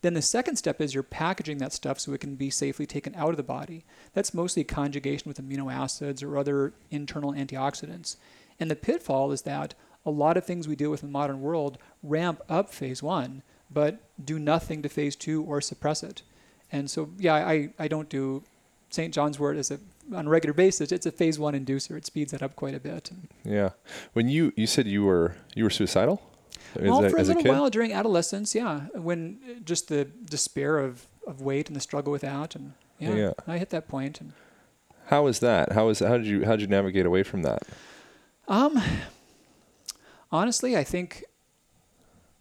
Then 0.00 0.14
the 0.14 0.22
second 0.22 0.56
step 0.56 0.80
is 0.80 0.94
you're 0.94 1.02
packaging 1.02 1.58
that 1.58 1.74
stuff 1.74 2.00
so 2.00 2.14
it 2.14 2.20
can 2.22 2.34
be 2.34 2.48
safely 2.48 2.86
taken 2.86 3.14
out 3.14 3.28
of 3.28 3.36
the 3.36 3.42
body. 3.42 3.84
That's 4.14 4.32
mostly 4.32 4.64
conjugation 4.64 5.28
with 5.28 5.46
amino 5.46 5.70
acids 5.70 6.22
or 6.22 6.38
other 6.38 6.72
internal 6.90 7.34
antioxidants. 7.34 8.16
And 8.58 8.70
the 8.70 8.74
pitfall 8.74 9.32
is 9.32 9.42
that 9.42 9.74
a 10.06 10.10
lot 10.10 10.38
of 10.38 10.46
things 10.46 10.66
we 10.66 10.76
deal 10.76 10.90
with 10.90 11.02
in 11.02 11.10
the 11.10 11.12
modern 11.12 11.42
world 11.42 11.76
ramp 12.02 12.40
up 12.48 12.70
phase 12.72 13.02
one, 13.02 13.42
but 13.70 14.00
do 14.24 14.38
nothing 14.38 14.80
to 14.80 14.88
phase 14.88 15.14
two 15.14 15.42
or 15.42 15.60
suppress 15.60 16.02
it. 16.02 16.22
And 16.70 16.90
so, 16.90 17.08
yeah, 17.18 17.34
I, 17.34 17.70
I 17.78 17.88
don't 17.88 18.08
do 18.08 18.42
St. 18.90 19.12
John's 19.14 19.38
wort 19.38 19.56
as 19.56 19.70
a 19.70 19.78
on 20.14 20.26
a 20.26 20.30
regular 20.30 20.54
basis. 20.54 20.90
It's 20.92 21.06
a 21.06 21.12
phase 21.12 21.38
one 21.38 21.54
inducer. 21.54 21.96
It 21.96 22.06
speeds 22.06 22.32
that 22.32 22.42
up 22.42 22.56
quite 22.56 22.74
a 22.74 22.80
bit. 22.80 23.10
Yeah. 23.44 23.70
When 24.14 24.28
you 24.28 24.52
you 24.56 24.66
said 24.66 24.86
you 24.86 25.04
were 25.04 25.34
you 25.54 25.64
were 25.64 25.70
suicidal 25.70 26.22
as, 26.74 26.82
well, 26.82 27.04
a, 27.04 27.10
for 27.10 27.16
a 27.16 27.20
as 27.20 27.28
a 27.28 27.32
little 27.32 27.42
kid. 27.42 27.50
while 27.52 27.70
during 27.70 27.92
adolescence, 27.92 28.54
yeah, 28.54 28.80
when 28.94 29.38
just 29.64 29.88
the 29.88 30.04
despair 30.04 30.78
of, 30.78 31.06
of 31.26 31.40
weight 31.42 31.68
and 31.68 31.76
the 31.76 31.80
struggle 31.80 32.10
with 32.12 32.22
that, 32.22 32.54
and 32.54 32.72
yeah, 32.98 33.14
Yeah. 33.14 33.32
I 33.46 33.58
hit 33.58 33.70
that 33.70 33.88
point. 33.88 34.20
And 34.20 34.32
How 35.06 35.24
was 35.24 35.40
that? 35.40 35.72
How 35.72 35.86
was 35.86 35.98
how 36.00 36.16
did 36.16 36.26
you 36.26 36.44
how 36.44 36.52
did 36.52 36.62
you 36.62 36.66
navigate 36.68 37.04
away 37.06 37.22
from 37.22 37.42
that? 37.42 37.62
um, 38.48 38.80
honestly, 40.32 40.76
I 40.76 40.84
think 40.84 41.24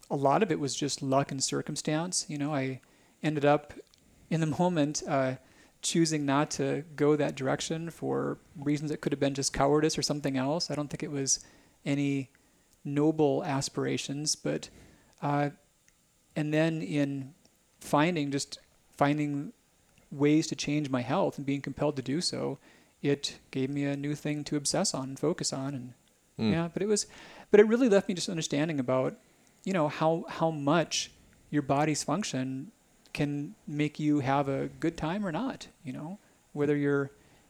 a 0.09 0.15
lot 0.15 0.41
of 0.43 0.51
it 0.51 0.59
was 0.59 0.73
just 0.75 1.01
luck 1.01 1.31
and 1.31 1.43
circumstance. 1.43 2.25
You 2.29 2.37
know, 2.37 2.53
I 2.53 2.79
ended 3.23 3.45
up 3.45 3.73
in 4.29 4.41
the 4.41 4.47
moment 4.47 5.03
uh, 5.07 5.35
choosing 5.81 6.25
not 6.25 6.51
to 6.51 6.83
go 6.95 7.15
that 7.15 7.35
direction 7.35 7.89
for 7.89 8.37
reasons 8.57 8.91
that 8.91 9.01
could 9.01 9.11
have 9.11 9.19
been 9.19 9.33
just 9.33 9.53
cowardice 9.53 9.97
or 9.97 10.01
something 10.01 10.37
else. 10.37 10.69
I 10.69 10.75
don't 10.75 10.89
think 10.89 11.03
it 11.03 11.11
was 11.11 11.39
any 11.85 12.29
noble 12.83 13.43
aspirations, 13.43 14.35
but 14.35 14.69
uh, 15.21 15.49
and 16.35 16.53
then 16.53 16.81
in 16.81 17.33
finding 17.79 18.31
just 18.31 18.59
finding 18.95 19.53
ways 20.11 20.47
to 20.47 20.55
change 20.55 20.89
my 20.89 21.01
health 21.01 21.37
and 21.37 21.45
being 21.45 21.61
compelled 21.61 21.95
to 21.95 22.01
do 22.01 22.21
so, 22.21 22.57
it 23.01 23.37
gave 23.51 23.69
me 23.69 23.83
a 23.83 23.95
new 23.95 24.15
thing 24.15 24.43
to 24.45 24.55
obsess 24.55 24.93
on 24.93 25.09
and 25.09 25.19
focus 25.19 25.53
on 25.53 25.73
and 25.73 25.93
yeah, 26.51 26.69
but 26.71 26.83
it 26.83 26.87
was 26.87 27.07
but 27.49 27.59
it 27.59 27.67
really 27.67 27.89
left 27.89 28.07
me 28.07 28.13
just 28.13 28.29
understanding 28.29 28.79
about 28.79 29.15
you 29.63 29.73
know 29.73 29.87
how 29.87 30.25
how 30.29 30.51
much 30.51 31.11
your 31.49 31.63
body's 31.63 32.03
function 32.03 32.71
can 33.17 33.55
make 33.67 33.99
you 33.99 34.19
have 34.19 34.47
a 34.47 34.67
good 34.79 34.95
time 34.95 35.25
or 35.25 35.31
not, 35.31 35.67
you 35.83 35.91
know, 35.91 36.19
whether 36.53 36.77
you're 36.77 37.09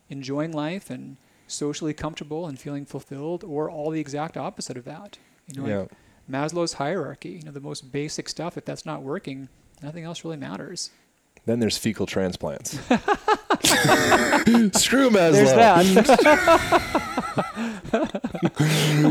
enjoying 0.10 0.54
life 0.54 0.90
and 0.90 1.18
socially 1.46 1.94
comfortable 1.94 2.48
and 2.48 2.58
feeling 2.58 2.86
fulfilled 2.86 3.44
or 3.44 3.70
all 3.70 3.92
the 3.92 4.00
exact 4.00 4.38
opposite 4.38 4.78
of 4.78 4.86
that. 4.86 5.18
You 5.48 5.62
know, 5.62 5.80
like 5.80 5.92
Maslow's 6.32 6.74
hierarchy, 6.74 7.32
you 7.32 7.42
know, 7.44 7.52
the 7.52 7.60
most 7.60 7.92
basic 7.92 8.30
stuff 8.30 8.58
if 8.58 8.64
that's 8.64 8.86
not 8.86 9.02
working, 9.02 9.50
nothing 9.84 10.06
else 10.06 10.24
really 10.24 10.38
matters. 10.38 10.92
Then 11.46 11.60
there's 11.60 11.78
fecal 11.78 12.06
transplants. 12.06 12.72
Screw 14.74 15.10
Maslow. 15.10 15.84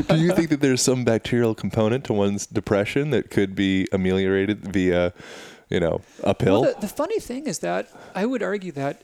Do 0.09 0.17
you 0.17 0.33
think 0.33 0.49
that 0.49 0.61
there's 0.61 0.81
some 0.81 1.05
bacterial 1.05 1.55
component 1.55 2.05
to 2.05 2.15
one's 2.15 2.47
depression 2.47 3.11
that 3.11 3.31
could 3.31 3.55
be 3.55 3.89
ameliorated 3.93 4.73
via, 4.73 5.13
you 5.69 5.81
know, 5.81 6.01
uphill. 6.23 6.63
Well, 6.63 6.75
the, 6.75 6.81
the 6.83 6.89
funny 6.89 7.19
thing 7.21 7.47
is 7.47 7.61
that 7.61 7.89
I 8.15 8.27
would 8.27 8.43
argue 8.43 8.73
that 8.73 9.03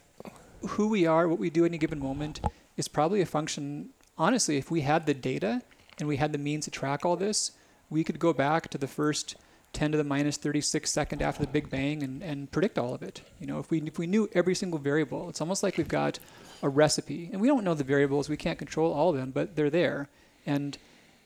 who 0.69 0.89
we 0.89 1.07
are, 1.07 1.27
what 1.29 1.39
we 1.39 1.51
do 1.51 1.65
at 1.65 1.71
any 1.71 1.79
given 1.79 1.99
moment, 1.99 2.41
is 2.77 2.89
probably 2.89 3.21
a 3.21 3.27
function. 3.27 3.91
Honestly, 4.17 4.57
if 4.57 4.71
we 4.71 4.83
had 4.83 5.07
the 5.07 5.15
data 5.15 5.63
and 5.99 6.09
we 6.09 6.17
had 6.17 6.33
the 6.33 6.39
means 6.39 6.65
to 6.65 6.71
track 6.71 7.05
all 7.05 7.17
this, 7.17 7.53
we 7.91 8.05
could 8.05 8.19
go 8.19 8.33
back 8.33 8.69
to 8.71 8.79
the 8.79 8.87
first 8.87 9.37
10 9.73 9.93
to 9.93 9.99
the 9.99 10.05
minus 10.05 10.37
36 10.37 10.91
second 10.91 11.23
after 11.23 11.43
the 11.43 11.51
Big 11.51 11.71
Bang 11.71 12.03
and, 12.03 12.23
and 12.23 12.51
predict 12.51 12.79
all 12.79 12.95
of 12.95 13.03
it. 13.03 13.23
You 13.41 13.47
know, 13.47 13.59
if 13.59 13.71
we 13.71 13.81
if 13.83 13.99
we 13.99 14.07
knew 14.07 14.29
every 14.35 14.55
single 14.55 14.79
variable, 14.79 15.29
it's 15.29 15.41
almost 15.41 15.63
like 15.63 15.79
we've 15.79 15.89
got 15.89 16.19
a 16.63 16.69
recipe, 16.69 17.31
and 17.33 17.41
we 17.41 17.49
don't 17.49 17.65
know 17.65 17.75
the 17.75 17.85
variables. 17.85 18.29
We 18.29 18.37
can't 18.37 18.59
control 18.59 18.93
all 18.93 19.11
of 19.11 19.17
them, 19.17 19.31
but 19.31 19.57
they're 19.57 19.71
there. 19.71 20.09
And 20.47 20.79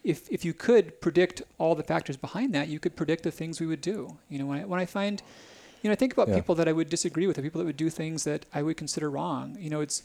if 0.07 0.29
if 0.31 0.45
you 0.45 0.55
could 0.55 1.01
predict 1.01 1.42
all 1.59 1.75
the 1.75 1.83
factors 1.83 2.16
behind 2.16 2.55
that, 2.55 2.69
you 2.69 2.79
could 2.79 2.95
predict 2.97 3.23
the 3.25 3.31
things 3.31 3.61
we 3.61 3.66
would 3.66 3.81
do. 3.81 4.16
You 4.29 4.38
know, 4.38 4.47
when 4.47 4.61
I, 4.61 4.64
when 4.64 4.81
I 4.81 4.87
find 4.87 5.23
you 5.83 5.88
know, 5.90 5.92
I 5.92 5.97
think 5.97 6.12
about 6.14 6.29
Yeah. 6.29 6.37
people 6.37 6.55
that 6.57 6.69
I 6.69 6.73
would 6.73 6.88
disagree 6.88 7.27
with, 7.27 7.37
the 7.37 7.42
people 7.42 7.61
that 7.61 7.66
would 7.66 7.77
do 7.77 7.90
things 7.90 8.25
that 8.25 8.47
I 8.53 8.62
would 8.62 8.77
consider 8.77 9.09
wrong. 9.11 9.57
You 9.61 9.71
know, 9.71 9.81
it's, 9.81 10.03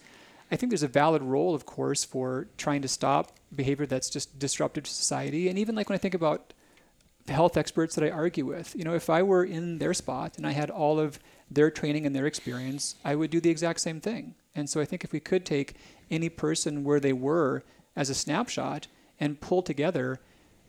I 0.51 0.55
think 0.55 0.69
there's 0.69 0.83
a 0.83 0.87
valid 0.87 1.23
role, 1.23 1.55
of 1.55 1.65
course, 1.65 2.03
for 2.03 2.47
trying 2.57 2.81
to 2.83 2.87
stop 2.87 3.31
behavior 3.55 3.85
that's 3.85 4.09
just 4.09 4.37
disruptive 4.37 4.83
to 4.83 4.91
society. 4.91 5.47
And 5.49 5.57
even 5.57 5.73
like 5.75 5.89
when 5.89 5.95
I 5.95 5.97
think 5.97 6.13
about 6.13 6.53
the 7.25 7.33
health 7.33 7.57
experts 7.57 7.95
that 7.95 8.03
I 8.03 8.11
argue 8.11 8.45
with, 8.45 8.75
you 8.75 8.83
know, 8.83 8.93
if 8.93 9.09
I 9.09 9.23
were 9.23 9.43
in 9.43 9.79
their 9.79 9.93
spot 9.93 10.37
and 10.37 10.45
I 10.45 10.51
had 10.51 10.69
all 10.69 10.99
of 10.99 11.19
their 11.49 11.71
training 11.71 12.05
and 12.05 12.15
their 12.15 12.27
experience, 12.27 12.95
I 13.03 13.15
would 13.15 13.31
do 13.31 13.39
the 13.39 13.49
exact 13.49 13.79
same 13.79 14.01
thing. 14.01 14.35
And 14.53 14.69
so 14.69 14.81
I 14.81 14.85
think 14.85 15.03
if 15.03 15.11
we 15.11 15.19
could 15.19 15.45
take 15.45 15.75
any 16.11 16.29
person 16.29 16.83
where 16.83 16.99
they 16.99 17.13
were 17.13 17.63
as 17.95 18.09
a 18.09 18.13
snapshot 18.13 18.87
and 19.21 19.39
pull 19.39 19.61
together 19.61 20.19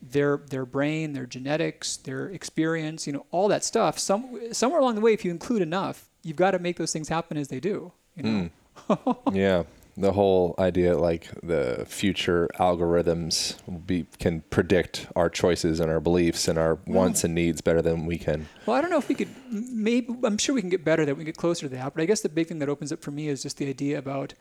their 0.01 0.37
their 0.37 0.67
brain, 0.67 1.15
their 1.15 1.27
genetics, 1.27 1.97
their 1.97 2.29
experience, 2.29 3.07
you 3.07 3.13
know, 3.13 3.27
all 3.33 3.49
that 3.49 3.65
stuff. 3.65 3.99
Some 3.99 4.53
somewhere 4.53 4.81
along 4.81 4.97
the 4.97 5.01
way, 5.01 5.13
if 5.13 5.25
you 5.25 5.31
include 5.33 5.63
enough, 5.63 6.09
you've 6.23 6.37
got 6.37 6.53
to 6.53 6.59
make 6.61 6.77
those 6.77 6.93
things 6.93 7.09
happen 7.09 7.37
as 7.37 7.49
they 7.49 7.59
do. 7.59 7.93
You 8.17 8.23
know, 8.23 9.19
yeah. 9.33 9.65
The 9.95 10.13
whole 10.13 10.55
idea, 10.59 10.97
like 10.97 11.29
the 11.43 11.85
future 11.87 12.49
algorithms, 12.59 13.57
will 13.67 13.79
be 13.79 14.07
can 14.19 14.41
predict 14.49 15.07
our 15.15 15.29
choices 15.29 15.81
and 15.81 15.91
our 15.91 16.01
beliefs 16.01 16.49
and 16.49 16.59
our 16.59 16.79
wants 16.87 17.25
and 17.25 17.35
needs 17.35 17.61
better 17.61 17.83
than 17.83 18.07
we 18.07 18.17
can. 18.17 18.49
Well, 18.65 18.75
I 18.75 18.81
don't 18.81 18.91
know 18.91 18.97
if 18.97 19.09
we 19.09 19.15
could. 19.15 19.29
Maybe 19.51 20.15
I'm 20.25 20.39
sure 20.39 20.55
we 20.55 20.63
can 20.63 20.71
get 20.71 20.83
better. 20.83 21.05
That 21.05 21.15
we 21.15 21.25
can 21.25 21.27
get 21.27 21.37
closer 21.37 21.69
to 21.69 21.75
that. 21.77 21.95
But 21.95 22.03
I 22.03 22.07
guess 22.07 22.23
the 22.23 22.31
big 22.31 22.49
thing 22.49 22.59
that 22.61 22.71
opens 22.71 22.91
up 22.91 23.03
for 23.03 23.11
me 23.11 23.29
is 23.29 23.43
just 23.43 23.59
the 23.59 23.69
idea 23.69 23.99
about 23.99 24.33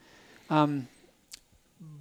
um, 0.48 0.88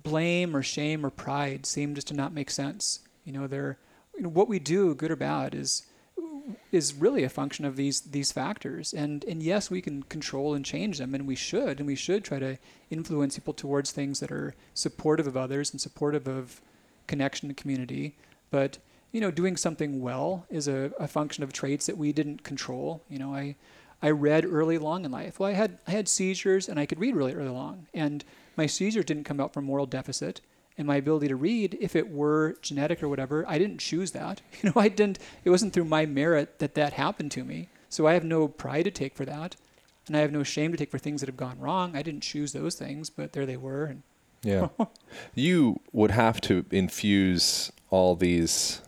blame 0.04 0.56
or 0.56 0.64
shame 0.64 1.06
or 1.06 1.10
pride 1.10 1.66
seem 1.66 1.96
just 1.96 2.08
to 2.08 2.14
not 2.14 2.34
make 2.34 2.50
sense. 2.50 3.00
You 3.26 3.34
know, 3.34 3.48
they're 3.48 3.78
you 4.16 4.24
know, 4.24 4.30
what 4.30 4.48
we 4.48 4.60
do, 4.60 4.94
good 4.96 5.12
or 5.12 5.16
bad, 5.16 5.56
is 5.56 5.84
is 6.72 6.94
really 6.94 7.24
a 7.24 7.30
function 7.30 7.66
of 7.66 7.76
these 7.76 8.02
these 8.02 8.32
factors. 8.32 8.94
And 8.94 9.24
and 9.26 9.42
yes, 9.42 9.70
we 9.70 9.82
can 9.82 10.04
control 10.04 10.54
and 10.54 10.66
change 10.66 10.98
them, 10.98 11.16
and 11.16 11.28
we 11.28 11.36
should, 11.36 11.80
and 11.80 11.88
we 11.88 11.96
should 11.96 12.24
try 12.24 12.40
to 12.40 12.58
influence 12.90 13.38
people 13.38 13.54
towards 13.54 13.92
things 13.92 14.20
that 14.20 14.32
are 14.32 14.56
supportive 14.74 15.28
of 15.28 15.38
others 15.38 15.72
and 15.72 15.80
supportive 15.80 16.28
of 16.28 16.62
connection 17.08 17.50
and 17.50 17.58
community. 17.58 18.18
But 18.50 18.78
you 19.12 19.22
know, 19.22 19.32
doing 19.32 19.58
something 19.58 20.02
well 20.02 20.46
is 20.50 20.68
a, 20.68 20.92
a 20.98 21.08
function 21.08 21.44
of 21.44 21.52
traits 21.52 21.86
that 21.86 21.98
we 21.98 22.14
didn't 22.14 22.44
control. 22.44 23.04
You 23.10 23.20
know, 23.20 23.34
I 23.34 23.56
I 24.02 24.10
read 24.10 24.46
early 24.46 24.78
long 24.78 25.06
in 25.06 25.12
life. 25.12 25.40
Well, 25.40 25.50
I 25.50 25.54
had 25.54 25.80
I 25.88 25.92
had 25.92 26.08
seizures 26.08 26.68
and 26.70 26.80
I 26.80 26.86
could 26.86 27.00
read 27.00 27.16
really 27.16 27.34
early 27.34 27.50
long, 27.50 27.88
and 27.94 28.24
my 28.62 28.68
seizure 28.68 29.02
didn't 29.10 29.24
come 29.30 29.40
out 29.44 29.54
from 29.54 29.66
moral 29.66 29.88
deficit. 29.88 30.36
and 30.78 30.88
my 30.88 30.96
ability 31.04 31.28
to 31.28 31.36
read, 31.36 31.70
if 31.82 31.96
it 31.96 32.08
were 32.10 32.56
genetic 32.62 33.02
or 33.04 33.10
whatever, 33.10 33.38
I 33.48 33.58
didn't 33.62 33.80
choose 33.90 34.12
that. 34.12 34.42
You 34.58 34.64
know, 34.70 34.80
I 34.86 34.88
didn't. 35.00 35.18
It 35.46 35.50
wasn't 35.50 35.74
through 35.74 35.86
my 35.98 36.06
merit 36.06 36.48
that 36.60 36.76
that 36.76 36.94
happened 36.94 37.32
to 37.34 37.44
me. 37.44 37.60
So 37.90 38.08
I 38.08 38.14
have 38.14 38.24
no 38.24 38.48
pride 38.48 38.86
to 38.86 38.92
take 38.92 39.14
for 39.16 39.26
that, 39.26 39.56
and 40.08 40.16
I 40.16 40.22
have 40.22 40.32
no 40.32 40.44
shame 40.44 40.72
to 40.72 40.78
take 40.78 40.92
for 40.92 41.00
things 41.00 41.20
that 41.22 41.28
have 41.32 41.44
gone 41.46 41.60
wrong. 41.60 41.96
I 41.96 42.04
didn't 42.04 42.22
choose 42.32 42.52
those 42.54 42.76
things, 42.76 43.10
but 43.10 43.34
there 43.34 43.46
they 43.48 43.58
were. 43.58 43.84
And 43.92 44.04
Yeah. 44.44 44.68
you 45.48 45.82
would 45.92 46.12
have 46.12 46.40
to 46.42 46.66
infuse 46.72 47.72
all 47.90 48.16
these 48.16 48.82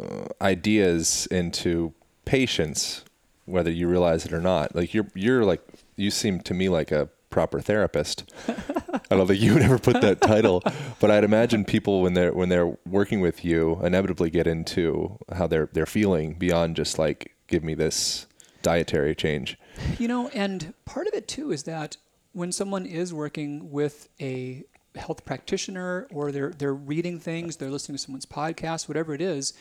uh, 0.00 0.26
ideas 0.40 1.26
into 1.30 1.92
patients, 2.24 3.04
whether 3.44 3.70
you 3.70 3.88
realize 3.88 4.24
it 4.26 4.32
or 4.32 4.40
not. 4.40 4.74
Like 4.78 4.94
you're, 4.94 5.08
you're 5.14 5.44
like, 5.44 5.62
you 5.96 6.10
seem 6.10 6.40
to 6.48 6.54
me 6.54 6.68
like 6.68 6.92
a 6.92 7.08
proper 7.34 7.60
therapist. 7.60 8.32
I 9.10 9.16
don't 9.16 9.26
think 9.26 9.40
you 9.40 9.54
would 9.54 9.62
ever 9.62 9.80
put 9.80 10.00
that 10.02 10.20
title, 10.20 10.62
but 11.00 11.10
I'd 11.10 11.24
imagine 11.24 11.64
people 11.64 12.00
when 12.00 12.14
they're 12.14 12.32
when 12.32 12.48
they're 12.48 12.78
working 12.86 13.20
with 13.20 13.44
you 13.44 13.80
inevitably 13.82 14.30
get 14.30 14.46
into 14.46 15.18
how 15.34 15.48
they're 15.48 15.68
they're 15.72 15.84
feeling 15.84 16.34
beyond 16.34 16.76
just 16.76 16.96
like 16.96 17.34
give 17.48 17.64
me 17.64 17.74
this 17.74 18.26
dietary 18.62 19.16
change. 19.16 19.58
You 19.98 20.06
know, 20.06 20.28
and 20.28 20.74
part 20.84 21.08
of 21.08 21.14
it 21.14 21.26
too 21.26 21.50
is 21.50 21.64
that 21.64 21.96
when 22.34 22.52
someone 22.52 22.86
is 22.86 23.12
working 23.12 23.72
with 23.72 24.08
a 24.20 24.62
health 24.94 25.24
practitioner 25.24 26.06
or 26.12 26.30
they're 26.30 26.50
they're 26.50 26.72
reading 26.72 27.18
things, 27.18 27.56
they're 27.56 27.68
listening 27.68 27.96
to 27.96 28.02
someone's 28.02 28.26
podcast, 28.26 28.86
whatever 28.86 29.12
it 29.12 29.20
is, 29.20 29.54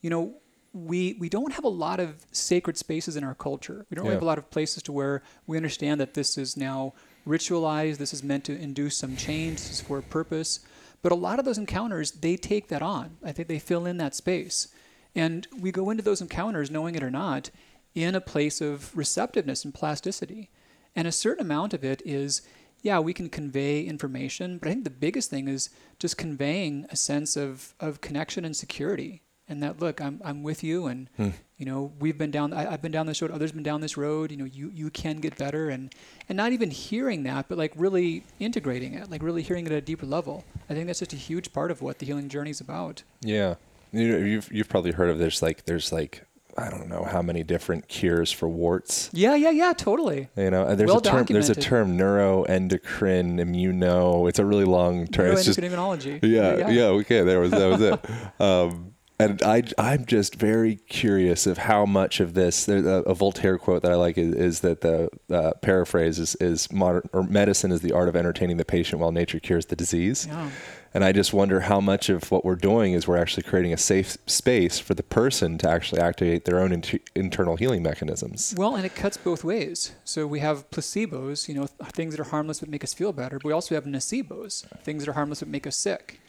you 0.00 0.10
know, 0.10 0.34
we 0.72 1.16
we 1.20 1.28
don't 1.28 1.52
have 1.52 1.64
a 1.64 1.68
lot 1.68 2.00
of 2.00 2.26
sacred 2.32 2.76
spaces 2.76 3.16
in 3.16 3.22
our 3.22 3.36
culture. 3.36 3.86
We 3.88 3.94
don't 3.94 4.04
really 4.04 4.16
have 4.16 4.22
a 4.22 4.26
lot 4.26 4.38
of 4.38 4.50
places 4.50 4.82
to 4.84 4.92
where 4.92 5.22
we 5.46 5.56
understand 5.56 6.00
that 6.00 6.14
this 6.14 6.36
is 6.36 6.56
now 6.56 6.92
ritualized, 7.26 7.98
this 7.98 8.14
is 8.14 8.22
meant 8.22 8.44
to 8.44 8.58
induce 8.58 8.96
some 8.96 9.16
change, 9.16 9.58
this 9.58 9.70
is 9.70 9.80
for 9.80 9.98
a 9.98 10.02
purpose. 10.02 10.60
But 11.02 11.12
a 11.12 11.16
lot 11.16 11.38
of 11.38 11.44
those 11.44 11.58
encounters, 11.58 12.10
they 12.12 12.36
take 12.36 12.68
that 12.68 12.82
on. 12.82 13.16
I 13.24 13.32
think 13.32 13.48
they 13.48 13.58
fill 13.58 13.86
in 13.86 13.96
that 13.98 14.14
space. 14.14 14.68
And 15.14 15.46
we 15.58 15.72
go 15.72 15.90
into 15.90 16.02
those 16.02 16.20
encounters, 16.20 16.70
knowing 16.70 16.94
it 16.94 17.02
or 17.02 17.10
not, 17.10 17.50
in 17.94 18.14
a 18.14 18.20
place 18.20 18.60
of 18.60 18.96
receptiveness 18.96 19.64
and 19.64 19.74
plasticity. 19.74 20.50
And 20.94 21.08
a 21.08 21.12
certain 21.12 21.44
amount 21.44 21.74
of 21.74 21.84
it 21.84 22.02
is, 22.04 22.42
yeah, 22.82 22.98
we 22.98 23.12
can 23.12 23.28
convey 23.28 23.82
information, 23.82 24.58
but 24.58 24.68
I 24.68 24.72
think 24.72 24.84
the 24.84 24.90
biggest 24.90 25.30
thing 25.30 25.48
is 25.48 25.70
just 25.98 26.16
conveying 26.16 26.86
a 26.90 26.96
sense 26.96 27.36
of, 27.36 27.74
of 27.80 28.00
connection 28.00 28.44
and 28.44 28.56
security. 28.56 29.22
And 29.48 29.62
that, 29.62 29.80
look, 29.80 30.00
I'm, 30.00 30.20
I'm 30.24 30.42
with 30.42 30.62
you, 30.62 30.86
and 30.86 31.08
hmm. 31.16 31.30
You 31.60 31.66
know 31.66 31.92
we've 32.00 32.16
been 32.16 32.30
down. 32.30 32.54
I, 32.54 32.72
I've 32.72 32.80
been 32.80 32.90
down 32.90 33.04
this 33.04 33.20
road. 33.20 33.30
Others 33.30 33.52
been 33.52 33.62
down 33.62 33.82
this 33.82 33.98
road. 33.98 34.30
You 34.30 34.38
know, 34.38 34.46
you 34.46 34.70
you 34.74 34.88
can 34.88 35.18
get 35.18 35.36
better, 35.36 35.68
and 35.68 35.94
and 36.26 36.36
not 36.36 36.52
even 36.52 36.70
hearing 36.70 37.22
that, 37.24 37.48
but 37.48 37.58
like 37.58 37.72
really 37.76 38.24
integrating 38.38 38.94
it, 38.94 39.10
like 39.10 39.22
really 39.22 39.42
hearing 39.42 39.66
it 39.66 39.72
at 39.72 39.78
a 39.78 39.82
deeper 39.82 40.06
level. 40.06 40.42
I 40.70 40.74
think 40.74 40.86
that's 40.86 41.00
just 41.00 41.12
a 41.12 41.16
huge 41.16 41.52
part 41.52 41.70
of 41.70 41.82
what 41.82 41.98
the 41.98 42.06
healing 42.06 42.30
journey 42.30 42.50
is 42.50 42.62
about. 42.62 43.02
Yeah, 43.20 43.56
you 43.92 44.16
you've 44.16 44.50
you've 44.50 44.70
probably 44.70 44.92
heard 44.92 45.10
of 45.10 45.18
there's 45.18 45.42
like 45.42 45.66
there's 45.66 45.92
like 45.92 46.24
I 46.56 46.70
don't 46.70 46.88
know 46.88 47.04
how 47.04 47.20
many 47.20 47.42
different 47.42 47.88
cures 47.88 48.32
for 48.32 48.48
warts. 48.48 49.10
Yeah, 49.12 49.34
yeah, 49.34 49.50
yeah, 49.50 49.74
totally. 49.74 50.28
You 50.36 50.50
know, 50.50 50.64
and 50.66 50.80
there's 50.80 50.88
Well 50.88 50.98
a 50.98 51.02
term. 51.02 51.26
There's 51.26 51.50
a 51.50 51.54
term 51.54 51.98
neuroendocrine 51.98 53.38
immuno. 53.38 54.28
It's 54.28 54.38
a 54.38 54.46
really 54.46 54.64
long 54.64 55.06
term. 55.06 55.32
It's 55.32 55.44
just 55.44 55.60
Neuroendocrinology. 55.60 56.20
yeah, 56.22 56.70
yeah, 56.70 56.84
Okay, 56.86 57.22
there 57.22 57.40
was 57.40 57.50
that 57.50 57.66
was 57.66 57.80
it. 57.82 58.04
Um, 58.40 58.94
and 59.20 59.42
I 59.42 59.62
I'm 59.78 60.06
just 60.06 60.34
very 60.34 60.76
curious 60.88 61.46
of 61.46 61.58
how 61.58 61.86
much 61.86 62.20
of 62.20 62.34
this. 62.34 62.68
A, 62.68 62.74
a 62.74 63.14
Voltaire 63.14 63.58
quote 63.58 63.82
that 63.82 63.92
I 63.92 63.96
like 63.96 64.16
is, 64.18 64.34
is 64.34 64.60
that 64.60 64.80
the 64.80 65.10
uh, 65.30 65.52
paraphrase 65.62 66.18
is, 66.18 66.34
is 66.36 66.72
modern 66.72 67.08
or 67.12 67.22
medicine 67.22 67.72
is 67.72 67.80
the 67.80 67.92
art 67.92 68.08
of 68.08 68.16
entertaining 68.16 68.56
the 68.56 68.64
patient 68.64 69.00
while 69.00 69.12
nature 69.12 69.40
cures 69.40 69.66
the 69.66 69.76
disease. 69.76 70.26
Yeah. 70.26 70.50
And 70.92 71.04
I 71.04 71.12
just 71.12 71.32
wonder 71.32 71.60
how 71.60 71.80
much 71.80 72.08
of 72.08 72.32
what 72.32 72.44
we're 72.44 72.56
doing 72.56 72.94
is 72.94 73.06
we're 73.06 73.16
actually 73.16 73.44
creating 73.44 73.72
a 73.72 73.76
safe 73.76 74.16
space 74.26 74.80
for 74.80 74.94
the 74.94 75.04
person 75.04 75.56
to 75.58 75.70
actually 75.70 76.00
activate 76.00 76.46
their 76.46 76.58
own 76.58 76.72
inter- 76.72 76.98
internal 77.14 77.56
healing 77.56 77.82
mechanisms. 77.82 78.54
Well, 78.56 78.74
and 78.74 78.84
it 78.84 78.96
cuts 78.96 79.16
both 79.16 79.44
ways. 79.44 79.92
So 80.04 80.26
we 80.26 80.40
have 80.40 80.68
placebos, 80.70 81.46
you 81.46 81.54
know, 81.54 81.66
th- 81.66 81.92
things 81.92 82.16
that 82.16 82.20
are 82.20 82.30
harmless 82.30 82.58
but 82.58 82.68
make 82.68 82.82
us 82.82 82.92
feel 82.92 83.12
better. 83.12 83.38
But 83.38 83.44
we 83.44 83.52
also 83.52 83.76
have 83.76 83.84
nocebos, 83.84 84.66
things 84.82 85.04
that 85.04 85.10
are 85.10 85.14
harmless 85.14 85.40
but 85.40 85.48
make 85.48 85.66
us 85.66 85.76
sick. 85.76 86.20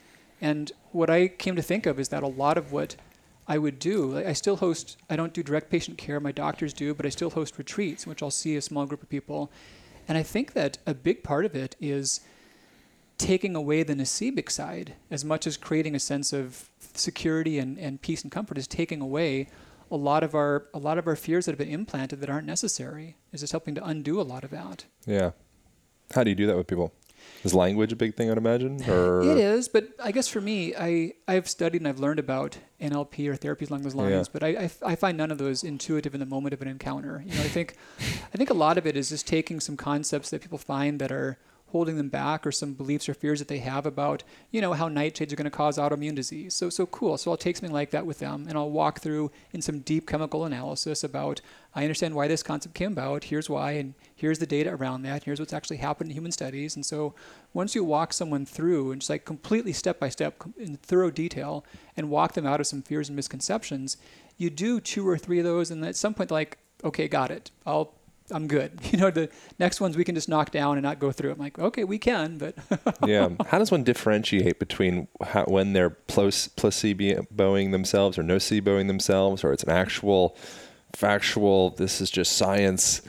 And 0.42 0.72
what 0.92 1.10
I 1.10 1.28
came 1.28 1.56
to 1.56 1.62
think 1.62 1.86
of 1.86 2.00
is 2.00 2.10
that 2.10 2.24
a 2.24 2.28
lot 2.28 2.58
of 2.58 2.72
what 2.72 2.96
I 3.48 3.58
would 3.58 3.80
do, 3.80 4.18
I 4.18 4.34
still 4.34 4.58
host, 4.58 4.98
I 5.10 5.16
don't 5.16 5.34
do 5.34 5.44
direct 5.44 5.70
patient 5.70 5.98
care, 5.98 6.20
my 6.20 6.32
doctors 6.32 6.74
do, 6.74 6.94
but 6.94 7.06
I 7.06 7.10
still 7.10 7.30
host 7.30 7.58
retreats, 7.58 8.08
which 8.08 8.24
I'll 8.24 8.32
see 8.32 8.56
a 8.56 8.62
small 8.62 8.86
group 8.86 9.04
of 9.04 9.10
people. 9.10 9.52
And 10.08 10.18
I 10.18 10.24
think 10.24 10.54
that 10.54 10.80
a 10.86 10.94
big 10.94 11.24
part 11.24 11.46
of 11.46 11.56
it 11.56 11.76
is 11.80 12.22
taking 13.18 13.56
away 13.56 13.84
the 13.84 13.94
nocebic 13.94 14.50
side 14.50 14.96
as 15.12 15.24
much 15.24 15.46
as 15.46 15.56
creating 15.56 15.96
a 15.96 16.00
sense 16.00 16.34
of 16.34 16.70
security 16.94 17.60
and, 17.60 17.78
and 17.78 18.02
peace 18.02 18.24
and 18.24 18.32
comfort 18.32 18.58
is 18.58 18.68
taking 18.68 19.00
away 19.00 19.48
a 19.92 19.96
lot 19.96 20.24
of 20.24 20.34
our 20.34 20.66
a 20.74 20.80
lot 20.80 20.98
of 20.98 21.06
our 21.06 21.16
fears 21.16 21.46
that 21.46 21.52
have 21.52 21.60
been 21.60 21.70
implanted 21.70 22.20
that 22.22 22.30
aren't 22.30 22.48
necessary 22.48 23.18
is 23.32 23.42
just 23.42 23.52
helping 23.52 23.76
to 23.76 23.86
undo 23.86 24.20
a 24.20 24.24
lot 24.24 24.44
of 24.44 24.50
that 24.50 24.86
Yeah. 25.06 25.32
How 26.16 26.24
do 26.24 26.30
you 26.30 26.36
do 26.36 26.48
that 26.48 26.58
with 26.58 26.68
people? 26.68 26.94
Is 27.43 27.53
language 27.55 27.91
a 27.91 27.95
big 27.95 28.15
thing, 28.15 28.30
I'd 28.30 28.38
imagine? 28.38 28.82
Or 28.89 29.22
it 29.24 29.38
is 29.38 29.67
but 29.67 29.88
i 30.03 30.11
guess 30.11 30.28
for 30.28 30.41
me 30.41 30.76
i 30.76 31.13
i've 31.28 31.47
studied 31.49 31.82
and 31.82 31.88
i've 31.88 31.99
learned 31.99 32.19
about 32.19 32.57
nlp 32.82 33.28
or 33.28 33.36
therapies 33.36 33.69
along 33.69 33.82
those 33.84 33.95
lines 33.95 34.11
Yeah. 34.28 34.32
but 34.34 34.43
I, 34.43 34.49
I 34.65 34.72
I 34.91 34.95
find 34.95 35.17
none 35.17 35.32
of 35.32 35.38
those 35.38 35.63
intuitive 35.63 36.13
in 36.13 36.19
the 36.19 36.26
moment 36.26 36.53
of 36.53 36.61
an 36.61 36.67
encounter 36.67 37.24
you 37.26 37.34
know 37.36 37.41
i 37.41 37.47
think 37.47 37.76
i 37.99 38.38
think 38.38 38.49
a 38.49 38.53
lot 38.65 38.78
of 38.78 38.86
it 38.86 38.95
is 38.95 39.09
just 39.09 39.26
taking 39.28 39.59
some 39.59 39.76
concepts 39.78 40.30
that 40.32 40.41
people 40.41 40.57
find 40.57 40.99
that 40.99 41.11
are 41.11 41.38
holding 41.72 41.97
them 41.97 42.09
back 42.09 42.45
or 42.45 42.51
some 42.51 42.74
beliefs 42.74 43.09
or 43.09 43.13
fears 43.13 43.39
that 43.39 43.47
they 43.47 43.59
have 43.59 43.86
about 43.86 44.24
you 44.51 44.61
know 44.61 44.74
how 44.74 44.88
nightshades 44.88 45.32
are 45.32 45.36
going 45.36 45.45
to 45.45 45.49
cause 45.49 45.78
autoimmune 45.78 46.15
disease. 46.15 46.53
So 46.53 46.69
so 46.69 46.86
cool. 46.86 47.17
So 47.17 47.32
i'll 47.32 47.38
take 47.38 47.57
something 47.57 47.74
like 47.74 47.91
that 47.91 48.05
with 48.05 48.19
them 48.19 48.45
and 48.47 48.57
i'll 48.57 48.69
walk 48.69 48.99
through 48.99 49.32
in 49.51 49.61
some 49.61 49.80
deep 49.80 50.07
chemical 50.07 50.45
analysis 50.45 51.03
about 51.03 51.41
i 51.74 51.84
understand 51.84 52.15
why 52.15 52.28
this 52.28 52.43
concept 52.43 52.76
came 52.76 52.91
about. 52.91 53.26
Here's 53.26 53.49
why 53.49 53.72
and 53.74 53.93
here's 54.15 54.39
the 54.39 54.45
data 54.45 54.72
around 54.72 55.03
that. 55.03 55.24
Here's 55.24 55.39
what's 55.39 55.53
actually 55.53 55.78
happened 55.78 56.11
in 56.11 56.15
human 56.15 56.32
studies. 56.32 56.76
And 56.76 56.86
so 56.86 57.15
once 57.53 57.76
you 57.76 57.84
walk 57.84 58.13
someone 58.13 58.45
through 58.45 58.91
and 58.91 59.01
just 59.01 59.09
like 59.09 59.26
completely 59.26 59.74
step 59.74 59.99
by 59.99 60.09
step 60.09 60.41
in 60.57 60.78
thorough 60.78 61.11
detail 61.11 61.65
and 61.97 62.09
walk 62.09 62.34
them 62.34 62.45
out 62.45 62.59
of 62.59 62.67
some 62.67 62.82
fears 62.82 63.09
and 63.09 63.15
misconceptions 63.15 63.97
you 64.38 64.49
do 64.49 64.80
two 64.80 65.07
or 65.07 65.17
three 65.17 65.38
of 65.38 65.45
those 65.45 65.69
and 65.69 65.86
at 65.86 65.95
some 65.95 66.13
point 66.13 66.32
like 66.32 66.57
okay 66.84 67.07
got 67.07 67.32
it. 67.32 67.51
I'll 67.65 67.93
I'm 68.32 68.48
good. 68.48 68.80
You 68.92 68.98
know, 68.98 69.10
the 69.10 69.30
next 69.58 69.80
ones 69.80 69.96
we 69.96 70.04
can 70.04 70.16
just 70.16 70.28
knock 70.28 70.52
down 70.52 70.78
and 70.78 70.84
not 70.84 71.00
go 71.00 71.14
through. 71.14 71.32
I'm 71.32 71.40
like, 71.40 71.58
okay, 71.58 71.86
we 71.86 71.98
can, 71.98 72.38
but 72.38 72.56
yeah. 73.06 73.30
How 73.48 73.58
does 73.58 73.72
one 73.72 73.84
differentiate 73.84 74.60
between 74.60 75.08
how, 75.24 75.46
when 75.46 75.72
they're 75.72 75.92
placeboing 75.92 77.72
themselves 77.72 78.18
or 78.18 78.24
noceboing 78.24 78.88
themselves, 78.88 79.46
or 79.46 79.54
it's 79.54 79.64
an 79.64 79.70
actual, 79.70 80.36
factual, 80.94 81.70
this 81.72 82.02
is 82.02 82.12
just 82.12 82.34
science? 82.34 83.02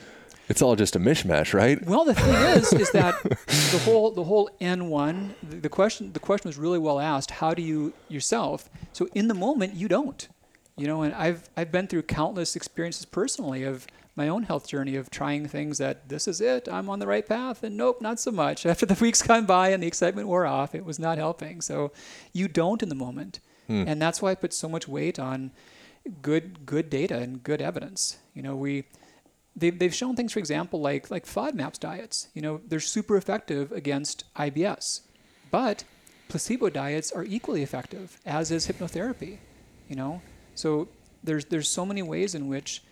It's 0.48 0.62
all 0.62 0.76
just 0.76 0.94
a 0.94 1.00
mishmash, 1.00 1.54
right? 1.54 1.84
well, 1.86 2.04
the 2.04 2.14
thing 2.14 2.34
is, 2.34 2.72
is 2.72 2.90
that 2.92 3.20
the 3.22 3.80
whole 3.84 4.10
the 4.10 4.24
whole 4.24 4.50
N1, 4.60 5.30
the, 5.42 5.56
the 5.56 5.68
question 5.68 6.12
the 6.12 6.20
question 6.20 6.48
was 6.48 6.58
really 6.58 6.78
well 6.78 7.00
asked. 7.00 7.30
How 7.32 7.54
do 7.54 7.62
you 7.62 7.92
yourself? 8.08 8.68
So 8.92 9.08
in 9.14 9.28
the 9.28 9.34
moment, 9.34 9.74
you 9.74 9.88
don't. 9.88 10.28
You 10.76 10.86
know, 10.86 11.02
and 11.02 11.14
I've 11.14 11.48
I've 11.56 11.70
been 11.70 11.86
through 11.86 12.02
countless 12.02 12.56
experiences 12.56 13.04
personally 13.04 13.62
of 13.62 13.86
my 14.14 14.28
own 14.28 14.42
health 14.42 14.68
journey 14.68 14.96
of 14.96 15.10
trying 15.10 15.46
things 15.46 15.78
that 15.78 16.08
this 16.08 16.28
is 16.28 16.40
it, 16.40 16.68
I'm 16.70 16.90
on 16.90 16.98
the 16.98 17.06
right 17.06 17.26
path, 17.26 17.62
and 17.62 17.76
nope, 17.76 18.00
not 18.00 18.20
so 18.20 18.30
much. 18.30 18.66
After 18.72 18.86
the 18.86 19.02
weeks 19.02 19.22
gone 19.22 19.46
by 19.46 19.70
and 19.70 19.82
the 19.82 19.86
excitement 19.86 20.28
wore 20.28 20.46
off, 20.46 20.74
it 20.74 20.84
was 20.84 20.98
not 20.98 21.18
helping. 21.18 21.60
So 21.60 21.92
you 22.32 22.48
don't 22.48 22.82
in 22.82 22.88
the 22.88 22.94
moment, 22.94 23.40
hmm. 23.66 23.84
and 23.86 24.00
that's 24.00 24.20
why 24.20 24.32
I 24.32 24.34
put 24.34 24.52
so 24.52 24.68
much 24.68 24.86
weight 24.86 25.18
on 25.18 25.52
good 26.20 26.66
good 26.66 26.90
data 26.90 27.18
and 27.18 27.42
good 27.42 27.62
evidence. 27.62 28.18
You 28.34 28.42
know, 28.42 28.56
we 28.56 28.84
they've, 29.56 29.78
they've 29.78 29.94
shown 29.94 30.16
things, 30.16 30.32
for 30.32 30.38
example, 30.38 30.80
like 30.80 31.10
like 31.10 31.26
FODMAPs 31.26 31.78
diets. 31.78 32.28
You 32.34 32.42
know, 32.42 32.60
they're 32.66 32.80
super 32.80 33.16
effective 33.16 33.72
against 33.72 34.24
IBS, 34.34 35.02
but 35.50 35.84
placebo 36.28 36.70
diets 36.70 37.12
are 37.12 37.24
equally 37.24 37.62
effective, 37.62 38.20
as 38.24 38.50
is 38.50 38.66
hypnotherapy. 38.66 39.38
You 39.88 39.96
know, 39.96 40.22
so 40.54 40.88
there's 41.22 41.44
there's 41.46 41.68
so 41.68 41.86
many 41.86 42.02
ways 42.02 42.34
in 42.34 42.48
which, 42.48 42.82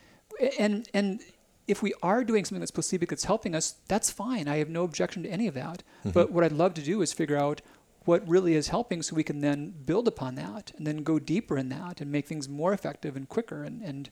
and 0.59 0.89
and 0.95 1.21
if 1.67 1.83
we 1.83 1.93
are 2.03 2.25
doing 2.25 2.45
something 2.45 2.61
that's 2.61 2.71
placebo 2.73 3.07
that's 3.07 3.25
helping 3.25 3.55
us, 3.55 3.77
that's 3.87 4.11
fine. 4.11 4.49
I 4.49 4.57
have 4.57 4.69
no 4.69 4.83
objection 4.83 5.23
to 5.23 5.29
any 5.29 5.47
of 5.47 5.55
that. 5.55 5.83
Mm-hmm. 6.01 6.11
But 6.11 6.33
what 6.33 6.43
I'd 6.43 6.53
love 6.53 6.75
to 6.75 6.83
do 6.83 7.01
is 7.01 7.13
figure 7.13 7.37
out 7.37 7.61
what 8.07 8.27
really 8.27 8.55
is 8.55 8.69
helping 8.69 9.03
so 9.03 9.15
we 9.15 9.23
can 9.23 9.41
then 9.41 9.73
build 9.85 10.09
upon 10.09 10.35
that 10.35 10.73
and 10.77 10.87
then 10.87 11.03
go 11.05 11.19
deeper 11.19 11.57
in 11.59 11.69
that 11.69 12.01
and 12.01 12.11
make 12.11 12.27
things 12.27 12.49
more 12.49 12.73
effective 12.73 13.15
and 13.15 13.29
quicker 13.29 13.63
and, 13.63 13.83
and 13.83 14.11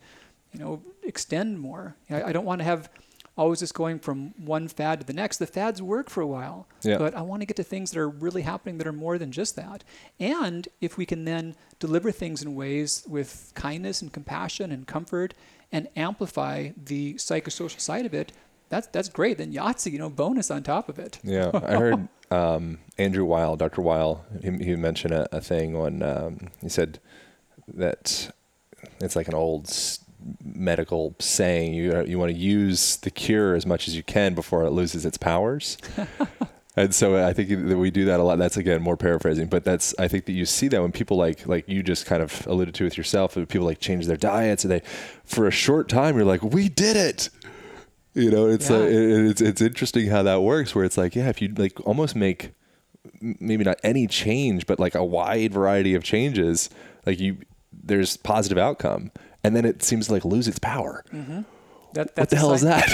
you 0.52 0.60
know 0.60 0.82
extend 1.02 1.58
more 1.58 1.96
I, 2.10 2.24
I 2.24 2.32
don't 2.32 2.44
want 2.44 2.60
to 2.60 2.64
have 2.64 2.90
always 3.36 3.60
just 3.60 3.72
going 3.74 3.98
from 3.98 4.34
one 4.36 4.68
fad 4.68 5.00
to 5.00 5.06
the 5.06 5.12
next 5.12 5.38
the 5.38 5.46
fads 5.46 5.80
work 5.80 6.10
for 6.10 6.20
a 6.20 6.26
while 6.26 6.68
Yeah. 6.82 6.98
but 6.98 7.14
i 7.14 7.22
want 7.22 7.40
to 7.40 7.46
get 7.46 7.56
to 7.56 7.62
things 7.64 7.90
that 7.92 8.00
are 8.00 8.08
really 8.08 8.42
happening 8.42 8.76
that 8.78 8.86
are 8.86 8.92
more 8.92 9.16
than 9.16 9.32
just 9.32 9.56
that 9.56 9.84
and 10.20 10.68
if 10.80 10.98
we 10.98 11.06
can 11.06 11.24
then 11.24 11.54
deliver 11.78 12.10
things 12.12 12.42
in 12.42 12.54
ways 12.54 13.04
with 13.08 13.52
kindness 13.54 14.02
and 14.02 14.12
compassion 14.12 14.70
and 14.70 14.86
comfort 14.86 15.32
and 15.72 15.88
amplify 15.96 16.70
the 16.76 17.14
psychosocial 17.14 17.80
side 17.80 18.06
of 18.06 18.14
it 18.14 18.32
that's 18.68 18.86
that's 18.88 19.08
great 19.08 19.38
then 19.38 19.52
yahtzee 19.52 19.92
you 19.92 19.98
know 19.98 20.10
bonus 20.10 20.50
on 20.50 20.62
top 20.62 20.88
of 20.88 20.98
it 20.98 21.18
Yeah, 21.22 21.50
I 21.54 21.76
heard 21.78 22.08
um, 22.30 22.78
Andrew 22.98 23.24
Weil, 23.24 23.56
Dr. 23.56 23.80
Weil, 23.82 24.24
he, 24.42 24.50
he 24.58 24.76
mentioned 24.76 25.14
a, 25.14 25.36
a 25.36 25.40
thing 25.40 25.74
on. 25.74 26.02
Um, 26.02 26.38
he 26.60 26.68
said 26.68 26.98
that 27.74 28.30
it's 29.00 29.16
like 29.16 29.28
an 29.28 29.34
old 29.34 29.74
medical 30.44 31.14
saying: 31.18 31.74
you 31.74 32.04
you 32.04 32.18
want 32.18 32.30
to 32.32 32.38
use 32.38 32.96
the 32.96 33.10
cure 33.10 33.54
as 33.54 33.64
much 33.64 33.88
as 33.88 33.96
you 33.96 34.02
can 34.02 34.34
before 34.34 34.64
it 34.64 34.70
loses 34.70 35.06
its 35.06 35.16
powers. 35.16 35.78
And 36.82 36.94
so 36.94 37.26
I 37.26 37.32
think 37.32 37.48
that 37.68 37.76
we 37.76 37.90
do 37.90 38.04
that 38.06 38.20
a 38.20 38.22
lot. 38.22 38.38
That's 38.38 38.56
again 38.56 38.80
more 38.82 38.96
paraphrasing, 38.96 39.48
but 39.48 39.64
that's 39.64 39.94
I 39.98 40.06
think 40.08 40.26
that 40.26 40.32
you 40.32 40.44
see 40.46 40.68
that 40.68 40.80
when 40.80 40.92
people 40.92 41.16
like 41.16 41.46
like 41.46 41.68
you 41.68 41.82
just 41.82 42.06
kind 42.06 42.22
of 42.22 42.46
alluded 42.46 42.74
to 42.76 42.84
with 42.84 42.96
yourself, 42.96 43.34
people 43.34 43.66
like 43.66 43.80
change 43.80 44.06
their 44.06 44.16
diets, 44.16 44.64
and 44.64 44.70
they 44.70 44.82
for 45.24 45.46
a 45.46 45.50
short 45.50 45.88
time 45.88 46.16
you're 46.16 46.24
like, 46.24 46.42
we 46.42 46.68
did 46.68 46.96
it. 46.96 47.30
You 48.14 48.30
know, 48.30 48.48
it's 48.48 48.70
uh, 48.70 48.74
Yeah. 48.74 48.80
like, 48.80 48.90
it, 48.90 49.26
it's 49.30 49.40
it's 49.40 49.60
interesting 49.60 50.06
how 50.08 50.22
that 50.22 50.42
works. 50.42 50.74
Where 50.74 50.84
it's 50.84 50.96
like, 50.96 51.14
yeah, 51.16 51.28
if 51.28 51.40
you 51.42 51.52
like 51.56 51.78
almost 51.86 52.14
make 52.16 52.52
maybe 53.20 53.64
not 53.64 53.78
any 53.82 54.06
change, 54.06 54.66
but 54.66 54.78
like 54.78 54.94
a 54.94 55.04
wide 55.04 55.52
variety 55.52 55.94
of 55.94 56.02
changes, 56.04 56.70
like 57.06 57.18
you 57.18 57.38
there's 57.72 58.16
positive 58.16 58.58
outcome, 58.58 59.10
and 59.42 59.54
then 59.56 59.64
it 59.64 59.82
seems 59.82 60.06
to 60.08 60.12
like 60.12 60.24
lose 60.24 60.46
its 60.48 60.58
power. 60.58 61.04
Mm-hmm. 61.12 61.40
That, 61.98 62.16
What 62.16 62.30
the 62.30 62.36
a 62.36 62.38
hell 62.38 62.52
is 62.52 62.60
that? 62.62 62.86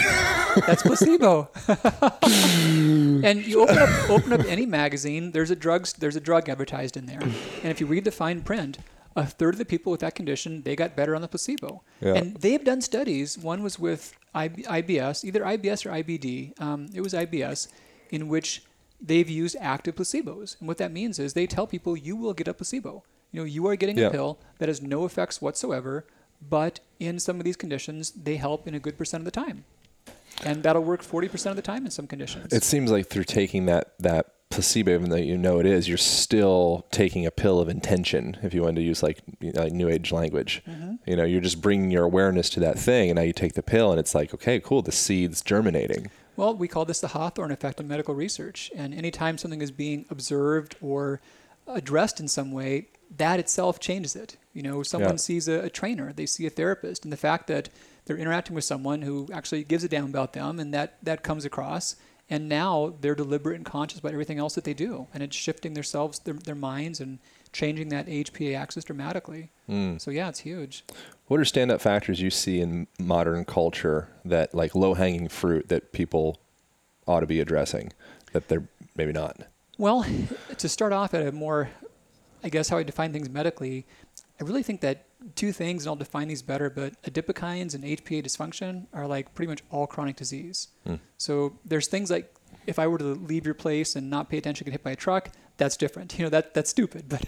That's 0.66 0.82
placebo. 0.82 1.50
and 2.22 3.46
you 3.46 3.61
open 3.61 3.76
up 3.76 4.11
open 4.11 4.32
up 4.32 4.40
any 4.46 4.64
magazine, 4.64 5.32
there's 5.32 5.50
a 5.50 5.57
drugs 5.57 5.92
there's 5.92 6.16
a 6.16 6.20
drug 6.20 6.48
advertised 6.48 6.96
in 6.96 7.05
there. 7.05 7.20
And 7.20 7.70
if 7.70 7.80
you 7.80 7.86
read 7.86 8.05
the 8.05 8.11
fine 8.11 8.40
print, 8.40 8.78
a 9.14 9.26
third 9.26 9.55
of 9.55 9.59
the 9.59 9.66
people 9.66 9.90
with 9.90 10.00
that 10.00 10.14
condition, 10.14 10.62
they 10.62 10.74
got 10.74 10.96
better 10.96 11.14
on 11.14 11.20
the 11.20 11.28
placebo. 11.28 11.82
Yeah. 12.00 12.14
And 12.14 12.36
they've 12.36 12.64
done 12.64 12.80
studies. 12.80 13.36
One 13.36 13.62
was 13.62 13.78
with 13.78 14.14
IBS, 14.34 15.22
either 15.24 15.40
IBS 15.40 15.84
or 15.84 15.90
IBD. 15.90 16.59
Um, 16.61 16.88
it 16.94 17.02
was 17.02 17.12
IBS, 17.12 17.68
in 18.11 18.28
which 18.28 18.64
they've 19.00 19.28
used 19.28 19.55
active 19.61 19.96
placebos. 19.96 20.59
And 20.59 20.66
what 20.66 20.78
that 20.78 20.92
means 20.92 21.18
is 21.18 21.34
they 21.34 21.46
tell 21.46 21.66
people 21.66 21.94
you 21.96 22.16
will 22.16 22.32
get 22.32 22.48
a 22.48 22.55
placebo. 22.55 23.05
You 23.32 23.40
know, 23.40 23.44
you 23.44 23.66
are 23.66 23.76
getting 23.76 23.98
Yeah. 23.98 24.07
a 24.07 24.11
pill 24.11 24.38
that 24.59 24.68
has 24.68 24.80
no 24.80 25.05
effects 25.05 25.42
whatsoever, 25.42 26.07
but 26.41 26.80
in 27.01 27.18
some 27.18 27.39
of 27.39 27.45
these 27.45 27.57
conditions, 27.57 28.11
they 28.12 28.37
help 28.37 28.66
in 28.66 28.74
a 28.74 28.78
good 28.78 28.99
percent 28.99 29.20
of 29.20 29.24
the 29.24 29.30
time. 29.30 29.64
And 30.45 30.62
that'll 30.62 30.82
work 30.82 31.03
40% 31.03 31.51
of 31.51 31.57
the 31.57 31.62
time 31.62 31.85
in 31.85 31.91
some 31.91 32.07
conditions. 32.07 32.53
It 32.53 32.64
seems 32.64 32.91
like 32.91 33.09
through 33.09 33.24
taking 33.24 33.66
that 33.66 33.95
that 34.01 34.26
placebo, 34.51 34.95
even 34.95 35.11
though 35.11 35.16
you 35.16 35.37
know 35.37 35.59
it 35.59 35.66
is, 35.66 35.89
you're 35.89 35.99
still 35.99 36.87
taking 36.91 37.26
a 37.26 37.30
pill 37.30 37.61
of 37.61 37.68
intention. 37.68 38.37
If 38.43 38.55
you 38.55 38.62
wanted 38.62 38.76
to 38.76 38.82
use 38.82 39.03
like 39.03 39.20
you 39.41 39.53
know, 39.53 39.62
like 39.62 39.72
new 39.72 39.89
age 39.89 40.12
language, 40.12 40.62
mm-hmm. 40.68 40.95
you 41.07 41.16
know, 41.16 41.24
you're 41.24 41.41
just 41.41 41.61
bringing 41.61 41.91
your 41.91 42.05
awareness 42.05 42.51
to 42.51 42.61
that 42.61 42.78
thing, 42.78 43.11
and 43.11 43.16
now 43.16 43.22
you 43.22 43.32
take 43.32 43.55
the 43.55 43.62
pill, 43.62 43.91
and 43.91 43.99
it's 43.99 44.14
like, 44.14 44.35
okay, 44.35 44.61
cool, 44.61 44.82
the 44.82 44.93
seed's 44.93 45.43
germinating. 45.43 46.11
Well, 46.37 46.55
we 46.55 46.68
call 46.68 46.85
this 46.85 47.01
the 47.01 47.09
Hawthorne 47.09 47.53
effect 47.53 47.80
in 47.80 47.87
medical 47.87 48.14
research. 48.14 48.70
And 48.74 48.93
anytime 48.93 49.39
something 49.39 49.62
is 49.62 49.70
being 49.70 50.05
observed 50.11 50.76
or 50.80 51.20
addressed 51.66 52.18
in 52.18 52.28
some 52.28 52.51
way, 52.51 52.89
that 53.16 53.38
itself 53.40 53.78
changes 53.80 54.16
it. 54.16 54.36
You 54.52 54.62
know, 54.62 54.82
someone 54.82 55.12
Yeah. 55.12 55.16
sees 55.16 55.48
a, 55.48 55.61
a 55.64 55.70
trainer, 55.70 56.12
they 56.12 56.26
see 56.26 56.46
a 56.46 56.50
therapist, 56.50 57.05
and 57.05 57.12
the 57.12 57.16
fact 57.16 57.46
that 57.48 57.68
they're 58.07 58.16
interacting 58.16 58.55
with 58.55 58.64
someone 58.64 59.02
who 59.02 59.28
actually 59.32 59.64
gives 59.64 59.82
a 59.84 59.88
damn 59.88 60.05
about 60.05 60.32
them, 60.34 60.59
and 60.61 60.72
that, 60.74 60.98
that 61.02 61.22
comes 61.22 61.44
across. 61.44 61.96
And 62.30 62.48
now 62.48 62.94
they're 63.02 63.14
deliberate 63.14 63.57
and 63.57 63.66
conscious 63.66 63.98
about 63.98 64.12
everything 64.12 64.38
else 64.38 64.55
that 64.55 64.64
they 64.64 64.72
do. 64.72 65.09
And 65.12 65.22
it's 65.22 65.36
shifting 65.36 65.74
themselves, 65.74 66.20
their, 66.20 66.32
their 66.34 66.55
minds, 66.55 66.98
and 67.00 67.18
changing 67.52 67.90
that 67.90 68.07
HPA 68.07 68.57
axis 68.57 68.82
dramatically. 68.84 69.50
Hmm. 69.66 69.98
So, 69.98 70.11
yeah, 70.11 70.30
it's 70.30 70.40
huge. 70.40 70.84
What 71.26 71.38
are 71.38 71.44
stand-up 71.44 71.82
factors 71.82 72.22
you 72.22 72.30
see 72.30 72.61
in 72.61 72.86
modern 72.98 73.44
culture 73.44 74.09
that 74.24 74.55
like 74.55 74.74
low-hanging 74.74 75.28
fruit 75.28 75.68
that 75.68 75.92
people 75.92 76.38
ought 77.07 77.20
to 77.20 77.26
be 77.26 77.40
addressing 77.40 77.92
that 78.32 78.48
they're 78.48 78.64
maybe 78.96 79.12
not? 79.12 79.42
Well, 79.76 80.07
to 80.59 80.68
start 80.68 80.92
off 80.94 81.12
at 81.12 81.26
a 81.26 81.32
more, 81.32 81.68
I 82.45 82.49
guess, 82.51 82.68
how 82.68 82.76
I 82.76 82.82
define 82.82 83.12
things 83.12 83.28
medically, 83.28 83.86
I 84.40 84.45
really 84.45 84.62
think 84.62 84.80
that 84.82 85.07
two 85.34 85.51
things, 85.53 85.84
and 85.84 85.88
I'll 85.90 85.97
define 85.97 86.28
these 86.28 86.42
better, 86.42 86.68
but 86.70 87.01
adipokines 87.05 87.74
and 87.74 87.82
HPA 87.84 88.22
dysfunction 88.24 88.86
are 88.92 89.07
like 89.07 89.34
pretty 89.34 89.49
much 89.49 89.62
all 89.70 89.86
chronic 89.86 90.16
disease. 90.16 90.68
Hmm. 90.86 90.97
So 91.18 91.59
there's 91.64 91.86
things 91.88 92.11
like 92.11 92.34
if 92.66 92.78
I 92.78 92.86
were 92.86 92.99
to 92.99 93.05
leave 93.05 93.45
your 93.47 93.55
place 93.55 93.97
and 93.97 94.11
not 94.11 94.28
pay 94.28 94.38
attention, 94.38 94.64
get 94.66 94.72
hit 94.72 94.82
by 94.84 94.92
a 94.92 94.97
truck, 94.97 95.30
that's 95.57 95.76
different. 95.76 96.18
You 96.18 96.24
know, 96.24 96.30
that 96.30 96.53
that's 96.55 96.70
stupid. 96.70 97.05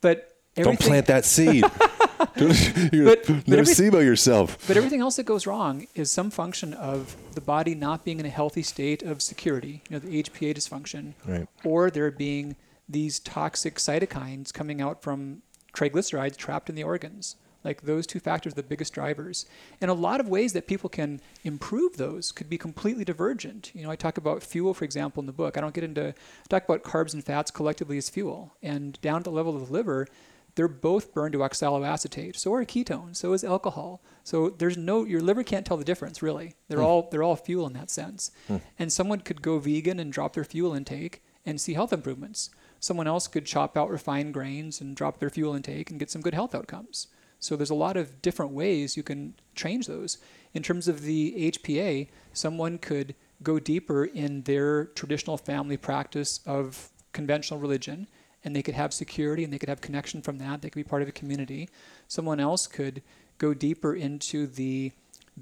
But 0.00 0.32
but 0.56 0.64
Don't 0.64 0.80
plant 0.80 1.06
that 1.06 1.24
seed. 1.26 1.64
But- 2.18 2.36
but 2.36 3.28
every- 3.30 3.46
nocebo 3.46 4.02
yourself. 4.04 4.58
But 4.66 4.76
everything 4.76 5.00
else 5.00 5.16
that 5.16 5.24
goes 5.24 5.46
wrong 5.46 5.86
is 5.94 6.10
some 6.10 6.30
function 6.30 6.72
of 6.74 7.16
the 7.34 7.40
body 7.40 7.74
not 7.74 8.04
being 8.04 8.20
in 8.20 8.26
a 8.26 8.30
healthy 8.30 8.62
state 8.62 9.02
of 9.02 9.20
security, 9.22 9.82
you 9.88 9.94
know, 9.94 9.98
the 9.98 10.22
HPA 10.22 10.54
dysfunction, 10.54 11.12
Right. 11.26 11.46
or 11.64 11.90
there 11.90 12.10
being 12.10 12.56
these 12.88 13.18
toxic 13.18 13.76
cytokines 13.76 14.52
coming 14.52 14.80
out 14.80 15.02
from 15.02 15.42
triglycerides 15.74 16.36
trapped 16.36 16.68
in 16.68 16.74
the 16.74 16.84
organs. 16.84 17.36
Like 17.66 17.82
those 17.82 18.06
two 18.06 18.20
factors 18.20 18.52
are 18.52 18.56
the 18.56 18.62
biggest 18.62 18.92
drivers. 18.92 19.44
And 19.80 19.90
a 19.90 19.94
lot 19.94 20.20
of 20.20 20.28
ways 20.28 20.52
that 20.52 20.68
people 20.68 20.88
can 20.88 21.20
improve 21.42 21.96
those 21.96 22.30
could 22.30 22.48
be 22.48 22.58
completely 22.58 23.04
divergent. 23.04 23.72
You 23.74 23.82
know, 23.82 23.90
I 23.90 23.96
talk 23.96 24.16
about 24.16 24.44
fuel, 24.44 24.72
for 24.72 24.84
example, 24.84 25.20
in 25.20 25.26
the 25.26 25.32
book. 25.32 25.58
I 25.58 25.60
don't 25.60 25.74
get 25.74 25.82
into 25.82 26.10
I 26.10 26.48
talk 26.48 26.64
about 26.64 26.84
carbs 26.84 27.12
and 27.12 27.24
fats 27.24 27.50
collectively 27.50 27.98
as 27.98 28.08
fuel. 28.08 28.54
And 28.62 29.00
down 29.00 29.16
at 29.16 29.24
the 29.24 29.32
level 29.32 29.56
of 29.56 29.66
the 29.66 29.72
liver, 29.72 30.06
they're 30.54 30.68
both 30.68 31.12
burned 31.12 31.32
to 31.32 31.40
oxaloacetate. 31.40 32.36
So 32.36 32.54
are 32.54 32.64
ketones. 32.64 33.16
So 33.16 33.32
is 33.32 33.42
alcohol. 33.42 34.00
So 34.22 34.50
there's 34.50 34.76
no 34.76 35.04
your 35.04 35.20
liver 35.20 35.42
can't 35.42 35.66
tell 35.66 35.76
the 35.76 35.84
difference 35.84 36.22
really. 36.22 36.54
They're 36.68 36.78
hmm. 36.78 36.84
all 36.84 37.08
they're 37.10 37.24
all 37.24 37.36
fuel 37.36 37.66
in 37.66 37.72
that 37.72 37.90
sense. 37.90 38.30
Hmm. 38.46 38.58
And 38.78 38.92
someone 38.92 39.20
could 39.20 39.42
go 39.42 39.58
vegan 39.58 39.98
and 39.98 40.12
drop 40.12 40.34
their 40.34 40.44
fuel 40.44 40.72
intake 40.72 41.24
and 41.44 41.60
see 41.60 41.74
health 41.74 41.92
improvements. 41.92 42.50
Someone 42.86 43.08
else 43.08 43.26
could 43.26 43.44
chop 43.44 43.76
out 43.76 43.90
refined 43.90 44.32
grains 44.32 44.80
and 44.80 44.94
drop 44.94 45.18
their 45.18 45.28
fuel 45.28 45.56
intake 45.56 45.90
and 45.90 45.98
get 45.98 46.08
some 46.08 46.22
good 46.22 46.34
health 46.34 46.54
outcomes. 46.54 47.08
So 47.40 47.56
there's 47.56 47.68
a 47.70 47.74
lot 47.74 47.96
of 47.96 48.22
different 48.22 48.52
ways 48.52 48.96
you 48.96 49.02
can 49.02 49.34
change 49.56 49.88
those. 49.88 50.18
In 50.54 50.62
terms 50.62 50.86
of 50.86 51.02
the 51.02 51.50
HPA, 51.50 52.06
someone 52.32 52.78
could 52.78 53.16
go 53.42 53.58
deeper 53.58 54.04
in 54.04 54.42
their 54.42 54.84
traditional 54.84 55.36
family 55.36 55.76
practice 55.76 56.38
of 56.46 56.90
conventional 57.12 57.58
religion 57.58 58.06
and 58.44 58.54
they 58.54 58.62
could 58.62 58.76
have 58.76 58.94
security 58.94 59.42
and 59.42 59.52
they 59.52 59.58
could 59.58 59.68
have 59.68 59.80
connection 59.80 60.22
from 60.22 60.38
that. 60.38 60.62
They 60.62 60.70
could 60.70 60.78
be 60.78 60.88
part 60.88 61.02
of 61.02 61.08
a 61.08 61.12
community. 61.12 61.68
Someone 62.06 62.38
else 62.38 62.68
could 62.68 63.02
go 63.38 63.52
deeper 63.52 63.96
into 63.96 64.46
the 64.46 64.92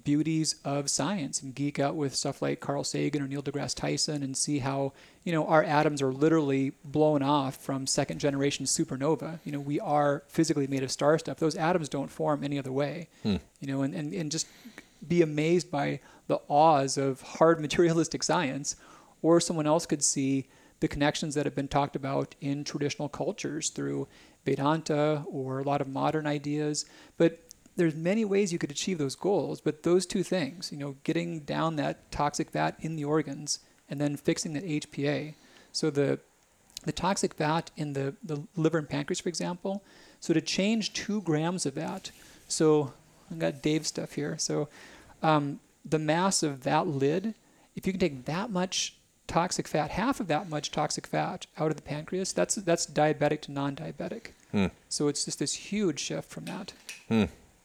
beauties 0.02 0.56
of 0.64 0.90
science 0.90 1.40
and 1.40 1.54
geek 1.54 1.78
out 1.78 1.94
with 1.94 2.14
stuff 2.14 2.42
like 2.42 2.58
Carl 2.58 2.82
Sagan 2.82 3.22
or 3.22 3.28
Neil 3.28 3.42
deGrasse 3.42 3.76
Tyson 3.76 4.22
and 4.22 4.36
see 4.36 4.58
how, 4.58 4.92
you 5.22 5.32
know, 5.32 5.46
our 5.46 5.62
atoms 5.62 6.02
are 6.02 6.12
literally 6.12 6.72
blown 6.84 7.22
off 7.22 7.56
from 7.56 7.86
second 7.86 8.18
generation 8.18 8.66
supernova. 8.66 9.38
You 9.44 9.52
know, 9.52 9.60
we 9.60 9.78
are 9.78 10.24
physically 10.26 10.66
made 10.66 10.82
of 10.82 10.90
star 10.90 11.18
stuff. 11.18 11.38
Those 11.38 11.54
atoms 11.54 11.88
don't 11.88 12.10
form 12.10 12.42
any 12.42 12.58
other 12.58 12.72
way. 12.72 13.08
Hmm. 13.22 13.36
You 13.60 13.68
know, 13.68 13.82
and, 13.82 13.94
and, 13.94 14.12
and 14.12 14.32
just 14.32 14.48
be 15.06 15.22
amazed 15.22 15.70
by 15.70 16.00
the 16.26 16.40
awes 16.48 16.98
of 16.98 17.20
hard 17.22 17.60
materialistic 17.60 18.22
science. 18.24 18.76
Or 19.22 19.40
someone 19.40 19.66
else 19.66 19.86
could 19.86 20.02
see 20.02 20.48
the 20.80 20.88
connections 20.88 21.34
that 21.34 21.46
have 21.46 21.54
been 21.54 21.68
talked 21.68 21.96
about 21.96 22.34
in 22.40 22.64
traditional 22.64 23.08
cultures 23.08 23.70
through 23.70 24.06
Vedanta 24.44 25.24
or 25.26 25.60
a 25.60 25.62
lot 25.62 25.80
of 25.80 25.88
modern 25.88 26.26
ideas. 26.26 26.84
But 27.16 27.43
there's 27.76 27.94
many 27.94 28.24
ways 28.24 28.52
you 28.52 28.58
could 28.58 28.70
achieve 28.70 28.98
those 28.98 29.16
goals, 29.16 29.60
but 29.60 29.82
those 29.82 30.06
two 30.06 30.22
things, 30.22 30.70
you 30.70 30.78
know, 30.78 30.96
getting 31.04 31.40
down 31.40 31.76
that 31.76 32.10
toxic 32.10 32.50
fat 32.50 32.76
in 32.80 32.96
the 32.96 33.04
organs 33.04 33.58
and 33.88 34.00
then 34.00 34.16
fixing 34.16 34.52
that 34.54 34.64
HPA. 34.64 35.34
So 35.72 35.90
the 35.90 36.20
the 36.84 36.92
toxic 36.92 37.32
fat 37.34 37.70
in 37.76 37.94
the, 37.94 38.14
the 38.22 38.42
liver 38.56 38.76
and 38.76 38.88
pancreas, 38.88 39.20
for 39.20 39.30
example. 39.30 39.82
So 40.20 40.34
to 40.34 40.40
change 40.42 40.92
two 40.92 41.22
grams 41.22 41.64
of 41.64 41.74
that, 41.76 42.10
so 42.46 42.92
I've 43.30 43.38
got 43.38 43.62
Dave's 43.62 43.88
stuff 43.88 44.12
here. 44.12 44.36
So 44.38 44.68
um, 45.22 45.60
the 45.82 45.98
mass 45.98 46.42
of 46.42 46.62
that 46.64 46.86
lid, 46.86 47.34
if 47.74 47.86
you 47.86 47.92
can 47.94 48.00
take 48.00 48.26
that 48.26 48.50
much 48.50 48.96
toxic 49.26 49.66
fat, 49.66 49.92
half 49.92 50.20
of 50.20 50.28
that 50.28 50.50
much 50.50 50.70
toxic 50.70 51.06
fat 51.06 51.46
out 51.58 51.70
of 51.70 51.76
the 51.76 51.82
pancreas, 51.82 52.32
that's 52.32 52.56
that's 52.56 52.86
diabetic 52.86 53.40
to 53.42 53.52
non-diabetic. 53.52 54.32
So 54.90 55.08
it's 55.08 55.24
just 55.24 55.38
this 55.38 55.54
huge 55.54 55.98
shift 56.00 56.30
from 56.30 56.44
that. 56.44 56.74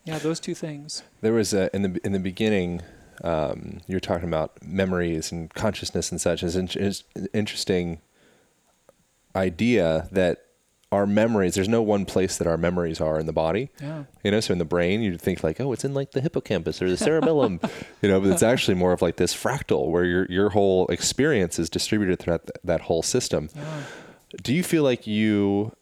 Yeah, 0.06 0.18
those 0.18 0.40
two 0.40 0.56
things. 0.56 1.04
There 1.22 1.34
was 1.34 1.54
a, 1.54 1.74
in 1.76 1.82
the 1.84 2.02
in 2.04 2.12
the 2.12 2.20
beginning, 2.20 2.82
um, 3.24 3.82
you 3.88 3.96
were 3.96 4.00
talking 4.00 4.28
about 4.28 4.64
memories 4.64 5.32
and 5.32 5.54
consciousness 5.54 6.12
and 6.12 6.20
such. 6.20 6.44
It's 6.44 6.56
an 7.16 7.28
interesting 7.34 8.02
idea 9.36 10.08
that 10.12 10.46
our 10.92 11.06
memories. 11.06 11.56
There's 11.56 11.70
no 11.70 11.82
one 11.82 12.06
place 12.06 12.38
that 12.38 12.48
our 12.48 12.58
memories 12.58 13.00
are 13.00 13.20
in 13.20 13.28
the 13.28 13.34
body. 13.34 13.70
Yeah. 13.80 14.06
You 14.24 14.32
know, 14.32 14.40
so 14.40 14.54
in 14.54 14.58
the 14.58 14.66
brain, 14.66 15.02
you'd 15.02 15.22
think 15.22 15.44
like, 15.44 15.62
oh, 15.62 15.72
it's 15.72 15.86
in 15.86 15.94
like 15.94 16.12
the 16.12 16.22
hippocampus 16.22 16.82
or 16.82 16.90
the 16.90 16.98
cerebellum. 16.98 17.60
you 18.02 18.10
know, 18.10 18.20
but 18.20 18.32
it's 18.32 18.44
actually 18.54 18.76
more 18.76 18.92
of 18.92 19.02
like 19.02 19.18
this 19.18 19.34
fractal 19.34 19.88
where 19.90 20.06
your 20.06 20.26
your 20.30 20.50
whole 20.50 20.88
experience 20.88 21.60
is 21.60 21.70
distributed 21.70 22.20
throughout 22.20 22.44
th- 22.44 22.64
that 22.64 22.82
whole 22.82 23.04
system. 23.04 23.50
Yeah. 23.56 23.82
Do 24.42 24.54
you 24.54 24.64
feel 24.64 24.84
like 24.84 25.06
you 25.08 25.74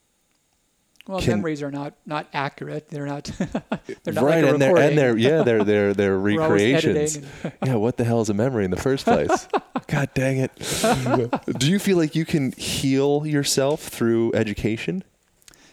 Well, 1.07 1.21
can- 1.21 1.37
memories 1.37 1.61
are 1.61 1.71
not 1.71 1.93
not 2.05 2.27
accurate. 2.33 2.89
They're 2.89 3.05
not. 3.05 3.25
they're 4.03 4.13
not 4.13 4.23
right, 4.23 4.43
like 4.43 4.53
and 4.53 4.61
they're 4.61 4.77
and 4.77 4.97
they're 4.97 5.17
yeah, 5.17 5.43
they're 5.43 5.63
they're 5.63 5.93
they're 5.93 6.17
recreations. 6.19 7.19
yeah, 7.65 7.75
what 7.75 7.97
the 7.97 8.03
hell 8.03 8.21
is 8.21 8.29
a 8.29 8.33
memory 8.33 8.65
in 8.65 8.71
the 8.71 8.77
first 8.77 9.05
place? 9.05 9.47
God 9.87 10.09
dang 10.13 10.37
it! 10.37 10.51
Do 11.57 11.69
you 11.71 11.79
feel 11.79 11.97
like 11.97 12.15
you 12.15 12.25
can 12.25 12.51
heal 12.53 13.25
yourself 13.25 13.83
through 13.83 14.33
education? 14.33 15.03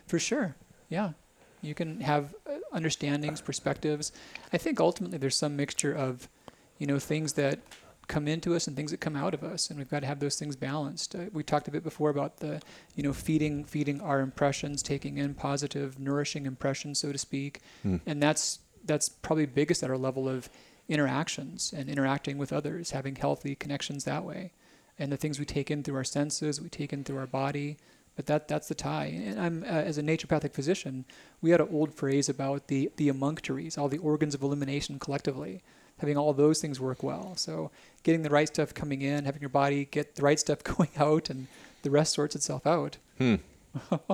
For 0.07 0.19
sure. 0.19 0.55
Yeah. 0.89 1.11
You 1.63 1.75
can 1.75 2.01
have 2.03 2.35
uh, 2.47 2.59
understandings, 2.73 3.41
perspectives. 3.41 4.13
I 4.53 4.59
think 4.59 4.81
ultimately 4.81 5.17
there's 5.17 5.35
some 5.35 5.57
mixture 5.57 5.93
of, 5.95 6.29
you 6.79 6.87
know, 6.87 6.99
things 6.99 7.33
that 7.33 7.59
come 8.09 8.29
into 8.29 8.55
us 8.55 8.67
and 8.67 8.77
things 8.77 8.91
that 8.91 9.01
come 9.01 9.17
out 9.17 9.35
of 9.35 9.43
us, 9.43 9.71
and 9.71 9.79
we've 9.79 9.89
got 9.91 10.01
to 10.01 10.07
have 10.07 10.21
those 10.21 10.37
things 10.37 10.57
balanced. 10.57 11.15
Uh, 11.15 11.27
we 11.33 11.43
talked 11.43 11.69
a 11.69 11.71
bit 11.71 11.83
before 11.83 12.11
about 12.11 12.39
the, 12.39 12.61
you 12.95 13.03
know, 13.03 13.13
feeding 13.13 13.65
feeding 13.65 14.01
our 14.01 14.21
impressions, 14.21 14.83
taking 14.83 15.19
in 15.19 15.35
positive, 15.35 15.99
nourishing 15.99 16.47
impressions, 16.47 16.99
so 16.99 17.13
to 17.13 17.19
speak, 17.19 17.61
and 18.07 18.23
that's 18.23 18.59
that's 18.85 19.09
probably 19.09 19.47
biggest 19.47 19.83
at 19.83 19.91
our 19.91 19.99
level 19.99 20.29
of 20.29 20.49
interactions 20.89 21.73
and 21.77 21.89
interacting 21.89 22.37
with 22.37 22.53
others, 22.53 22.91
having 22.91 23.17
healthy 23.17 23.55
connections 23.55 24.05
that 24.05 24.25
way, 24.25 24.53
and 24.99 25.11
the 25.11 25.17
things 25.17 25.39
we 25.39 25.45
take 25.47 25.71
in 25.71 25.83
through 25.83 25.97
our 25.97 26.05
senses, 26.05 26.61
we 26.61 26.69
take 26.69 26.93
in 26.93 27.05
through 27.05 27.19
our 27.19 27.27
body, 27.27 27.79
but 28.17 28.27
that 28.27 28.49
that's 28.49 28.69
the 28.69 28.75
tie. 28.75 29.07
And 29.07 29.41
I'm 29.41 29.63
uh, 29.65 29.67
as 29.67 29.99
a 29.99 30.03
naturopathic 30.03 30.53
physician, 30.53 31.05
we 31.41 31.51
had 31.51 31.61
an 31.61 31.69
old 31.73 31.95
phrase 31.95 32.29
about 32.29 32.69
the 32.69 32.91
the 32.97 33.09
emunctories, 33.09 33.79
all 33.79 33.89
the 33.89 33.99
organs 33.99 34.35
of 34.35 34.43
elimination 34.43 34.99
collectively, 34.99 35.63
having 35.99 36.17
all 36.17 36.33
those 36.33 36.61
things 36.61 36.81
work 36.81 37.03
well. 37.03 37.37
So 37.37 37.71
getting 38.03 38.23
the 38.23 38.31
right 38.31 38.49
stuff 38.49 38.75
coming 38.75 39.03
in, 39.03 39.25
having 39.25 39.41
your 39.41 39.49
body 39.49 39.87
get 39.87 40.17
the 40.17 40.23
right 40.23 40.39
stuff 40.39 40.63
going 40.65 40.91
out, 40.97 41.31
and 41.31 41.47
the 41.83 41.91
rest 41.91 42.15
sorts 42.15 42.35
itself 42.35 42.67
out. 42.67 42.99
Hmm. 43.19 43.37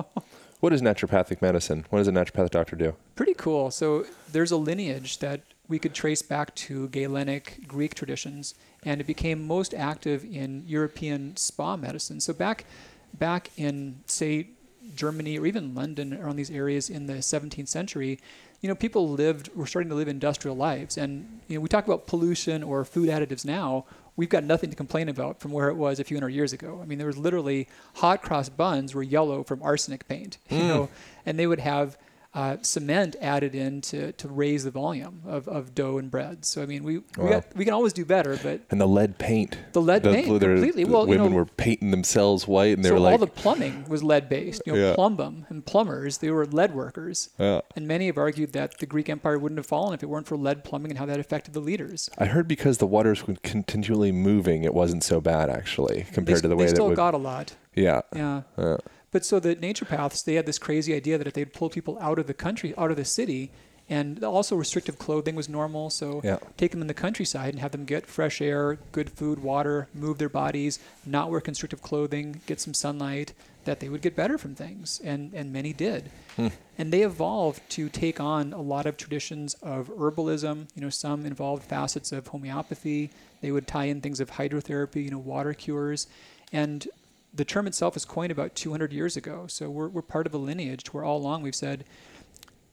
What 0.61 0.73
is 0.73 0.83
naturopathic 0.83 1.41
medicine? 1.41 1.87
What 1.89 1.97
does 1.97 2.07
a 2.07 2.11
naturopathic 2.11 2.51
doctor 2.51 2.75
do? 2.75 2.95
Pretty 3.15 3.33
cool. 3.33 3.71
So 3.71 4.05
there's 4.31 4.51
a 4.51 4.57
lineage 4.57 5.17
that 5.17 5.41
we 5.67 5.79
could 5.79 5.95
trace 5.95 6.21
back 6.21 6.53
to 6.53 6.87
Galenic 6.89 7.67
Greek 7.67 7.95
traditions, 7.95 8.53
and 8.85 9.01
it 9.01 9.07
became 9.07 9.45
most 9.47 9.73
active 9.73 10.23
in 10.23 10.63
European 10.67 11.35
spa 11.35 11.75
medicine. 11.75 12.19
So 12.19 12.31
back, 12.31 12.65
back 13.15 13.49
in 13.57 14.01
say 14.05 14.49
Germany 14.95 15.39
or 15.39 15.47
even 15.47 15.73
London, 15.73 16.13
around 16.13 16.35
these 16.35 16.51
areas 16.51 16.91
in 16.91 17.07
the 17.07 17.13
17th 17.15 17.67
century, 17.67 18.19
you 18.61 18.69
know, 18.69 18.75
people 18.75 19.09
lived 19.09 19.53
were 19.55 19.65
starting 19.65 19.89
to 19.89 19.95
live 19.95 20.07
industrial 20.07 20.55
lives, 20.55 20.97
and 20.97 21.41
you 21.47 21.55
know, 21.55 21.61
we 21.61 21.67
talk 21.67 21.85
about 21.85 22.07
pollution 22.07 22.63
or 22.63 22.85
food 22.85 23.09
additives 23.09 23.43
now. 23.43 23.85
We've 24.15 24.29
got 24.29 24.43
nothing 24.43 24.69
to 24.69 24.75
complain 24.75 25.09
about 25.09 25.39
from 25.39 25.51
where 25.51 25.69
it 25.69 25.75
was 25.75 25.99
a 25.99 26.03
few 26.03 26.15
hundred 26.15 26.29
years 26.29 26.53
ago. 26.53 26.79
I 26.81 26.85
mean, 26.85 26.97
there 26.97 27.07
was 27.07 27.17
literally 27.17 27.67
hot 27.95 28.21
cross 28.21 28.49
buns 28.49 28.93
were 28.93 29.03
yellow 29.03 29.43
from 29.43 29.63
arsenic 29.63 30.07
paint, 30.07 30.37
you 30.49 30.59
hmm. 30.59 30.67
know, 30.67 30.89
and 31.25 31.39
they 31.39 31.47
would 31.47 31.59
have 31.59 31.97
uh, 32.33 32.55
cement 32.61 33.15
added 33.21 33.53
in 33.53 33.81
to, 33.81 34.13
to 34.13 34.27
raise 34.29 34.63
the 34.63 34.71
volume 34.71 35.21
of, 35.25 35.47
of 35.49 35.75
dough 35.75 35.97
and 35.97 36.09
bread. 36.09 36.45
So 36.45 36.61
I 36.61 36.65
mean, 36.65 36.83
we 36.83 36.99
we, 36.99 37.03
Wow. 37.17 37.29
got, 37.29 37.55
we 37.57 37.65
can 37.65 37.73
always 37.73 37.91
do 37.93 38.05
better, 38.05 38.39
but 38.41 38.61
And 38.69 38.79
the 38.79 38.87
lead 38.87 39.17
paint. 39.17 39.57
The 39.73 39.81
lead 39.81 40.03
paint, 40.03 40.39
they're- 40.39 40.53
completely. 40.55 40.85
Well, 40.85 41.03
you 41.03 41.09
women 41.09 41.31
know- 41.31 41.37
were 41.37 41.45
painting 41.45 41.91
themselves 41.91 42.47
white, 42.47 42.75
and 42.77 42.85
they 42.85 42.89
so 42.89 42.93
were 42.95 42.99
like, 43.01 43.11
all 43.13 43.17
the 43.17 43.27
plumbing 43.27 43.85
was 43.89 44.01
lead 44.03 44.29
based. 44.29 44.61
You 44.65 44.73
know, 44.73 44.79
Yeah. 44.79 44.95
plumbum 44.95 45.45
and 45.49 45.65
plumbers 45.65 46.19
they 46.19 46.31
were 46.31 46.45
lead 46.45 46.73
workers. 46.73 47.29
Yeah. 47.37 47.61
And 47.75 47.87
many 47.87 48.05
have 48.07 48.17
argued 48.17 48.53
that 48.53 48.77
the 48.79 48.85
Greek 48.85 49.09
Empire 49.09 49.37
wouldn't 49.37 49.59
have 49.59 49.65
fallen 49.65 49.93
if 49.93 50.01
it 50.01 50.05
weren't 50.07 50.27
for 50.27 50.37
lead 50.37 50.63
plumbing 50.63 50.91
and 50.91 50.97
how 50.99 51.05
that 51.07 51.19
affected 51.19 51.53
the 51.53 51.59
leaders. 51.59 52.09
I 52.17 52.25
heard 52.25 52.47
because 52.47 52.77
the 52.77 52.87
waters 52.87 53.27
were 53.27 53.35
continually 53.43 54.11
moving, 54.13 54.63
it 54.63 54.73
wasn't 54.73 55.03
so 55.03 55.19
bad 55.19 55.49
actually 55.49 56.05
compared 56.13 56.37
they, 56.37 56.41
to 56.41 56.47
the 56.47 56.47
they 56.49 56.55
way 56.55 56.65
that 56.67 56.75
still 56.75 56.87
would. 56.87 56.95
got 56.95 57.13
a 57.13 57.17
lot. 57.17 57.55
yeah. 57.75 58.01
Yeah. 58.15 58.41
Yeah. 58.57 58.77
But 59.11 59.25
so 59.25 59.39
the 59.39 59.55
naturopaths, 59.55 60.23
they 60.23 60.35
had 60.35 60.45
this 60.45 60.57
crazy 60.57 60.93
idea 60.93 61.17
that 61.17 61.27
if 61.27 61.33
they'd 61.33 61.53
pull 61.53 61.69
people 61.69 61.97
out 61.99 62.17
of 62.17 62.27
the 62.27 62.33
country, 62.33 62.73
out 62.77 62.91
of 62.91 62.97
the 62.97 63.05
city, 63.05 63.51
and 63.89 64.23
also 64.23 64.55
restrictive 64.55 64.97
clothing 64.97 65.35
was 65.35 65.49
normal. 65.49 65.89
So 65.89 66.21
Yeah. 66.23 66.37
take 66.55 66.71
them 66.71 66.79
in 66.79 66.87
the 66.87 66.93
countryside 66.93 67.49
and 67.53 67.59
have 67.59 67.71
them 67.73 67.83
get 67.83 68.05
fresh 68.05 68.41
air, 68.41 68.79
good 68.93 69.09
food, 69.09 69.43
water, 69.43 69.89
move 69.93 70.17
their 70.17 70.29
bodies, 70.29 70.79
not 71.05 71.29
wear 71.29 71.41
constrictive 71.41 71.81
clothing, 71.81 72.39
get 72.45 72.61
some 72.61 72.73
sunlight, 72.73 73.33
that 73.65 73.81
they 73.81 73.89
would 73.89 74.01
get 74.01 74.15
better 74.15 74.37
from 74.37 74.55
things. 74.55 75.01
And, 75.03 75.33
and 75.33 75.51
many 75.51 75.73
did. 75.73 76.09
Hmm. 76.37 76.47
And 76.77 76.93
they 76.93 77.01
evolved 77.01 77.69
to 77.71 77.89
take 77.89 78.21
on 78.21 78.53
a 78.53 78.61
lot 78.61 78.85
of 78.85 78.95
traditions 78.95 79.55
of 79.55 79.89
herbalism. 79.89 80.69
You 80.73 80.81
know, 80.83 80.89
some 80.89 81.25
involved 81.25 81.63
facets 81.63 82.13
of 82.13 82.27
homeopathy. 82.27 83.09
They 83.41 83.51
would 83.51 83.67
tie 83.67 83.85
in 83.85 83.99
things 83.99 84.21
of 84.21 84.31
hydrotherapy, 84.31 85.03
you 85.03 85.11
know, 85.11 85.19
water 85.19 85.53
cures. 85.53 86.07
And 86.53 86.87
the 87.33 87.45
term 87.45 87.67
itself 87.67 87.93
was 87.93 88.05
coined 88.05 88.31
about 88.31 88.55
200 88.55 88.91
years 88.91 89.15
ago. 89.17 89.45
So 89.47 89.69
we're, 89.69 89.87
we're 89.87 90.01
part 90.01 90.27
of 90.27 90.33
a 90.33 90.37
lineage 90.37 90.93
where 90.93 91.03
all 91.03 91.17
along 91.17 91.41
we've 91.43 91.55
said 91.55 91.85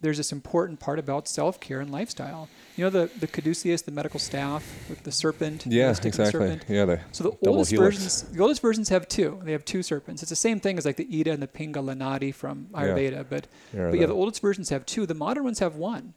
there's 0.01 0.17
this 0.17 0.31
important 0.31 0.79
part 0.79 0.99
about 1.01 1.27
self-care 1.27 1.81
and 1.81 1.91
lifestyle. 1.91 2.49
You 2.77 2.85
know, 2.85 2.91
the, 2.91 3.11
the 3.19 3.27
caduceus, 3.27 3.83
the 3.83 3.91
medical 3.91 4.21
staff 4.21 4.65
with 4.89 5.03
the 5.03 5.11
serpent. 5.11 5.67
Yeah, 5.67 5.91
the 5.93 6.07
exactly. 6.09 6.31
serpent. 6.41 6.65
Yeah, 6.69 6.85
the 6.85 7.01
So 7.11 7.25
the 7.41 7.49
oldest 7.49 7.73
helix. 7.73 7.97
versions, 7.97 8.23
the 8.23 8.41
oldest 8.41 8.63
versions 8.63 8.89
have 8.91 9.09
two. 9.09 9.41
They 9.43 9.51
have 9.53 9.65
two 9.65 9.83
serpents. 9.83 10.23
It's 10.23 10.31
the 10.31 10.37
same 10.37 10.61
thing 10.61 10.79
as 10.79 10.85
like 10.85 10.97
the 10.97 11.09
Ida 11.21 11.33
and 11.33 11.43
the 11.43 11.49
Pingala 11.49 11.97
nadi 11.97 12.33
from 12.33 12.69
Ayurveda, 12.73 13.27
but 13.29 13.49
Yeah, 13.75 13.91
but 13.91 13.95
yeah, 13.95 14.01
the- 14.03 14.07
the 14.09 14.15
oldest 14.15 14.41
versions 14.41 14.69
have 14.71 14.87
two. 14.87 15.05
The 15.05 15.15
modern 15.15 15.43
ones 15.45 15.59
have 15.59 15.75
one. 15.75 16.15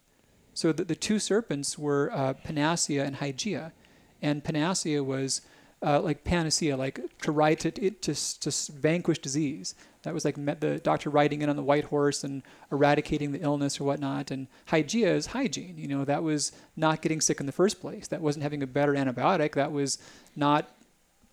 So 0.54 0.70
the, 0.70 0.84
the 0.84 0.94
two 0.94 1.18
serpents 1.18 1.76
were 1.78 2.10
uh, 2.12 2.34
Panacea 2.34 3.04
and 3.04 3.16
Hygeia, 3.16 3.72
and 4.20 4.44
Panacea 4.44 5.02
was 5.02 5.40
uh, 5.82 6.00
like 6.00 6.24
panacea, 6.24 6.76
like 6.76 7.00
to 7.22 7.32
ride 7.32 7.60
to 7.60 7.84
it 7.84 8.02
to, 8.02 8.14
to 8.14 8.72
vanquish 8.72 9.18
disease. 9.18 9.74
That 10.02 10.14
was 10.14 10.24
like 10.24 10.36
met 10.36 10.60
the 10.60 10.78
doctor 10.78 11.10
riding 11.10 11.42
in 11.42 11.48
on 11.48 11.56
the 11.56 11.62
white 11.62 11.84
horse 11.84 12.24
and 12.24 12.42
eradicating 12.70 13.32
the 13.32 13.40
illness 13.40 13.80
or 13.80 13.84
whatnot. 13.84 14.30
And 14.30 14.48
Hygeia 14.68 15.14
is 15.14 15.26
hygiene. 15.26 15.78
You 15.78 15.88
know, 15.88 16.04
that 16.04 16.22
was 16.22 16.52
not 16.76 17.02
getting 17.02 17.20
sick 17.20 17.38
in 17.40 17.46
the 17.46 17.52
first 17.52 17.80
place. 17.80 18.08
That 18.08 18.20
wasn't 18.20 18.42
having 18.42 18.62
a 18.62 18.66
better 18.66 18.94
antibiotic. 18.94 19.54
That 19.54 19.72
was 19.72 19.98
not 20.34 20.70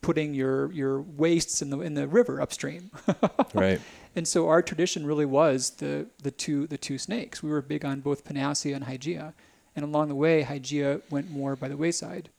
putting 0.02 0.34
your 0.34 0.72
your 0.72 1.02
wastes 1.02 1.62
in 1.62 1.70
the 1.70 1.80
in 1.82 1.94
the 1.94 2.08
river 2.08 2.42
upstream. 2.42 2.92
Right. 3.54 3.82
And 4.16 4.28
so 4.28 4.48
our 4.48 4.62
tradition 4.62 5.06
really 5.06 5.26
was 5.26 5.72
the 5.72 6.08
the 6.22 6.32
two 6.32 6.68
the 6.68 6.78
two 6.78 6.98
snakes. 6.98 7.42
We 7.42 7.50
were 7.50 7.62
big 7.62 7.84
on 7.84 8.02
both 8.02 8.24
Panacea 8.26 8.76
and 8.76 8.86
Hygeia, 8.86 9.34
and 9.76 9.84
along 9.84 10.10
the 10.10 10.16
way, 10.16 10.44
Hygeia 10.44 11.02
went 11.10 11.30
more 11.32 11.56
by 11.56 11.68
the 11.68 11.78
wayside. 11.78 12.30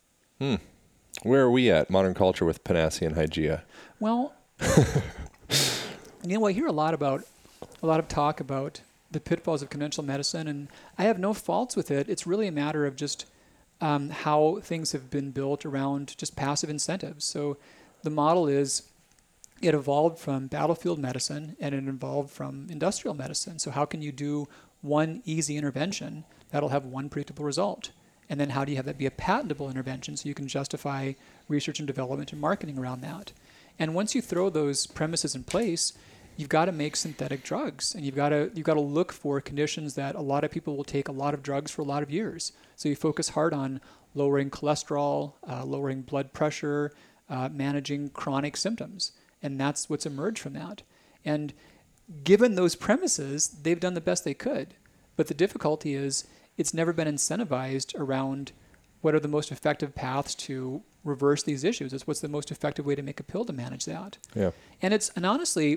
Where 1.23 1.43
are 1.43 1.51
we 1.51 1.71
at 1.71 1.91
modern 1.91 2.15
culture 2.15 2.45
with 2.45 2.65
Panacea 2.65 3.09
and 3.09 3.17
Hygeia? 3.17 3.63
Well, 3.99 4.33
you 6.25 6.39
know, 6.39 6.47
I 6.47 6.53
hear 6.53 6.67
a 6.67 6.73
lot 6.73 6.95
about 6.95 7.25
a 7.83 7.87
lot 7.87 8.01
of 8.01 8.09
talk 8.09 8.41
about 8.41 8.81
the 9.11 9.21
pitfalls 9.21 9.61
of 9.61 9.69
conventional 9.69 10.07
medicine, 10.07 10.49
and 10.49 10.69
I 10.97 11.05
have 11.05 11.19
no 11.19 11.35
faults 11.35 11.77
with 11.77 11.91
it. 11.91 12.09
It's 12.09 12.27
really 12.27 12.47
a 12.47 12.53
matter 12.53 12.87
of 12.87 12.97
just 12.97 13.27
um, 13.81 14.11
how 14.11 14.61
things 14.63 14.93
have 14.93 15.11
been 15.11 15.31
built 15.31 15.67
around 15.67 16.17
just 16.17 16.37
passive 16.37 16.71
incentives. 16.71 17.25
So 17.25 17.57
the 18.03 18.11
model 18.11 18.47
is 18.47 18.85
it 19.61 19.75
evolved 19.75 20.19
from 20.19 20.47
battlefield 20.47 20.99
medicine 20.99 21.57
and 21.61 21.75
it 21.75 21.87
evolved 21.87 22.31
from 22.31 22.67
industrial 22.71 23.15
medicine. 23.15 23.59
So 23.59 23.71
how 23.71 23.85
can 23.85 24.01
you 24.01 24.13
do 24.13 24.49
one 24.81 25.23
easy 25.27 25.57
intervention 25.57 26.25
that'll 26.51 26.71
have 26.71 26.87
one 26.87 27.11
predictable 27.11 27.45
result? 27.45 27.91
And 28.31 28.39
then 28.39 28.51
how 28.51 28.65
do 28.65 28.71
you 28.71 28.77
have 28.77 28.87
that 28.87 28.97
be 28.97 29.07
a 29.07 29.11
patentable 29.11 29.69
intervention 29.69 30.17
so 30.17 30.29
you 30.29 30.35
can 30.35 30.47
justify 30.47 31.13
research 31.49 31.81
and 31.81 31.87
development 31.87 32.33
and 32.33 32.41
marketing 32.41 32.79
around 32.79 33.01
that? 33.01 33.33
And 33.77 33.93
once 33.93 34.15
you 34.15 34.23
throw 34.23 34.49
those 34.49 34.87
premises 34.87 35.35
in 35.35 35.43
place, 35.43 35.93
you've 36.37 36.49
got 36.49 36.67
to 36.67 36.73
make 36.73 36.95
synthetic 36.95 37.43
drugs 37.43 37.93
and 37.93 38.05
you've 38.05 38.15
got 38.15 38.29
to 38.29 38.51
you've 38.55 38.65
got 38.65 38.75
to 38.75 38.81
look 38.81 39.13
for 39.13 39.41
conditions 39.41 39.95
that 39.95 40.15
a 40.15 40.21
lot 40.21 40.45
of 40.45 40.51
people 40.53 40.77
will 40.77 40.85
take 40.85 41.09
a 41.09 41.13
lot 41.13 41.35
of 41.35 41.43
drugs 41.43 41.73
for 41.73 41.83
a 41.83 41.85
lot 41.85 42.05
of 42.05 42.11
years. 42.11 42.53
So 42.77 42.89
you 42.89 42.95
focus 42.95 43.31
hard 43.31 43.53
on 43.53 43.81
lowering 44.15 44.49
cholesterol, 44.49 45.35
uh, 45.49 45.65
lowering 45.65 46.03
blood 46.03 46.33
pressure, 46.33 46.93
uh, 47.29 47.49
managing 47.53 48.11
chronic 48.11 48.57
symptoms, 48.57 49.13
and 49.43 49.61
that's 49.61 49.91
what's 49.91 50.07
emerged 50.07 50.39
from 50.39 50.53
that. 50.53 50.83
And 51.25 51.53
given 52.23 52.55
those 52.55 52.77
premises, 52.77 53.49
they've 53.49 53.81
done 53.81 53.95
the 53.95 54.01
best 54.01 54.25
they 54.25 54.35
could. 54.35 54.75
But 55.17 55.27
the 55.27 55.35
difficulty 55.35 55.95
is 55.95 56.27
it's 56.61 56.75
never 56.81 56.93
been 56.93 57.09
incentivized 57.09 57.91
around 57.99 58.53
what 59.03 59.15
are 59.15 59.21
the 59.21 59.29
most 59.37 59.51
effective 59.51 59.95
paths 59.95 60.35
to 60.35 60.83
reverse 61.05 61.43
these 61.43 61.65
issues. 61.65 61.93
It's 61.95 62.07
what's 62.07 62.21
the 62.21 62.29
most 62.29 62.51
effective 62.51 62.85
way 62.85 62.95
to 62.95 63.03
make 63.03 63.19
a 63.19 63.23
pill 63.23 63.45
to 63.47 63.53
manage 63.65 63.85
that. 63.87 64.19
Yeah. 64.35 64.51
And 64.83 64.93
it's 64.97 65.09
and 65.17 65.25
honestly, 65.25 65.69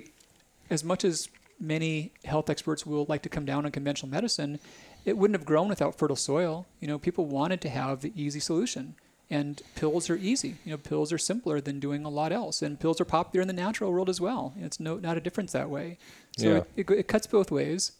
as 0.70 0.84
much 0.84 1.02
as 1.04 1.28
many 1.58 2.12
health 2.24 2.50
experts 2.50 2.84
will 2.84 3.06
like 3.08 3.22
to 3.22 3.28
come 3.30 3.46
down 3.46 3.64
on 3.64 3.70
conventional 3.72 4.10
medicine, 4.10 4.58
it 5.04 5.16
wouldn't 5.16 5.38
have 5.38 5.46
grown 5.46 5.68
without 5.68 5.96
fertile 5.96 6.16
soil. 6.16 6.66
You 6.80 6.88
know, 6.88 6.98
people 6.98 7.24
wanted 7.26 7.60
to 7.62 7.68
have 7.70 8.00
the 8.00 8.12
easy 8.14 8.40
solution. 8.40 8.94
And 9.30 9.62
pills 9.74 10.10
are 10.10 10.16
easy. 10.16 10.56
You 10.66 10.72
know, 10.72 10.76
pills 10.76 11.10
are 11.10 11.18
simpler 11.18 11.58
than 11.60 11.80
doing 11.80 12.04
a 12.04 12.10
lot 12.10 12.30
else. 12.30 12.60
And 12.60 12.78
pills 12.78 13.00
are 13.00 13.06
popular 13.06 13.40
in 13.40 13.48
the 13.48 13.54
natural 13.54 13.90
world 13.90 14.10
as 14.10 14.20
well. 14.20 14.52
It's 14.60 14.78
no 14.78 14.96
not 14.96 15.16
a 15.16 15.20
difference 15.20 15.52
that 15.52 15.70
way. 15.70 15.96
So 16.36 16.46
Yeah. 16.48 16.56
it, 16.76 16.90
it, 16.90 16.98
it 17.00 17.08
cuts 17.08 17.26
both 17.26 17.50
ways. 17.50 17.92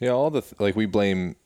Yeah, 0.00 0.10
all 0.10 0.30
the 0.30 0.42
th- 0.42 0.60
like 0.60 0.76
we 0.76 0.84
blame, 0.84 1.36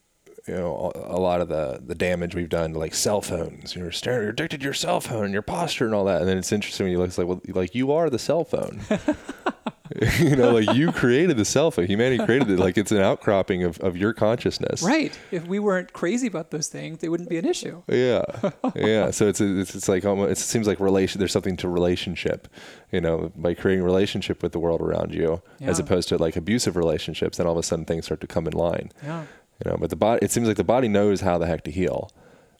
you 0.47 0.55
know, 0.55 0.91
a 0.95 1.19
lot 1.19 1.41
of 1.41 1.49
the 1.49 1.81
the 1.85 1.95
damage 1.95 2.35
we've 2.35 2.49
done 2.49 2.73
to 2.73 2.79
like 2.79 2.93
cell 2.93 3.21
phones. 3.21 3.75
You're 3.75 3.91
staring, 3.91 4.21
you're 4.21 4.31
addicted 4.31 4.61
to 4.61 4.63
your 4.63 4.73
cell 4.73 4.99
phone, 4.99 5.25
and 5.25 5.33
your 5.33 5.41
posture, 5.41 5.85
and 5.85 5.93
all 5.93 6.05
that. 6.05 6.21
And 6.21 6.29
then 6.29 6.37
it's 6.37 6.51
interesting 6.51 6.85
when 6.85 6.91
you 6.91 6.97
look 6.97 7.07
it's 7.07 7.17
like, 7.17 7.27
well, 7.27 7.41
like 7.49 7.75
you 7.75 7.91
are 7.91 8.09
the 8.09 8.19
cell 8.19 8.43
phone. 8.43 8.81
you 10.19 10.35
know, 10.35 10.51
like 10.51 10.75
you 10.75 10.91
created 10.91 11.37
the 11.37 11.45
self. 11.45 11.75
Humanity 11.75 12.23
created 12.25 12.49
it. 12.49 12.59
Like 12.59 12.77
it's 12.77 12.91
an 12.91 12.99
outcropping 12.99 13.63
of, 13.63 13.79
of 13.79 13.97
your 13.97 14.13
consciousness. 14.13 14.81
Right. 14.81 15.17
If 15.31 15.45
we 15.47 15.59
weren't 15.59 15.93
crazy 15.93 16.27
about 16.27 16.51
those 16.51 16.67
things, 16.67 16.99
they 16.99 17.09
wouldn't 17.09 17.29
be 17.29 17.37
an 17.37 17.45
issue. 17.45 17.83
Yeah, 17.87 18.23
yeah. 18.75 19.11
So 19.11 19.27
it's 19.27 19.41
it's, 19.41 19.75
it's 19.75 19.89
like 19.89 20.05
almost, 20.05 20.31
it 20.31 20.37
seems 20.37 20.67
like 20.67 20.79
relation. 20.79 21.19
There's 21.19 21.31
something 21.31 21.57
to 21.57 21.69
relationship, 21.69 22.47
you 22.91 23.01
know, 23.01 23.31
by 23.35 23.53
creating 23.53 23.83
relationship 23.83 24.41
with 24.41 24.53
the 24.53 24.59
world 24.59 24.81
around 24.81 25.13
you, 25.13 25.41
as 25.61 25.79
opposed 25.79 26.09
to 26.09 26.17
like 26.17 26.35
abusive 26.35 26.75
relationships. 26.75 27.37
Then 27.37 27.47
all 27.47 27.53
of 27.53 27.59
a 27.59 27.63
sudden 27.63 27.85
things 27.85 28.05
start 28.05 28.21
to 28.21 28.27
come 28.27 28.47
in 28.47 28.53
line. 28.53 28.91
Yeah. 29.03 29.25
You 29.63 29.71
know, 29.71 29.77
but 29.77 29.89
the 29.89 29.95
body. 29.95 30.23
It 30.25 30.31
seems 30.31 30.47
like 30.47 30.57
the 30.57 30.63
body 30.63 30.87
knows 30.87 31.21
how 31.21 31.37
the 31.37 31.45
heck 31.45 31.63
to 31.65 31.71
heal. 31.71 32.11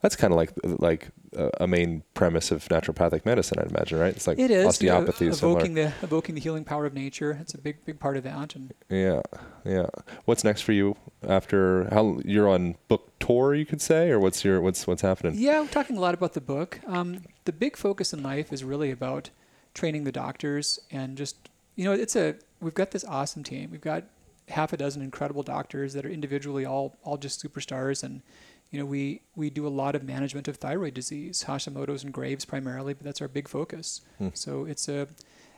That's 0.02 0.16
kind 0.16 0.34
of 0.34 0.38
like 0.38 0.52
like 0.64 1.10
a, 1.36 1.50
a 1.62 1.68
main 1.68 2.04
premise 2.16 2.50
of 2.52 2.68
naturopathic 2.70 3.24
medicine, 3.24 3.60
I'd 3.60 3.68
imagine, 3.70 4.00
right? 4.00 4.16
It's 4.16 4.26
like 4.26 4.40
It 4.40 4.50
is 4.50 4.66
osteopathy 4.66 5.28
uh, 5.28 5.30
is 5.30 5.38
similar. 5.40 5.60
evoking 5.60 5.74
the 5.76 5.94
evoking 6.02 6.34
the 6.36 6.42
healing 6.42 6.64
power 6.64 6.86
of 6.88 6.94
nature. 6.96 7.38
It's 7.40 7.54
a 7.54 7.60
big 7.60 7.86
big 7.86 8.00
part 8.00 8.18
of 8.18 8.24
that. 8.24 8.56
And 8.56 8.74
Yeah, 8.90 9.22
yeah. 9.64 9.88
What's 10.26 10.44
next 10.44 10.62
for 10.62 10.72
you 10.72 10.96
after 11.28 11.88
how 11.94 12.20
you're 12.26 12.50
on 12.50 12.78
book 12.88 13.12
tour? 13.20 13.54
You 13.54 13.66
could 13.66 13.82
say, 13.82 14.10
or 14.10 14.20
what's 14.20 14.44
your 14.44 14.60
what's 14.60 14.88
what's 14.88 15.04
happening? 15.04 15.36
yeah, 15.38 15.60
we're 15.62 15.68
talking 15.68 15.98
a 15.98 16.02
lot 16.02 16.16
about 16.16 16.34
the 16.34 16.42
book. 16.42 16.80
Um, 16.88 17.22
the 17.46 17.54
big 17.54 17.78
focus 17.78 18.12
in 18.12 18.24
life 18.24 18.52
is 18.52 18.64
really 18.64 18.90
about 18.92 19.30
training 19.76 20.04
the 20.04 20.12
doctors 20.12 20.80
and 20.90 21.16
just 21.18 21.50
you 21.76 21.86
know 21.86 21.94
it's 21.94 22.16
a 22.16 22.36
we've 22.60 22.74
got 22.74 22.90
this 22.90 23.06
awesome 23.06 23.44
team. 23.44 23.70
We've 23.72 23.80
got 23.82 24.04
half 24.52 24.74
a 24.74 24.78
dozen 24.78 25.02
incredible 25.02 25.44
doctors 25.44 25.94
that 25.94 26.06
are 26.06 26.10
individually 26.10 26.66
all 26.66 26.98
all 27.04 27.18
just 27.18 27.44
superstars. 27.44 28.04
And 28.04 28.22
you 28.70 28.80
know 28.80 28.86
we 28.86 29.22
we 29.36 29.50
do 29.50 29.68
a 29.68 29.70
lot 29.70 29.96
of 29.96 30.04
management 30.04 30.48
of 30.48 30.58
thyroid 30.58 30.94
disease. 30.94 31.46
Hashimoto's 31.48 32.04
and 32.04 32.14
graves 32.14 32.46
primarily 32.46 32.94
but 32.94 33.04
that's 33.04 33.22
our 33.22 33.28
big 33.28 33.48
focus. 33.48 34.02
Hmm. 34.18 34.30
So 34.34 34.66
it's 34.66 34.88
a 34.88 35.08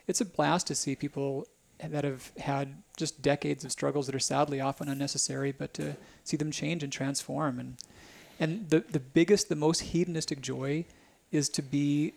it's 0.07 0.21
a 0.21 0.25
blast 0.25 0.67
to 0.67 0.75
see 0.75 0.95
people 0.95 1.47
that 1.79 2.03
have 2.03 2.31
had 2.37 2.81
just 2.97 3.21
decades 3.21 3.65
of 3.65 3.71
struggles 3.71 4.05
that 4.05 4.15
are 4.15 4.19
sadly 4.19 4.61
often 4.61 4.87
unnecessary 4.87 5.51
but 5.51 5.73
to 5.73 5.95
see 6.23 6.37
them 6.37 6.51
change 6.51 6.83
and 6.83 6.91
transform. 6.91 7.59
And 7.59 7.77
and 8.39 8.69
the 8.69 8.79
the 8.79 8.99
biggest 8.99 9.49
the 9.49 9.55
most 9.55 9.81
hedonistic 9.81 10.41
joy 10.41 10.85
is 11.31 11.49
to 11.49 11.61
be 11.61 12.13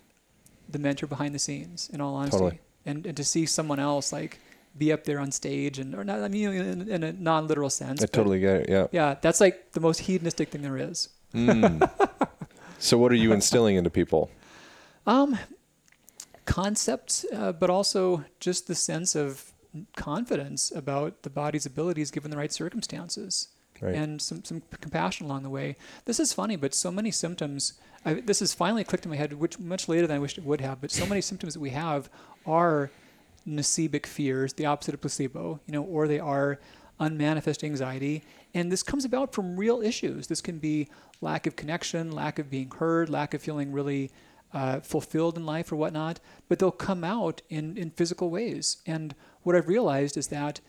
the 0.68 0.78
mentor 0.78 1.06
behind 1.06 1.34
the 1.34 1.38
scenes 1.38 1.88
in 1.92 2.00
all 2.00 2.14
honesty. 2.14 2.38
Totally. 2.38 2.60
and 2.84 3.06
and 3.06 3.16
to 3.16 3.24
see 3.24 3.46
someone 3.46 3.78
else 3.78 4.12
like 4.12 4.38
be 4.78 4.92
up 4.92 5.04
there 5.04 5.18
on 5.18 5.30
stage 5.32 5.78
and 5.78 5.94
or 5.94 6.04
not 6.04 6.20
I 6.22 6.28
mean 6.28 6.50
in, 6.52 6.88
in 6.88 7.02
a 7.02 7.12
non-literal 7.12 7.70
sense 7.70 8.02
I 8.02 8.06
totally 8.06 8.40
get 8.40 8.56
it. 8.62 8.68
Yeah. 8.68 8.86
yeah 8.92 9.14
that's 9.20 9.40
like 9.40 9.72
the 9.72 9.80
most 9.80 10.00
hedonistic 10.00 10.48
thing 10.50 10.62
there 10.62 10.76
is 10.78 11.08
Mm. 11.34 11.90
so 12.78 12.96
what 12.98 13.10
are 13.12 13.16
you 13.16 13.32
instilling 13.32 13.76
into 13.76 13.90
people? 13.90 14.30
um 15.06 15.38
concepts 16.44 17.24
uh, 17.34 17.52
but 17.52 17.68
also 17.70 18.24
just 18.40 18.66
the 18.68 18.74
sense 18.74 19.14
of 19.14 19.52
confidence 19.96 20.70
about 20.74 21.22
the 21.22 21.30
body's 21.30 21.66
abilities 21.66 22.10
given 22.10 22.30
the 22.30 22.36
right 22.36 22.52
circumstances 22.52 23.48
Right. 23.82 23.94
and 23.94 24.22
some, 24.22 24.42
some 24.42 24.62
compassion 24.80 25.26
along 25.26 25.42
the 25.42 25.50
way. 25.50 25.76
This 26.06 26.18
is 26.18 26.32
funny, 26.32 26.56
but 26.56 26.72
so 26.72 26.90
many 26.90 27.10
symptoms. 27.10 27.74
I, 28.06 28.14
this 28.14 28.40
has 28.40 28.54
finally 28.54 28.84
clicked 28.84 29.04
in 29.04 29.10
my 29.10 29.16
head, 29.18 29.34
which 29.34 29.58
much 29.58 29.86
later 29.86 30.06
than 30.06 30.16
I 30.16 30.18
wished 30.18 30.38
it 30.38 30.44
would 30.44 30.62
have. 30.62 30.80
But 30.80 30.90
so 30.90 31.04
many 31.04 31.20
symptoms 31.20 31.52
that 31.52 31.60
we 31.60 31.68
have 31.70 32.08
are 32.46 32.90
nocebic 33.46 34.06
fears, 34.06 34.52
the 34.54 34.66
opposite 34.66 34.94
of 34.94 35.00
placebo, 35.00 35.60
you 35.66 35.72
know, 35.72 35.82
or 35.82 36.08
they 36.08 36.18
are 36.18 36.58
unmanifest 36.98 37.62
anxiety, 37.62 38.22
and 38.54 38.72
this 38.72 38.82
comes 38.82 39.04
about 39.04 39.32
from 39.34 39.56
real 39.56 39.80
issues. 39.82 40.26
This 40.28 40.40
can 40.40 40.58
be 40.58 40.88
lack 41.20 41.46
of 41.46 41.54
connection, 41.56 42.10
lack 42.12 42.38
of 42.38 42.50
being 42.50 42.70
heard, 42.70 43.08
lack 43.10 43.34
of 43.34 43.42
feeling 43.42 43.70
really 43.72 44.10
uh, 44.54 44.80
fulfilled 44.80 45.36
in 45.36 45.44
life 45.44 45.70
or 45.70 45.76
whatnot. 45.76 46.20
But 46.48 46.58
they'll 46.58 46.70
come 46.70 47.04
out 47.04 47.42
in 47.50 47.76
in 47.76 47.90
physical 47.90 48.30
ways. 48.30 48.78
And 48.86 49.14
what 49.42 49.54
I've 49.54 49.68
realized 49.68 50.16
is 50.16 50.28
that 50.28 50.60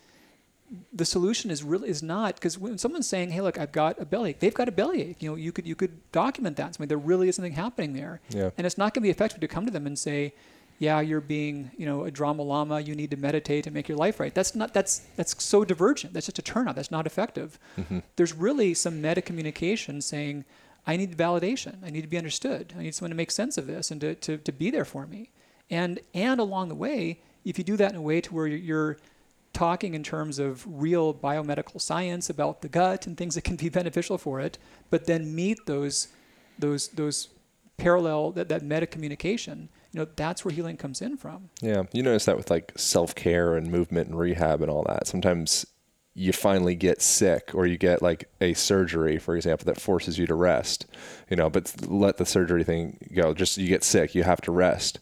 the 0.91 1.05
solution 1.05 1.49
is 1.49 1.63
really 1.63 1.87
is 1.87 2.03
not 2.03 2.35
because 2.35 2.57
when 2.59 2.77
someone's 2.77 3.07
saying, 3.07 3.29
"Hey, 3.31 3.39
look, 3.39 3.57
I've 3.57 3.71
got 3.71 3.97
a 4.01 4.05
bellyache," 4.05 4.39
they've 4.39 4.53
got 4.53 4.67
a 4.67 4.71
bellyache. 4.73 5.21
You 5.23 5.29
know, 5.29 5.35
you 5.35 5.53
could 5.53 5.65
you 5.65 5.75
could 5.75 6.11
document 6.11 6.57
that. 6.57 6.75
Something 6.75 6.89
there 6.89 6.97
really 6.97 7.29
is 7.29 7.35
something 7.37 7.53
happening 7.53 7.93
there, 7.93 8.19
Yeah. 8.29 8.49
and 8.57 8.67
it's 8.67 8.77
not 8.77 8.93
going 8.93 9.01
to 9.03 9.07
be 9.07 9.09
effective 9.09 9.39
to 9.39 9.47
come 9.47 9.65
to 9.65 9.71
them 9.71 9.87
and 9.87 9.97
say, 9.97 10.33
"Yeah, 10.79 10.99
you're 11.01 11.21
being 11.21 11.71
you 11.77 11.85
know 11.85 12.03
a 12.05 12.11
drama 12.11 12.43
llama. 12.43 12.79
You 12.79 12.95
need 12.95 13.11
to 13.11 13.17
meditate 13.17 13.67
and 13.67 13.73
make 13.73 13.87
your 13.87 13.97
life 13.97 14.19
right." 14.19 14.33
That's 14.33 14.55
not 14.55 14.73
that's 14.73 14.99
that's 15.15 15.43
so 15.43 15.65
divergent. 15.65 16.13
That's 16.13 16.27
just 16.27 16.39
a 16.39 16.41
turnout. 16.41 16.75
That's 16.75 16.91
not 16.91 17.05
effective. 17.05 17.59
Mm-hmm. 17.77 17.99
There's 18.15 18.33
really 18.33 18.73
some 18.73 19.01
meta 19.01 19.21
communication 19.21 20.01
saying, 20.01 20.45
"I 20.85 20.97
need 20.97 21.17
validation. 21.17 21.75
I 21.83 21.89
need 21.89 22.01
to 22.01 22.07
be 22.07 22.17
understood. 22.17 22.73
I 22.77 22.83
need 22.83 22.95
someone 22.95 23.11
to 23.11 23.17
make 23.17 23.31
sense 23.31 23.57
of 23.57 23.67
this 23.67 23.91
and 23.91 24.01
to 24.01 24.15
to, 24.15 24.37
to 24.37 24.51
be 24.51 24.71
there 24.71 24.85
for 24.85 25.05
me." 25.05 25.31
And 25.69 25.99
and 26.13 26.39
along 26.39 26.69
the 26.69 26.75
way, 26.75 27.19
if 27.43 27.57
you 27.57 27.63
do 27.63 27.77
that 27.77 27.91
in 27.91 27.97
a 27.97 28.01
way 28.01 28.21
to 28.21 28.33
where 28.33 28.47
you're, 28.47 28.57
you're 28.57 28.97
talking 29.53 29.95
in 29.95 30.03
terms 30.03 30.37
of 30.37 30.63
real 30.67 31.13
biomedical 31.13 31.81
science 31.81 32.29
about 32.29 32.61
the 32.61 32.69
gut 32.69 33.07
and 33.07 33.17
things 33.17 33.35
that 33.35 33.43
can 33.43 33.55
be 33.55 33.69
beneficial 33.79 34.17
for 34.17 34.39
it, 34.39 34.57
but 34.89 35.05
then 35.05 35.33
meet 35.33 35.65
those 35.65 36.09
those 36.59 36.89
those 36.89 37.29
parallel 37.77 38.31
that, 38.31 38.49
that 38.49 38.63
meta 38.63 38.87
communication, 38.87 39.69
you 39.91 39.99
know, 39.99 40.07
that's 40.15 40.43
where 40.43 40.53
healing 40.53 40.77
comes 40.77 41.01
in 41.01 41.17
from. 41.17 41.49
Yeah, 41.61 41.83
you 41.91 42.03
notice 42.03 42.25
that 42.25 42.37
with 42.37 42.49
like 42.49 42.73
self 42.75 43.15
care 43.15 43.55
and 43.55 43.71
movement 43.71 44.09
and 44.09 44.17
rehab 44.17 44.61
and 44.61 44.69
all 44.69 44.83
that. 44.83 45.07
Sometimes 45.07 45.65
you 46.13 46.33
finally 46.33 46.73
get 46.73 47.01
sick 47.01 47.51
or 47.53 47.67
you 47.67 47.77
get 47.77 48.01
like 48.01 48.29
a 48.41 48.53
surgery, 48.53 49.19
for 49.19 49.35
example, 49.35 49.65
that 49.65 49.79
forces 49.79 50.17
you 50.17 50.25
to 50.27 50.33
rest. 50.33 50.85
You 51.29 51.37
know, 51.37 51.49
but 51.49 51.73
let 51.87 52.17
the 52.17 52.25
surgery 52.25 52.63
thing 52.63 52.97
go. 53.13 53.33
Just 53.33 53.57
you 53.57 53.67
get 53.67 53.83
sick, 53.83 54.15
you 54.15 54.23
have 54.23 54.41
to 54.41 54.51
rest, 54.51 54.99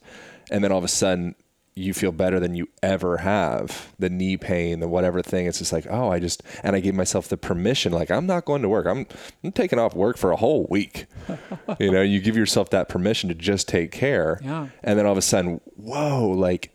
and 0.50 0.62
then 0.62 0.72
all 0.72 0.78
of 0.78 0.84
a 0.84 0.88
sudden 0.88 1.34
you 1.78 1.92
feel 1.92 2.10
better 2.10 2.40
than 2.40 2.54
you 2.54 2.68
ever 2.82 3.18
have. 3.18 3.92
The 3.98 4.08
knee 4.08 4.38
pain, 4.38 4.80
the 4.80 4.88
whatever 4.88 5.20
thing. 5.20 5.46
It's 5.46 5.58
just 5.58 5.72
like, 5.72 5.86
oh, 5.88 6.10
I 6.10 6.18
just 6.18 6.42
and 6.62 6.74
I 6.74 6.80
gave 6.80 6.94
myself 6.94 7.28
the 7.28 7.36
permission. 7.36 7.92
Like 7.92 8.10
I'm 8.10 8.26
not 8.26 8.46
going 8.46 8.62
to 8.62 8.68
work. 8.68 8.86
I'm 8.86 9.06
I'm 9.44 9.52
taking 9.52 9.78
off 9.78 9.94
work 9.94 10.16
for 10.16 10.32
a 10.32 10.36
whole 10.36 10.66
week. 10.70 11.06
you 11.78 11.92
know, 11.92 12.00
you 12.00 12.20
give 12.20 12.36
yourself 12.36 12.70
that 12.70 12.88
permission 12.88 13.28
to 13.28 13.34
just 13.34 13.68
take 13.68 13.92
care. 13.92 14.40
Yeah. 14.42 14.68
And 14.82 14.98
then 14.98 15.04
all 15.04 15.12
of 15.12 15.18
a 15.18 15.22
sudden, 15.22 15.60
whoa, 15.76 16.30
like 16.30 16.74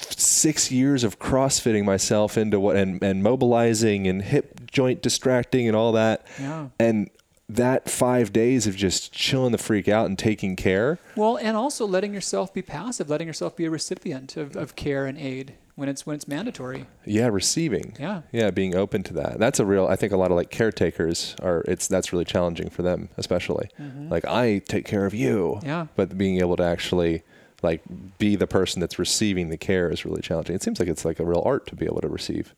six 0.00 0.70
years 0.72 1.04
of 1.04 1.20
crossfitting 1.20 1.84
myself 1.84 2.36
into 2.36 2.58
what 2.58 2.76
and, 2.76 3.02
and 3.02 3.22
mobilizing 3.22 4.08
and 4.08 4.22
hip 4.22 4.70
joint 4.70 5.02
distracting 5.02 5.68
and 5.68 5.76
all 5.76 5.92
that. 5.92 6.26
Yeah. 6.40 6.68
And 6.80 7.10
that 7.48 7.88
five 7.88 8.32
days 8.32 8.66
of 8.66 8.76
just 8.76 9.12
chilling 9.12 9.52
the 9.52 9.58
freak 9.58 9.88
out 9.88 10.06
and 10.06 10.18
taking 10.18 10.54
care. 10.54 10.98
Well, 11.16 11.36
and 11.36 11.56
also 11.56 11.86
letting 11.86 12.12
yourself 12.12 12.52
be 12.52 12.62
passive, 12.62 13.08
letting 13.08 13.26
yourself 13.26 13.56
be 13.56 13.64
a 13.64 13.70
recipient 13.70 14.36
of, 14.36 14.54
of 14.54 14.76
care 14.76 15.06
and 15.06 15.16
aid 15.18 15.54
when 15.74 15.88
it's 15.88 16.04
when 16.04 16.16
it's 16.16 16.28
mandatory. 16.28 16.86
Yeah, 17.06 17.28
receiving. 17.28 17.96
Yeah. 17.98 18.22
Yeah, 18.32 18.50
being 18.50 18.74
open 18.74 19.02
to 19.04 19.14
that. 19.14 19.38
That's 19.38 19.60
a 19.60 19.64
real 19.64 19.86
I 19.86 19.96
think 19.96 20.12
a 20.12 20.16
lot 20.16 20.30
of 20.30 20.36
like 20.36 20.50
caretakers 20.50 21.36
are 21.40 21.62
it's 21.68 21.86
that's 21.86 22.12
really 22.12 22.24
challenging 22.24 22.68
for 22.68 22.82
them, 22.82 23.08
especially. 23.16 23.68
Like 24.10 24.24
I 24.26 24.58
take 24.58 24.84
care 24.84 25.06
of 25.06 25.14
you. 25.14 25.54
Mm-hmm. 25.58 25.66
Yeah. 25.66 25.86
But 25.96 26.18
being 26.18 26.40
able 26.40 26.56
to 26.56 26.64
actually 26.64 27.22
like 27.62 27.82
be 28.18 28.36
the 28.36 28.46
person 28.46 28.80
that's 28.80 28.98
receiving 28.98 29.48
the 29.48 29.56
care 29.56 29.88
is 29.88 30.04
really 30.04 30.20
challenging. 30.20 30.54
It 30.54 30.62
seems 30.62 30.80
like 30.80 30.88
it's 30.88 31.04
like 31.04 31.18
a 31.18 31.24
real 31.24 31.42
art 31.46 31.66
to 31.68 31.76
be 31.76 31.86
able 31.86 32.00
to 32.00 32.08
receive. 32.08 32.54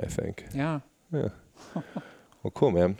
I 0.00 0.06
think. 0.06 0.44
Yeah. 0.54 0.80
Yeah. 1.12 1.28
well, 1.74 2.52
cool, 2.54 2.70
man. 2.70 2.98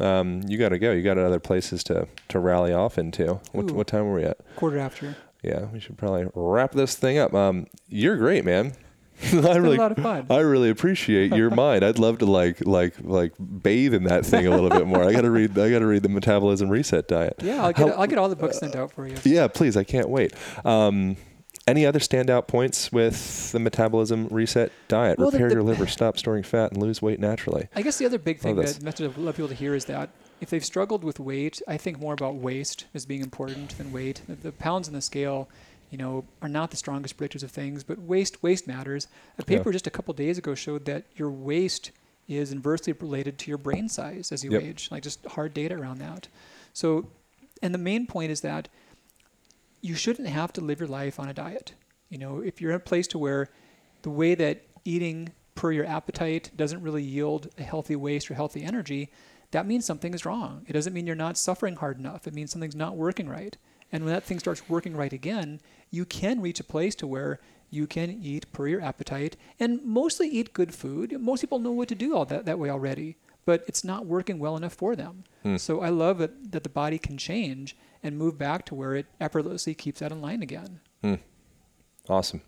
Um, 0.00 0.42
you 0.46 0.58
got 0.58 0.70
to 0.70 0.78
go. 0.78 0.92
You 0.92 1.02
got 1.02 1.18
other 1.18 1.40
places 1.40 1.84
to, 1.84 2.08
to 2.28 2.38
rally 2.38 2.72
off 2.72 2.98
into. 2.98 3.40
What, 3.52 3.70
Ooh. 3.70 3.74
what 3.74 3.86
time 3.86 4.06
were 4.06 4.14
we 4.14 4.24
at? 4.24 4.38
Quarter 4.56 4.78
after. 4.78 5.16
Yeah, 5.42 5.66
we 5.66 5.80
should 5.80 5.98
probably 5.98 6.28
wrap 6.34 6.72
this 6.72 6.94
thing 6.94 7.18
up. 7.18 7.34
Um, 7.34 7.66
you're 7.88 8.16
great, 8.16 8.44
man. 8.44 8.74
I 9.32 9.56
really, 9.56 9.76
a 9.76 9.80
lot 9.80 9.92
of 9.92 10.02
fun. 10.02 10.26
I 10.30 10.38
really 10.38 10.70
appreciate 10.70 11.34
your 11.34 11.50
mind. 11.54 11.84
I'd 11.84 11.98
love 11.98 12.18
to 12.18 12.26
like, 12.26 12.64
like, 12.66 12.94
like 13.02 13.32
bathe 13.38 13.94
in 13.94 14.04
that 14.04 14.24
thing 14.24 14.46
a 14.46 14.50
little 14.50 14.70
bit 14.70 14.86
more. 14.86 15.04
I 15.04 15.12
got 15.12 15.20
to 15.22 15.30
read. 15.30 15.56
I 15.58 15.70
got 15.70 15.80
to 15.80 15.86
read 15.86 16.02
the 16.02 16.08
metabolism 16.08 16.68
reset 16.68 17.08
diet. 17.08 17.34
Yeah, 17.42 17.64
I'll 17.64 17.72
get 17.72 17.98
I'll 17.98 18.06
get 18.06 18.18
all 18.18 18.28
the 18.28 18.36
books 18.36 18.58
sent 18.58 18.74
out 18.74 18.92
for 18.92 19.06
you. 19.06 19.16
Yeah, 19.24 19.46
please. 19.48 19.76
I 19.76 19.84
can't 19.84 20.08
wait. 20.08 20.34
Um, 20.64 21.16
any 21.66 21.86
other 21.86 21.98
standout 21.98 22.46
points 22.48 22.90
with 22.90 23.52
the 23.52 23.58
metabolism 23.60 24.26
reset 24.28 24.72
diet? 24.88 25.18
Well, 25.18 25.30
Repair 25.30 25.48
the- 25.48 25.54
your 25.54 25.62
liver, 25.62 25.86
stop 25.86 26.18
storing 26.18 26.42
fat, 26.42 26.72
and 26.72 26.82
lose 26.82 27.00
weight 27.00 27.20
naturally. 27.20 27.68
I 27.74 27.82
guess 27.82 27.98
the 27.98 28.06
other 28.06 28.18
big 28.18 28.40
thing 28.40 28.56
that 28.56 28.82
message 28.82 29.10
I'd 29.10 29.16
love 29.18 29.36
people 29.36 29.48
to 29.48 29.54
hear 29.54 29.74
is 29.74 29.84
that 29.86 30.10
if 30.40 30.50
they've 30.50 30.64
struggled 30.64 31.04
with 31.04 31.20
weight, 31.20 31.62
I 31.68 31.76
think 31.76 32.00
more 32.00 32.14
about 32.14 32.34
waste 32.34 32.86
as 32.94 33.06
being 33.06 33.20
important 33.22 33.78
than 33.78 33.92
weight. 33.92 34.22
The, 34.26 34.34
the 34.34 34.52
pounds 34.52 34.88
on 34.88 34.94
the 34.94 35.00
scale, 35.00 35.48
you 35.90 35.98
know, 35.98 36.24
are 36.40 36.48
not 36.48 36.70
the 36.72 36.76
strongest 36.76 37.16
predictors 37.16 37.44
of 37.44 37.52
things, 37.52 37.84
but 37.84 37.98
waste 38.00 38.42
waste 38.42 38.66
matters. 38.66 39.06
A 39.38 39.42
Yeah. 39.42 39.58
paper 39.58 39.70
just 39.70 39.86
a 39.86 39.90
couple 39.90 40.12
days 40.14 40.38
ago 40.38 40.54
showed 40.56 40.84
that 40.86 41.04
your 41.14 41.30
waist 41.30 41.92
is 42.28 42.50
inversely 42.50 42.92
related 42.94 43.38
to 43.38 43.50
your 43.50 43.58
brain 43.58 43.88
size 43.88 44.32
as 44.32 44.42
you 44.42 44.50
Yep. 44.52 44.62
age. 44.62 44.88
Like 44.90 45.02
just 45.04 45.24
hard 45.26 45.54
data 45.54 45.76
around 45.76 45.98
that. 45.98 46.26
So, 46.72 47.06
and 47.62 47.72
the 47.74 47.78
main 47.78 48.06
point 48.06 48.32
is 48.32 48.40
that 48.40 48.68
you 49.82 49.94
shouldn't 49.94 50.28
have 50.28 50.52
to 50.54 50.60
live 50.60 50.80
your 50.80 50.88
life 50.88 51.20
on 51.20 51.28
a 51.28 51.34
diet. 51.34 51.74
You 52.08 52.18
know, 52.18 52.40
if 52.40 52.60
you're 52.60 52.70
in 52.70 52.76
a 52.76 52.80
place 52.80 53.06
to 53.08 53.18
where 53.18 53.48
the 54.02 54.10
way 54.10 54.34
that 54.34 54.62
eating 54.84 55.32
per 55.54 55.72
your 55.72 55.84
appetite 55.84 56.50
doesn't 56.56 56.82
really 56.82 57.02
yield 57.02 57.48
a 57.58 57.62
healthy 57.62 57.96
waste 57.96 58.30
or 58.30 58.34
healthy 58.34 58.62
energy, 58.62 59.10
that 59.50 59.66
means 59.66 59.84
something 59.84 60.14
is 60.14 60.24
wrong. 60.24 60.64
It 60.66 60.72
doesn't 60.72 60.92
mean 60.92 61.06
you're 61.06 61.16
not 61.16 61.36
suffering 61.36 61.76
hard 61.76 61.98
enough. 61.98 62.26
It 62.26 62.34
means 62.34 62.50
something's 62.50 62.76
not 62.76 62.96
working 62.96 63.28
right. 63.28 63.56
And 63.90 64.04
when 64.04 64.14
that 64.14 64.24
thing 64.24 64.38
starts 64.38 64.68
working 64.68 64.96
right 64.96 65.12
again, 65.12 65.60
you 65.90 66.04
can 66.06 66.40
reach 66.40 66.60
a 66.60 66.64
place 66.64 66.94
to 66.96 67.06
where 67.06 67.40
you 67.68 67.86
can 67.86 68.10
eat 68.22 68.50
per 68.52 68.66
your 68.66 68.80
appetite 68.80 69.36
and 69.58 69.84
mostly 69.84 70.28
eat 70.28 70.54
good 70.54 70.74
food. 70.74 71.20
Most 71.20 71.40
people 71.40 71.58
know 71.58 71.72
what 71.72 71.88
to 71.88 71.94
do 71.94 72.14
all 72.16 72.24
that, 72.26 72.46
that 72.46 72.58
way 72.58 72.70
already, 72.70 73.16
but 73.44 73.64
it's 73.66 73.84
not 73.84 74.06
working 74.06 74.38
well 74.38 74.56
enough 74.56 74.74
for 74.74 74.94
them. 74.96 75.24
Hmm. 75.42 75.56
So 75.56 75.80
I 75.80 75.88
love 75.88 76.20
it 76.20 76.52
that 76.52 76.62
the 76.62 76.68
body 76.68 76.98
can 76.98 77.18
change 77.18 77.76
and 78.02 78.18
move 78.18 78.36
back 78.38 78.64
to 78.66 78.74
where 78.74 78.94
it 78.94 79.06
effortlessly 79.20 79.74
keeps 79.74 80.00
that 80.00 80.12
in 80.12 80.20
line 80.20 80.42
again. 80.42 80.80
Awesome. 82.08 82.42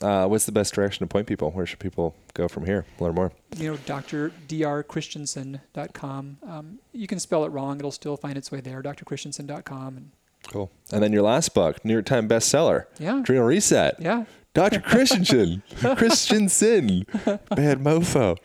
Uh, 0.00 0.26
what's 0.26 0.46
the 0.46 0.52
best 0.52 0.72
direction 0.72 1.06
to 1.06 1.12
point 1.12 1.26
people? 1.26 1.50
Where 1.50 1.66
should 1.66 1.80
people 1.80 2.14
go 2.32 2.48
from 2.48 2.64
here? 2.64 2.86
Learn 3.00 3.14
more. 3.14 3.32
You 3.56 3.72
know, 3.72 3.76
drdrchristianson.com. 3.76 6.38
Um, 6.46 6.78
you 6.92 7.06
can 7.06 7.18
spell 7.18 7.44
it 7.44 7.48
wrong; 7.48 7.78
it'll 7.78 7.90
still 7.90 8.16
find 8.16 8.38
its 8.38 8.50
way 8.52 8.60
there. 8.60 8.82
drchristiansen.com. 8.82 9.96
And 9.96 10.10
Cool. 10.48 10.70
And 10.90 11.02
then 11.02 11.12
your 11.12 11.20
last 11.22 11.52
book, 11.54 11.84
New 11.84 11.92
York 11.92 12.06
Times 12.06 12.30
bestseller, 12.30 12.86
Yeah. 12.98 13.20
Adrenal 13.20 13.44
Reset. 13.44 13.96
yeah, 14.00 14.24
Dr. 14.60 14.80
Christianson. 14.80 15.62
Christianson. 15.96 17.06
Bad 17.24 17.78
mofo. 17.82 18.36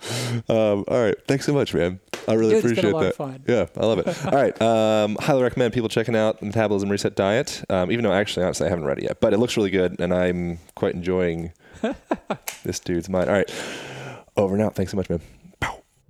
Um, 0.49 0.85
all 0.87 1.03
right. 1.03 1.15
Thanks 1.27 1.45
so 1.45 1.53
much, 1.53 1.73
man. 1.73 1.99
I 2.25 2.35
really 2.35 2.53
Dude, 2.53 2.71
it's 2.71 2.79
been 2.79 2.93
a 2.93 2.97
appreciate 2.97 3.45
that. 3.45 3.71
Yeah, 3.75 3.81
I 3.81 3.85
love 3.85 3.99
it. 3.99 4.25
All 4.25 4.31
right. 4.31 4.61
Um, 4.61 5.17
highly 5.19 5.43
recommend 5.43 5.73
people 5.73 5.89
checking 5.89 6.15
out 6.15 6.39
the 6.39 6.45
Metabolism 6.45 6.87
Reset 6.87 7.17
Diet, 7.17 7.65
um, 7.69 7.91
even 7.91 8.05
though 8.05 8.13
actually, 8.13 8.45
honestly, 8.45 8.65
I 8.65 8.69
haven't 8.69 8.85
read 8.85 8.99
it 8.99 9.03
yet, 9.03 9.19
but 9.19 9.33
it 9.33 9.39
looks 9.39 9.57
really 9.57 9.71
good 9.71 9.99
and 9.99 10.13
I'm 10.13 10.59
quite 10.75 10.95
enjoying 10.95 11.51
this 12.63 12.79
dude's 12.79 13.09
mind. 13.09 13.29
All 13.29 13.35
right. 13.35 13.53
Over 14.37 14.55
and 14.55 14.63
out. 14.63 14.73
Thanks 14.73 14.91
so 14.91 14.97
much, 14.97 15.09
man. 15.09 15.19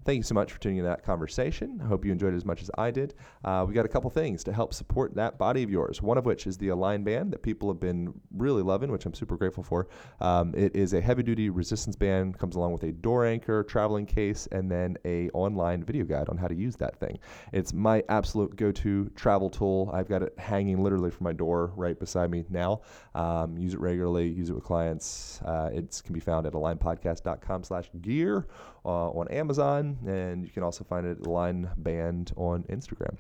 Thank 0.06 0.18
you 0.18 0.24
so 0.24 0.36
much 0.36 0.52
for 0.52 0.60
tuning 0.60 0.78
in 0.78 0.84
to 0.84 0.90
that 0.90 1.04
conversation. 1.04 1.82
I 1.84 1.88
hope 1.88 2.06
you 2.06 2.12
enjoyed 2.12 2.36
it 2.36 2.38
as 2.38 2.46
much 2.46 2.62
as 2.62 2.70
I 2.78 2.92
did. 2.92 3.16
Uh, 3.44 3.66
we 3.68 3.74
got 3.74 3.86
a 3.86 3.90
couple 3.90 4.12
things 4.12 4.44
to 4.44 4.54
help 4.54 4.72
support 4.72 5.16
that 5.16 5.40
body 5.40 5.64
of 5.64 5.72
yours. 5.72 6.00
One 6.00 6.20
of 6.20 6.28
which 6.28 6.46
is 6.46 6.60
the 6.60 6.68
Align 6.68 7.04
band 7.04 7.34
that 7.34 7.42
people 7.42 7.68
have 7.70 7.80
been 7.80 8.14
really 8.32 8.62
loving, 8.62 8.92
which 8.92 9.08
I'm 9.08 9.16
super 9.16 9.36
grateful 9.36 9.64
for. 9.64 9.88
Um, 10.22 10.54
it 10.56 10.76
is 10.76 10.94
a 10.94 11.02
heavy-duty 11.02 11.50
resistance 11.50 11.96
band, 11.96 12.38
comes 12.38 12.56
along 12.56 12.74
with 12.74 12.84
a 12.84 12.92
door 12.92 13.26
anchor, 13.26 13.64
traveling 13.64 14.06
case, 14.06 14.48
and 14.52 14.70
then 14.70 14.96
a 15.06 15.30
online 15.32 15.84
video 15.84 16.06
guide 16.06 16.30
on 16.30 16.38
how 16.38 16.48
to 16.48 16.56
use 16.56 16.76
that 16.76 17.00
thing. 17.00 17.18
It's 17.52 17.74
my 17.74 18.04
absolute 18.08 18.56
go-to 18.56 19.10
travel 19.16 19.50
tool. 19.50 19.90
I've 19.92 20.08
got 20.08 20.22
it 20.22 20.38
hanging 20.38 20.84
literally 20.84 21.10
from 21.10 21.24
my 21.24 21.34
door 21.34 21.74
right 21.76 22.00
beside 22.00 22.30
me 22.30 22.46
now. 22.52 22.82
Um, 23.16 23.58
use 23.58 23.74
it 23.74 23.80
regularly. 23.80 24.30
Use 24.30 24.52
it 24.52 24.54
with 24.54 24.66
clients. 24.66 25.42
Uh, 25.44 25.72
it 25.74 26.00
can 26.06 26.14
be 26.14 26.20
found 26.20 26.46
at 26.46 26.54
alignpodcast.com/gear 26.54 28.46
uh, 28.86 29.10
on 29.10 29.28
Amazon, 29.30 29.98
and 30.08 30.46
you 30.46 30.52
can 30.52 30.64
also 30.64 30.84
find 30.84 31.08
it 31.08 31.26
Align 31.26 31.70
Band 31.78 32.32
on 32.36 32.64
Instagram. 32.64 33.18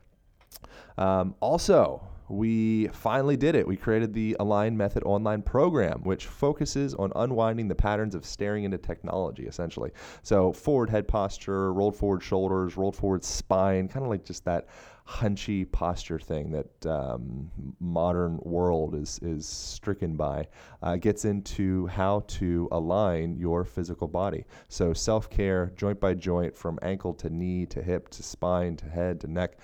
Um, 0.97 1.35
also, 1.39 2.07
we 2.29 2.87
finally 2.87 3.37
did 3.37 3.55
it. 3.55 3.67
We 3.67 3.75
created 3.75 4.13
the 4.13 4.35
Align 4.39 4.75
Method 4.75 5.03
online 5.03 5.41
program, 5.41 6.01
which 6.03 6.25
focuses 6.25 6.93
on 6.95 7.11
unwinding 7.15 7.67
the 7.67 7.75
patterns 7.75 8.15
of 8.15 8.25
staring 8.25 8.63
into 8.63 8.77
technology, 8.77 9.45
essentially. 9.45 9.91
So, 10.23 10.51
forward 10.51 10.89
head 10.89 11.07
posture, 11.07 11.73
rolled 11.73 11.95
forward 11.95 12.23
shoulders, 12.23 12.77
rolled 12.77 12.95
forward 12.95 13.23
spine, 13.23 13.87
kind 13.87 14.05
of 14.05 14.09
like 14.09 14.25
just 14.25 14.45
that 14.45 14.67
hunchy 15.07 15.71
posture 15.71 16.17
thing 16.17 16.51
that 16.51 16.85
um, 16.87 17.51
modern 17.79 18.39
world 18.41 18.95
is 18.95 19.19
is 19.21 19.45
stricken 19.45 20.15
by 20.15 20.47
uh, 20.81 20.95
gets 20.95 21.25
into 21.25 21.85
how 21.87 22.23
to 22.27 22.67
align 22.71 23.37
your 23.37 23.63
physical 23.63 24.07
body. 24.07 24.45
So 24.67 24.93
self-care 24.93 25.71
joint 25.75 25.99
by 25.99 26.15
joint 26.15 26.55
from 26.55 26.79
ankle 26.81 27.13
to 27.15 27.29
knee 27.29 27.67
to 27.67 27.83
hip 27.83 28.09
to 28.09 28.23
spine 28.23 28.77
to 28.77 28.85
head 28.89 29.21
to 29.21 29.27
neck 29.27 29.59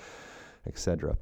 etc 0.68 1.18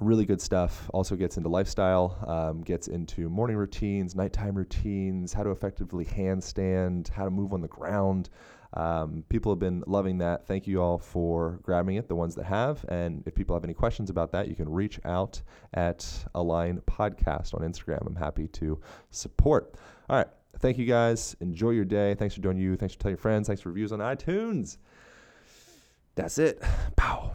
really 0.00 0.24
good 0.24 0.40
stuff. 0.40 0.90
Also 0.92 1.14
gets 1.16 1.36
into 1.36 1.48
lifestyle 1.48 2.18
um, 2.26 2.62
gets 2.62 2.88
into 2.88 3.28
morning 3.28 3.56
routines 3.56 4.14
nighttime 4.14 4.54
routines 4.54 5.32
how 5.32 5.42
to 5.42 5.50
effectively 5.50 6.04
handstand 6.04 7.08
how 7.10 7.24
to 7.24 7.30
move 7.30 7.52
on 7.52 7.60
the 7.60 7.68
ground 7.68 8.30
um, 8.74 9.24
people 9.28 9.52
have 9.52 9.58
been 9.58 9.82
loving 9.86 10.18
that. 10.18 10.46
Thank 10.46 10.66
you 10.66 10.82
all 10.82 10.98
for 10.98 11.60
grabbing 11.62 11.96
it, 11.96 12.08
the 12.08 12.14
ones 12.14 12.34
that 12.34 12.44
have. 12.44 12.84
And 12.88 13.22
if 13.26 13.34
people 13.34 13.54
have 13.54 13.64
any 13.64 13.74
questions 13.74 14.10
about 14.10 14.32
that, 14.32 14.48
you 14.48 14.54
can 14.54 14.68
reach 14.68 15.00
out 15.04 15.40
at 15.72 16.06
Align 16.34 16.80
Podcast 16.86 17.54
on 17.54 17.60
Instagram. 17.60 18.06
I'm 18.06 18.16
happy 18.16 18.48
to 18.48 18.80
support. 19.10 19.74
All 20.08 20.16
right. 20.16 20.28
Thank 20.58 20.78
you 20.78 20.86
guys. 20.86 21.36
Enjoy 21.40 21.70
your 21.70 21.84
day. 21.84 22.14
Thanks 22.14 22.34
for 22.34 22.40
doing 22.40 22.58
you. 22.58 22.76
Thanks 22.76 22.94
for 22.94 23.00
telling 23.00 23.12
your 23.12 23.18
friends. 23.18 23.46
Thanks 23.46 23.62
for 23.62 23.68
reviews 23.70 23.92
on 23.92 24.00
iTunes. 24.00 24.78
That's 26.14 26.38
it. 26.38 26.62
Pow. 26.96 27.34